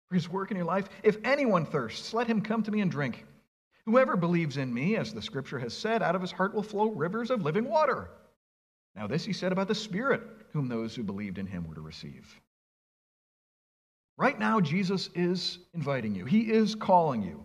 for 0.10 0.16
his 0.16 0.30
work 0.30 0.52
in 0.52 0.58
your 0.58 0.66
life? 0.66 0.90
If 1.04 1.18
anyone 1.24 1.66
thirsts, 1.66 2.14
let 2.14 2.28
him 2.28 2.42
come 2.42 2.64
to 2.64 2.72
me 2.72 2.82
and 2.82 2.92
drink. 2.92 3.26
Whoever 3.86 4.16
believes 4.16 4.58
in 4.58 4.74
me, 4.74 4.96
as 4.96 5.14
the 5.14 5.22
scripture 5.22 5.60
has 5.60 5.76
said, 5.76 6.02
out 6.02 6.16
of 6.16 6.22
his 6.22 6.32
heart 6.32 6.54
will 6.54 6.64
flow 6.64 6.90
rivers 6.90 7.32
of 7.32 7.42
living 7.42 7.66
water. 7.66 8.10
Now, 8.96 9.08
this 9.08 9.26
he 9.26 9.34
said 9.34 9.52
about 9.52 9.68
the 9.68 9.76
Spirit, 9.76 10.22
whom 10.52 10.68
those 10.68 10.96
who 10.96 11.04
believed 11.04 11.38
in 11.38 11.48
him 11.48 11.68
were 11.68 11.76
to 11.76 11.82
receive. 11.82 12.40
Right 14.18 14.38
now, 14.38 14.62
Jesus 14.62 15.10
is 15.16 15.60
inviting 15.74 16.16
you, 16.16 16.26
he 16.26 16.52
is 16.52 16.76
calling 16.76 17.24
you. 17.24 17.44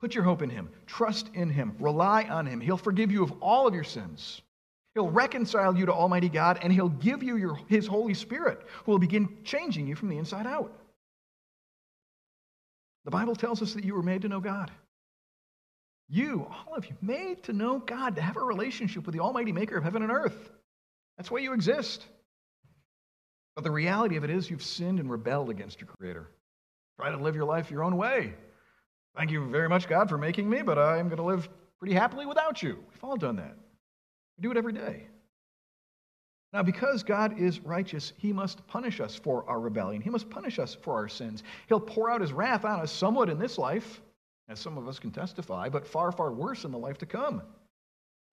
Put 0.00 0.14
your 0.14 0.24
hope 0.24 0.42
in 0.42 0.50
Him. 0.50 0.68
Trust 0.86 1.30
in 1.34 1.48
Him. 1.48 1.74
Rely 1.78 2.24
on 2.24 2.46
Him. 2.46 2.60
He'll 2.60 2.76
forgive 2.76 3.10
you 3.10 3.22
of 3.22 3.32
all 3.40 3.66
of 3.66 3.74
your 3.74 3.84
sins. 3.84 4.42
He'll 4.94 5.10
reconcile 5.10 5.76
you 5.76 5.86
to 5.86 5.92
Almighty 5.92 6.28
God, 6.28 6.58
and 6.62 6.72
He'll 6.72 6.88
give 6.88 7.22
you 7.22 7.36
your, 7.36 7.58
His 7.66 7.86
Holy 7.86 8.14
Spirit, 8.14 8.60
who 8.84 8.92
will 8.92 8.98
begin 8.98 9.38
changing 9.44 9.86
you 9.86 9.94
from 9.94 10.08
the 10.08 10.18
inside 10.18 10.46
out. 10.46 10.72
The 13.04 13.10
Bible 13.10 13.36
tells 13.36 13.62
us 13.62 13.74
that 13.74 13.84
you 13.84 13.94
were 13.94 14.02
made 14.02 14.22
to 14.22 14.28
know 14.28 14.40
God. 14.40 14.70
You, 16.08 16.46
all 16.50 16.74
of 16.74 16.86
you, 16.86 16.96
made 17.02 17.42
to 17.44 17.52
know 17.52 17.78
God, 17.78 18.16
to 18.16 18.22
have 18.22 18.36
a 18.36 18.44
relationship 18.44 19.06
with 19.06 19.14
the 19.14 19.20
Almighty 19.20 19.52
Maker 19.52 19.76
of 19.76 19.84
heaven 19.84 20.02
and 20.02 20.12
earth. 20.12 20.50
That's 21.16 21.30
why 21.30 21.40
you 21.40 21.52
exist. 21.52 22.06
But 23.56 23.64
the 23.64 23.70
reality 23.70 24.16
of 24.16 24.24
it 24.24 24.30
is 24.30 24.50
you've 24.50 24.62
sinned 24.62 25.00
and 25.00 25.10
rebelled 25.10 25.50
against 25.50 25.80
your 25.80 25.88
Creator. 25.98 26.28
Try 27.00 27.10
to 27.10 27.16
live 27.16 27.34
your 27.34 27.44
life 27.44 27.70
your 27.70 27.82
own 27.82 27.96
way. 27.96 28.34
Thank 29.16 29.30
you 29.30 29.48
very 29.48 29.68
much, 29.68 29.88
God, 29.88 30.08
for 30.08 30.18
making 30.18 30.48
me, 30.48 30.62
but 30.62 30.78
I'm 30.78 31.08
going 31.08 31.16
to 31.16 31.22
live 31.22 31.48
pretty 31.78 31.94
happily 31.94 32.26
without 32.26 32.62
you. 32.62 32.78
We've 32.90 33.04
all 33.04 33.16
done 33.16 33.36
that. 33.36 33.56
We 34.36 34.42
do 34.42 34.50
it 34.50 34.56
every 34.58 34.74
day. 34.74 35.06
Now, 36.52 36.62
because 36.62 37.02
God 37.02 37.38
is 37.38 37.60
righteous, 37.60 38.12
he 38.16 38.32
must 38.32 38.66
punish 38.66 39.00
us 39.00 39.16
for 39.16 39.48
our 39.48 39.58
rebellion. 39.58 40.00
He 40.02 40.10
must 40.10 40.30
punish 40.30 40.58
us 40.58 40.76
for 40.82 40.94
our 40.94 41.08
sins. 41.08 41.42
He'll 41.68 41.80
pour 41.80 42.10
out 42.10 42.20
his 42.20 42.32
wrath 42.32 42.64
on 42.64 42.80
us 42.80 42.92
somewhat 42.92 43.28
in 43.28 43.38
this 43.38 43.58
life, 43.58 44.00
as 44.48 44.60
some 44.60 44.78
of 44.78 44.86
us 44.88 44.98
can 44.98 45.10
testify, 45.10 45.68
but 45.68 45.86
far, 45.86 46.12
far 46.12 46.32
worse 46.32 46.64
in 46.64 46.70
the 46.70 46.78
life 46.78 46.98
to 46.98 47.06
come. 47.06 47.42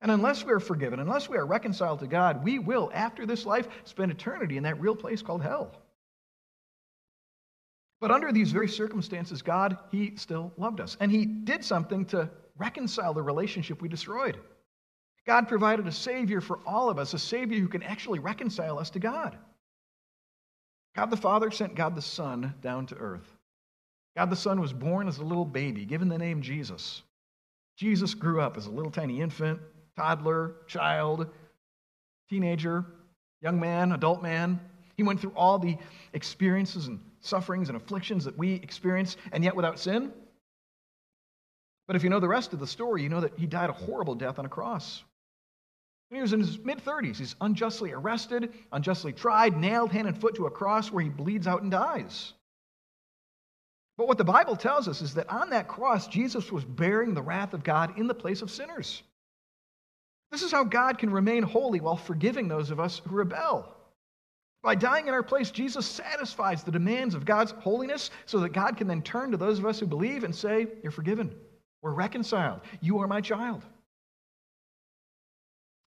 And 0.03 0.11
unless 0.11 0.45
we 0.45 0.53
are 0.53 0.61
forgiven, 0.61 0.99
unless 0.99 1.29
we 1.29 1.37
are 1.37 1.47
reconciled 1.47 2.01
to 2.01 2.07
God, 2.07 2.43
we 2.43 2.59
will, 2.59 2.91
after 2.95 3.27
this 3.27 3.45
life, 3.45 3.69
spend 3.85 4.11
eternity 4.11 4.57
in 4.57 4.63
that 4.63 4.81
real 4.81 4.97
place 4.97 5.23
called 5.23 5.43
hell. 5.43 5.73
But 8.01 8.11
under 8.11 8.33
these 8.33 8.51
very 8.51 8.69
circumstances, 8.69 9.43
God, 9.43 9.77
He 9.91 10.17
still 10.17 10.53
loved 10.57 10.81
us. 10.81 10.97
And 11.01 11.13
He 11.13 11.27
did 11.27 11.63
something 11.63 12.07
to 12.07 12.31
reconcile 12.57 13.13
the 13.13 13.23
relationship 13.23 13.83
we 13.83 13.89
destroyed. 13.89 14.39
God 15.27 15.49
provided 15.49 15.87
a 15.87 15.93
Savior 15.93 16.41
for 16.41 16.61
all 16.67 16.89
of 16.89 16.99
us, 16.99 17.13
a 17.13 17.19
Savior 17.19 17.61
who 17.61 17.69
can 17.69 17.83
actually 17.83 18.19
reconcile 18.19 18.79
us 18.79 18.91
to 18.91 18.99
God. 18.99 19.37
God 20.97 21.11
the 21.11 21.17
Father 21.17 21.51
sent 21.51 21.75
God 21.75 21.95
the 21.95 22.03
Son 22.03 22.55
down 22.63 22.87
to 22.87 22.97
earth. 22.97 23.37
God 24.17 24.31
the 24.31 24.37
Son 24.37 24.61
was 24.61 24.73
born 24.73 25.09
as 25.09 25.19
a 25.19 25.25
little 25.25 25.45
baby, 25.45 25.85
given 25.85 26.09
the 26.09 26.19
name 26.19 26.43
Jesus. 26.43 27.03
Jesus 27.77 28.15
grew 28.15 28.41
up 28.41 28.57
as 28.57 28.67
a 28.67 28.71
little 28.71 28.91
tiny 28.91 29.21
infant, 29.21 29.61
toddler, 29.97 30.57
child, 30.67 31.27
teenager, 32.29 32.85
young 33.41 33.59
man, 33.59 33.93
adult 33.93 34.23
man. 34.23 34.61
He 34.97 35.03
went 35.03 35.21
through 35.21 35.33
all 35.35 35.59
the 35.59 35.79
experiences 36.13 36.89
and 36.89 37.01
sufferings 37.21 37.69
and 37.69 37.77
afflictions 37.77 38.25
that 38.25 38.37
we 38.37 38.55
experience, 38.55 39.17
and 39.33 39.45
yet 39.45 39.57
without 39.57 39.79
sin. 39.79 40.13
But 41.87 41.97
if 41.97 42.05
you 42.05 42.11
know 42.11 42.21
the 42.21 42.29
rest 42.29 42.53
of 42.53 42.61
the 42.61 42.67
story, 42.67 43.03
you 43.03 43.09
know 43.09 43.21
that 43.21 43.39
he 43.39 43.47
died 43.47 43.71
a 43.71 43.73
horrible 43.73 44.15
death 44.15 44.39
on 44.39 44.47
a 44.47 44.49
cross. 44.49 45.03
When 46.09 46.19
he 46.19 46.23
was 46.23 46.33
in 46.33 46.41
his 46.41 46.59
mid 46.59 46.85
30s, 46.85 47.17
he's 47.17 47.37
unjustly 47.41 47.93
arrested, 47.93 48.53
unjustly 48.73 49.13
tried, 49.13 49.57
nailed 49.57 49.93
hand 49.93 50.09
and 50.09 50.21
foot 50.21 50.35
to 50.35 50.47
a 50.47 50.51
cross 50.51 50.91
where 50.91 51.03
he 51.03 51.09
bleeds 51.09 51.47
out 51.47 51.63
and 51.63 51.71
dies. 51.71 52.35
But 54.01 54.09
what 54.09 54.17
the 54.17 54.25
Bible 54.25 54.57
tells 54.57 54.89
us 54.89 55.03
is 55.03 55.13
that 55.13 55.29
on 55.29 55.51
that 55.51 55.69
cross, 55.69 56.09
Jesus 56.09 56.51
was 56.51 56.65
bearing 56.65 57.13
the 57.13 57.21
wrath 57.21 57.53
of 57.53 57.63
God 57.63 57.99
in 57.99 58.07
the 58.07 58.15
place 58.15 58.41
of 58.41 58.51
sinners. 58.51 59.03
This 60.33 60.41
is 60.41 60.51
how 60.51 60.65
God 60.65 60.97
can 60.97 61.11
remain 61.11 61.43
holy 61.43 61.81
while 61.81 61.97
forgiving 61.97 62.49
those 62.49 62.71
of 62.71 62.81
us 62.81 63.03
who 63.07 63.15
rebel. 63.15 63.77
By 64.63 64.75
dying 64.75 65.07
in 65.07 65.13
our 65.13 65.23
place, 65.23 65.51
Jesus 65.51 65.85
satisfies 65.85 66.63
the 66.63 66.71
demands 66.71 67.15
of 67.15 67.27
God's 67.27 67.53
holiness 67.59 68.11
so 68.25 68.41
that 68.41 68.55
God 68.55 68.79
can 68.79 68.89
then 68.89 69.03
turn 69.03 69.33
to 69.33 69.37
those 69.37 69.59
of 69.59 69.67
us 69.67 69.79
who 69.79 69.87
believe 69.87 70.25
and 70.25 70.35
say, 70.35 70.67
You're 70.83 70.93
forgiven. 70.93 71.37
We're 71.83 71.93
reconciled. 71.93 72.63
You 72.81 73.01
are 73.01 73.07
my 73.07 73.21
child. 73.21 73.67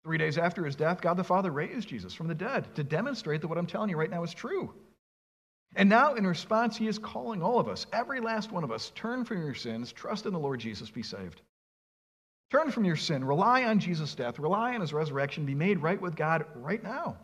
Three 0.05 0.17
days 0.17 0.37
after 0.37 0.63
his 0.63 0.77
death, 0.77 1.01
God 1.01 1.17
the 1.17 1.25
Father 1.25 1.51
raised 1.51 1.89
Jesus 1.89 2.13
from 2.13 2.29
the 2.29 2.35
dead 2.35 2.73
to 2.75 2.85
demonstrate 2.85 3.41
that 3.41 3.49
what 3.49 3.57
I'm 3.57 3.67
telling 3.67 3.89
you 3.89 3.97
right 3.97 4.09
now 4.09 4.23
is 4.23 4.33
true. 4.33 4.73
And 5.75 5.89
now, 5.89 6.15
in 6.15 6.25
response, 6.25 6.75
he 6.77 6.87
is 6.87 6.97
calling 6.97 7.43
all 7.43 7.59
of 7.59 7.67
us, 7.67 7.85
every 7.93 8.19
last 8.19 8.51
one 8.51 8.63
of 8.63 8.71
us, 8.71 8.91
turn 8.95 9.25
from 9.25 9.43
your 9.43 9.53
sins, 9.53 9.91
trust 9.91 10.25
in 10.25 10.33
the 10.33 10.39
Lord 10.39 10.59
Jesus, 10.59 10.89
be 10.89 11.03
saved. 11.03 11.41
Turn 12.49 12.71
from 12.71 12.85
your 12.85 12.95
sin, 12.95 13.23
rely 13.23 13.65
on 13.65 13.79
Jesus' 13.79 14.15
death, 14.15 14.39
rely 14.39 14.73
on 14.73 14.81
his 14.81 14.93
resurrection, 14.93 15.45
be 15.45 15.53
made 15.53 15.79
right 15.79 16.01
with 16.01 16.15
God 16.15 16.45
right 16.55 16.81
now. 16.81 17.17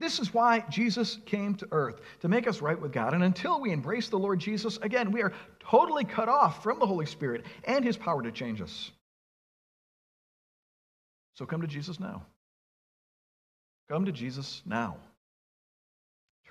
This 0.00 0.18
is 0.18 0.34
why 0.34 0.64
Jesus 0.68 1.18
came 1.26 1.54
to 1.56 1.68
earth, 1.70 2.00
to 2.22 2.28
make 2.28 2.48
us 2.48 2.60
right 2.60 2.80
with 2.80 2.92
God. 2.92 3.14
And 3.14 3.22
until 3.22 3.60
we 3.60 3.70
embrace 3.70 4.08
the 4.08 4.18
Lord 4.18 4.40
Jesus, 4.40 4.78
again, 4.78 5.12
we 5.12 5.22
are 5.22 5.32
totally 5.60 6.04
cut 6.04 6.28
off 6.28 6.62
from 6.62 6.80
the 6.80 6.86
Holy 6.86 7.06
Spirit 7.06 7.44
and 7.62 7.84
his 7.84 7.96
power 7.96 8.20
to 8.22 8.32
change 8.32 8.60
us. 8.60 8.90
So 11.34 11.46
come 11.46 11.60
to 11.60 11.68
Jesus 11.68 12.00
now. 12.00 12.24
Come 13.88 14.06
to 14.06 14.12
Jesus 14.12 14.62
now. 14.66 14.96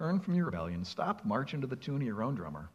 Turn 0.02 0.20
from 0.20 0.34
your 0.34 0.46
rebellion. 0.46 0.84
Stop 0.84 1.24
marching 1.24 1.62
to 1.62 1.68
the 1.68 1.76
tune 1.76 1.98
of 1.98 2.08
your 2.08 2.24
own 2.24 2.34
drummer. 2.34 2.72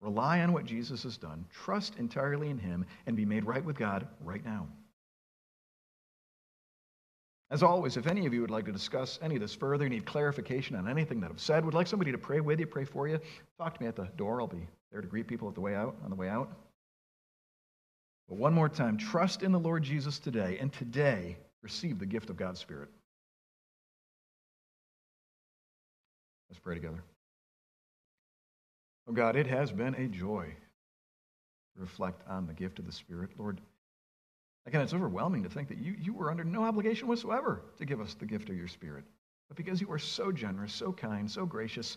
Rely 0.00 0.38
on 0.38 0.52
what 0.52 0.64
Jesus 0.64 1.02
has 1.02 1.16
done. 1.16 1.44
Trust 1.50 1.98
entirely 1.98 2.48
in 2.48 2.58
him 2.58 2.86
and 3.06 3.16
be 3.16 3.24
made 3.24 3.44
right 3.44 3.64
with 3.64 3.76
God 3.76 4.06
right 4.20 4.44
now. 4.44 4.68
As 7.50 7.64
always, 7.64 7.96
if 7.96 8.06
any 8.06 8.24
of 8.24 8.32
you 8.32 8.40
would 8.40 8.52
like 8.52 8.66
to 8.66 8.72
discuss 8.72 9.18
any 9.20 9.34
of 9.34 9.40
this 9.40 9.52
further, 9.52 9.88
need 9.88 10.06
clarification 10.06 10.76
on 10.76 10.88
anything 10.88 11.18
that 11.22 11.32
I've 11.32 11.40
said, 11.40 11.64
would 11.64 11.74
like 11.74 11.88
somebody 11.88 12.12
to 12.12 12.18
pray 12.18 12.38
with 12.38 12.60
you, 12.60 12.68
pray 12.68 12.84
for 12.84 13.08
you, 13.08 13.18
talk 13.58 13.74
to 13.74 13.82
me 13.82 13.88
at 13.88 13.96
the 13.96 14.08
door. 14.16 14.40
I'll 14.40 14.46
be 14.46 14.68
there 14.92 15.00
to 15.00 15.08
greet 15.08 15.26
people 15.26 15.48
at 15.48 15.56
the 15.56 15.60
way 15.60 15.74
out, 15.74 15.96
on 16.04 16.10
the 16.10 16.14
way 16.14 16.28
out. 16.28 16.52
But 18.28 18.38
one 18.38 18.54
more 18.54 18.68
time, 18.68 18.96
trust 18.96 19.42
in 19.42 19.50
the 19.50 19.58
Lord 19.58 19.82
Jesus 19.82 20.20
today, 20.20 20.56
and 20.60 20.72
today 20.72 21.36
receive 21.62 21.98
the 21.98 22.06
gift 22.06 22.30
of 22.30 22.36
God's 22.36 22.60
Spirit. 22.60 22.90
Let's 26.50 26.60
pray 26.60 26.74
together. 26.74 27.02
Oh 29.08 29.12
God, 29.12 29.36
it 29.36 29.46
has 29.46 29.72
been 29.72 29.94
a 29.94 30.08
joy 30.08 30.46
to 31.74 31.80
reflect 31.80 32.22
on 32.28 32.46
the 32.46 32.52
gift 32.52 32.78
of 32.78 32.86
the 32.86 32.92
Spirit. 32.92 33.30
Lord, 33.38 33.60
Again, 34.66 34.82
it's 34.82 34.94
overwhelming 34.94 35.42
to 35.42 35.48
think 35.48 35.68
that 35.68 35.78
you, 35.78 35.94
you 35.98 36.12
were 36.12 36.30
under 36.30 36.44
no 36.44 36.64
obligation 36.64 37.08
whatsoever 37.08 37.62
to 37.78 37.84
give 37.84 38.00
us 38.00 38.14
the 38.14 38.26
gift 38.26 38.50
of 38.50 38.56
your 38.56 38.68
Spirit. 38.68 39.04
But 39.48 39.56
because 39.56 39.80
you 39.80 39.90
are 39.90 39.98
so 39.98 40.30
generous, 40.30 40.72
so 40.72 40.92
kind, 40.92 41.30
so 41.30 41.46
gracious, 41.46 41.96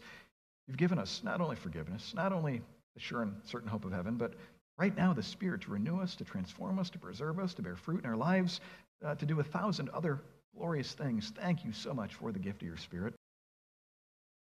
you've 0.68 0.78
given 0.78 0.98
us 0.98 1.22
not 1.24 1.42
only 1.42 1.56
forgiveness, 1.56 2.14
not 2.16 2.32
only 2.32 2.62
the 2.96 3.00
sure 3.00 3.22
and 3.22 3.36
certain 3.44 3.68
hope 3.68 3.86
of 3.86 3.92
heaven, 3.92 4.16
but 4.16 4.36
right 4.78 4.96
now 4.96 5.14
the 5.14 5.22
Spirit 5.22 5.62
to 5.62 5.72
renew 5.72 6.00
us, 6.00 6.16
to 6.16 6.24
transform 6.24 6.80
us, 6.80 6.90
to 6.92 7.00
preserve 7.00 7.38
us, 7.38 7.54
to 7.56 7.62
bear 7.62 7.76
fruit 7.76 8.04
in 8.04 8.10
our 8.10 8.18
lives, 8.18 8.62
uh, 9.06 9.14
to 9.16 9.26
do 9.26 9.40
a 9.40 9.44
thousand 9.44 9.90
other 9.90 10.22
glorious 10.56 10.94
things. 10.94 11.34
Thank 11.36 11.66
you 11.66 11.74
so 11.74 11.94
much 11.94 12.16
for 12.16 12.32
the 12.32 12.40
gift 12.40 12.62
of 12.62 12.68
your 12.68 12.78
Spirit. 12.78 13.14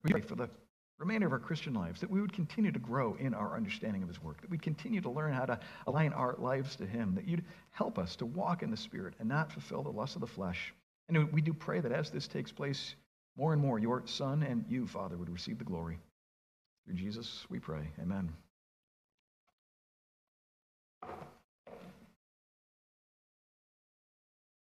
We 0.04 0.12
pray 0.12 0.22
for 0.22 0.36
the 0.36 0.50
remainder 0.98 1.28
of 1.28 1.34
our 1.34 1.40
Christian 1.40 1.74
lives, 1.74 2.02
that 2.02 2.10
we 2.10 2.22
would 2.22 2.34
continue 2.34 2.72
to 2.72 2.80
grow 2.80 3.16
in 3.16 3.34
our 3.34 3.56
understanding 3.56 4.04
of 4.04 4.10
His 4.10 4.22
work, 4.22 4.42
that 4.42 4.50
we'd 4.50 4.62
continue 4.62 5.02
to 5.02 5.10
learn 5.10 5.34
how 5.34 5.46
to 5.46 5.60
align 5.88 6.14
our 6.14 6.36
lives 6.38 6.76
to 6.78 6.86
Him, 6.86 7.16
that 7.16 7.28
you'd 7.28 7.46
help 7.72 7.98
us 7.98 8.16
to 8.18 8.26
walk 8.26 8.64
in 8.64 8.72
the 8.72 8.78
Spirit 8.78 9.14
and 9.20 9.30
not 9.30 9.52
fulfill 9.52 9.84
the 9.84 9.90
lusts 9.90 10.16
of 10.16 10.22
the 10.22 10.28
flesh. 10.28 10.74
And 11.08 11.32
we 11.32 11.42
do 11.42 11.54
pray 11.54 11.80
that 11.80 11.92
as 11.92 12.12
this 12.12 12.28
takes 12.28 12.52
place, 12.52 12.96
more 13.38 13.54
and 13.54 13.62
more, 13.62 13.80
your 13.80 14.04
Son 14.06 14.44
and 14.44 14.66
you, 14.68 14.86
Father, 14.88 15.18
would 15.18 15.30
receive 15.30 15.58
the 15.58 15.64
glory. 15.64 16.00
Through 16.86 16.96
Jesus, 16.96 17.46
we 17.50 17.60
pray. 17.60 17.92
Amen. 18.02 18.34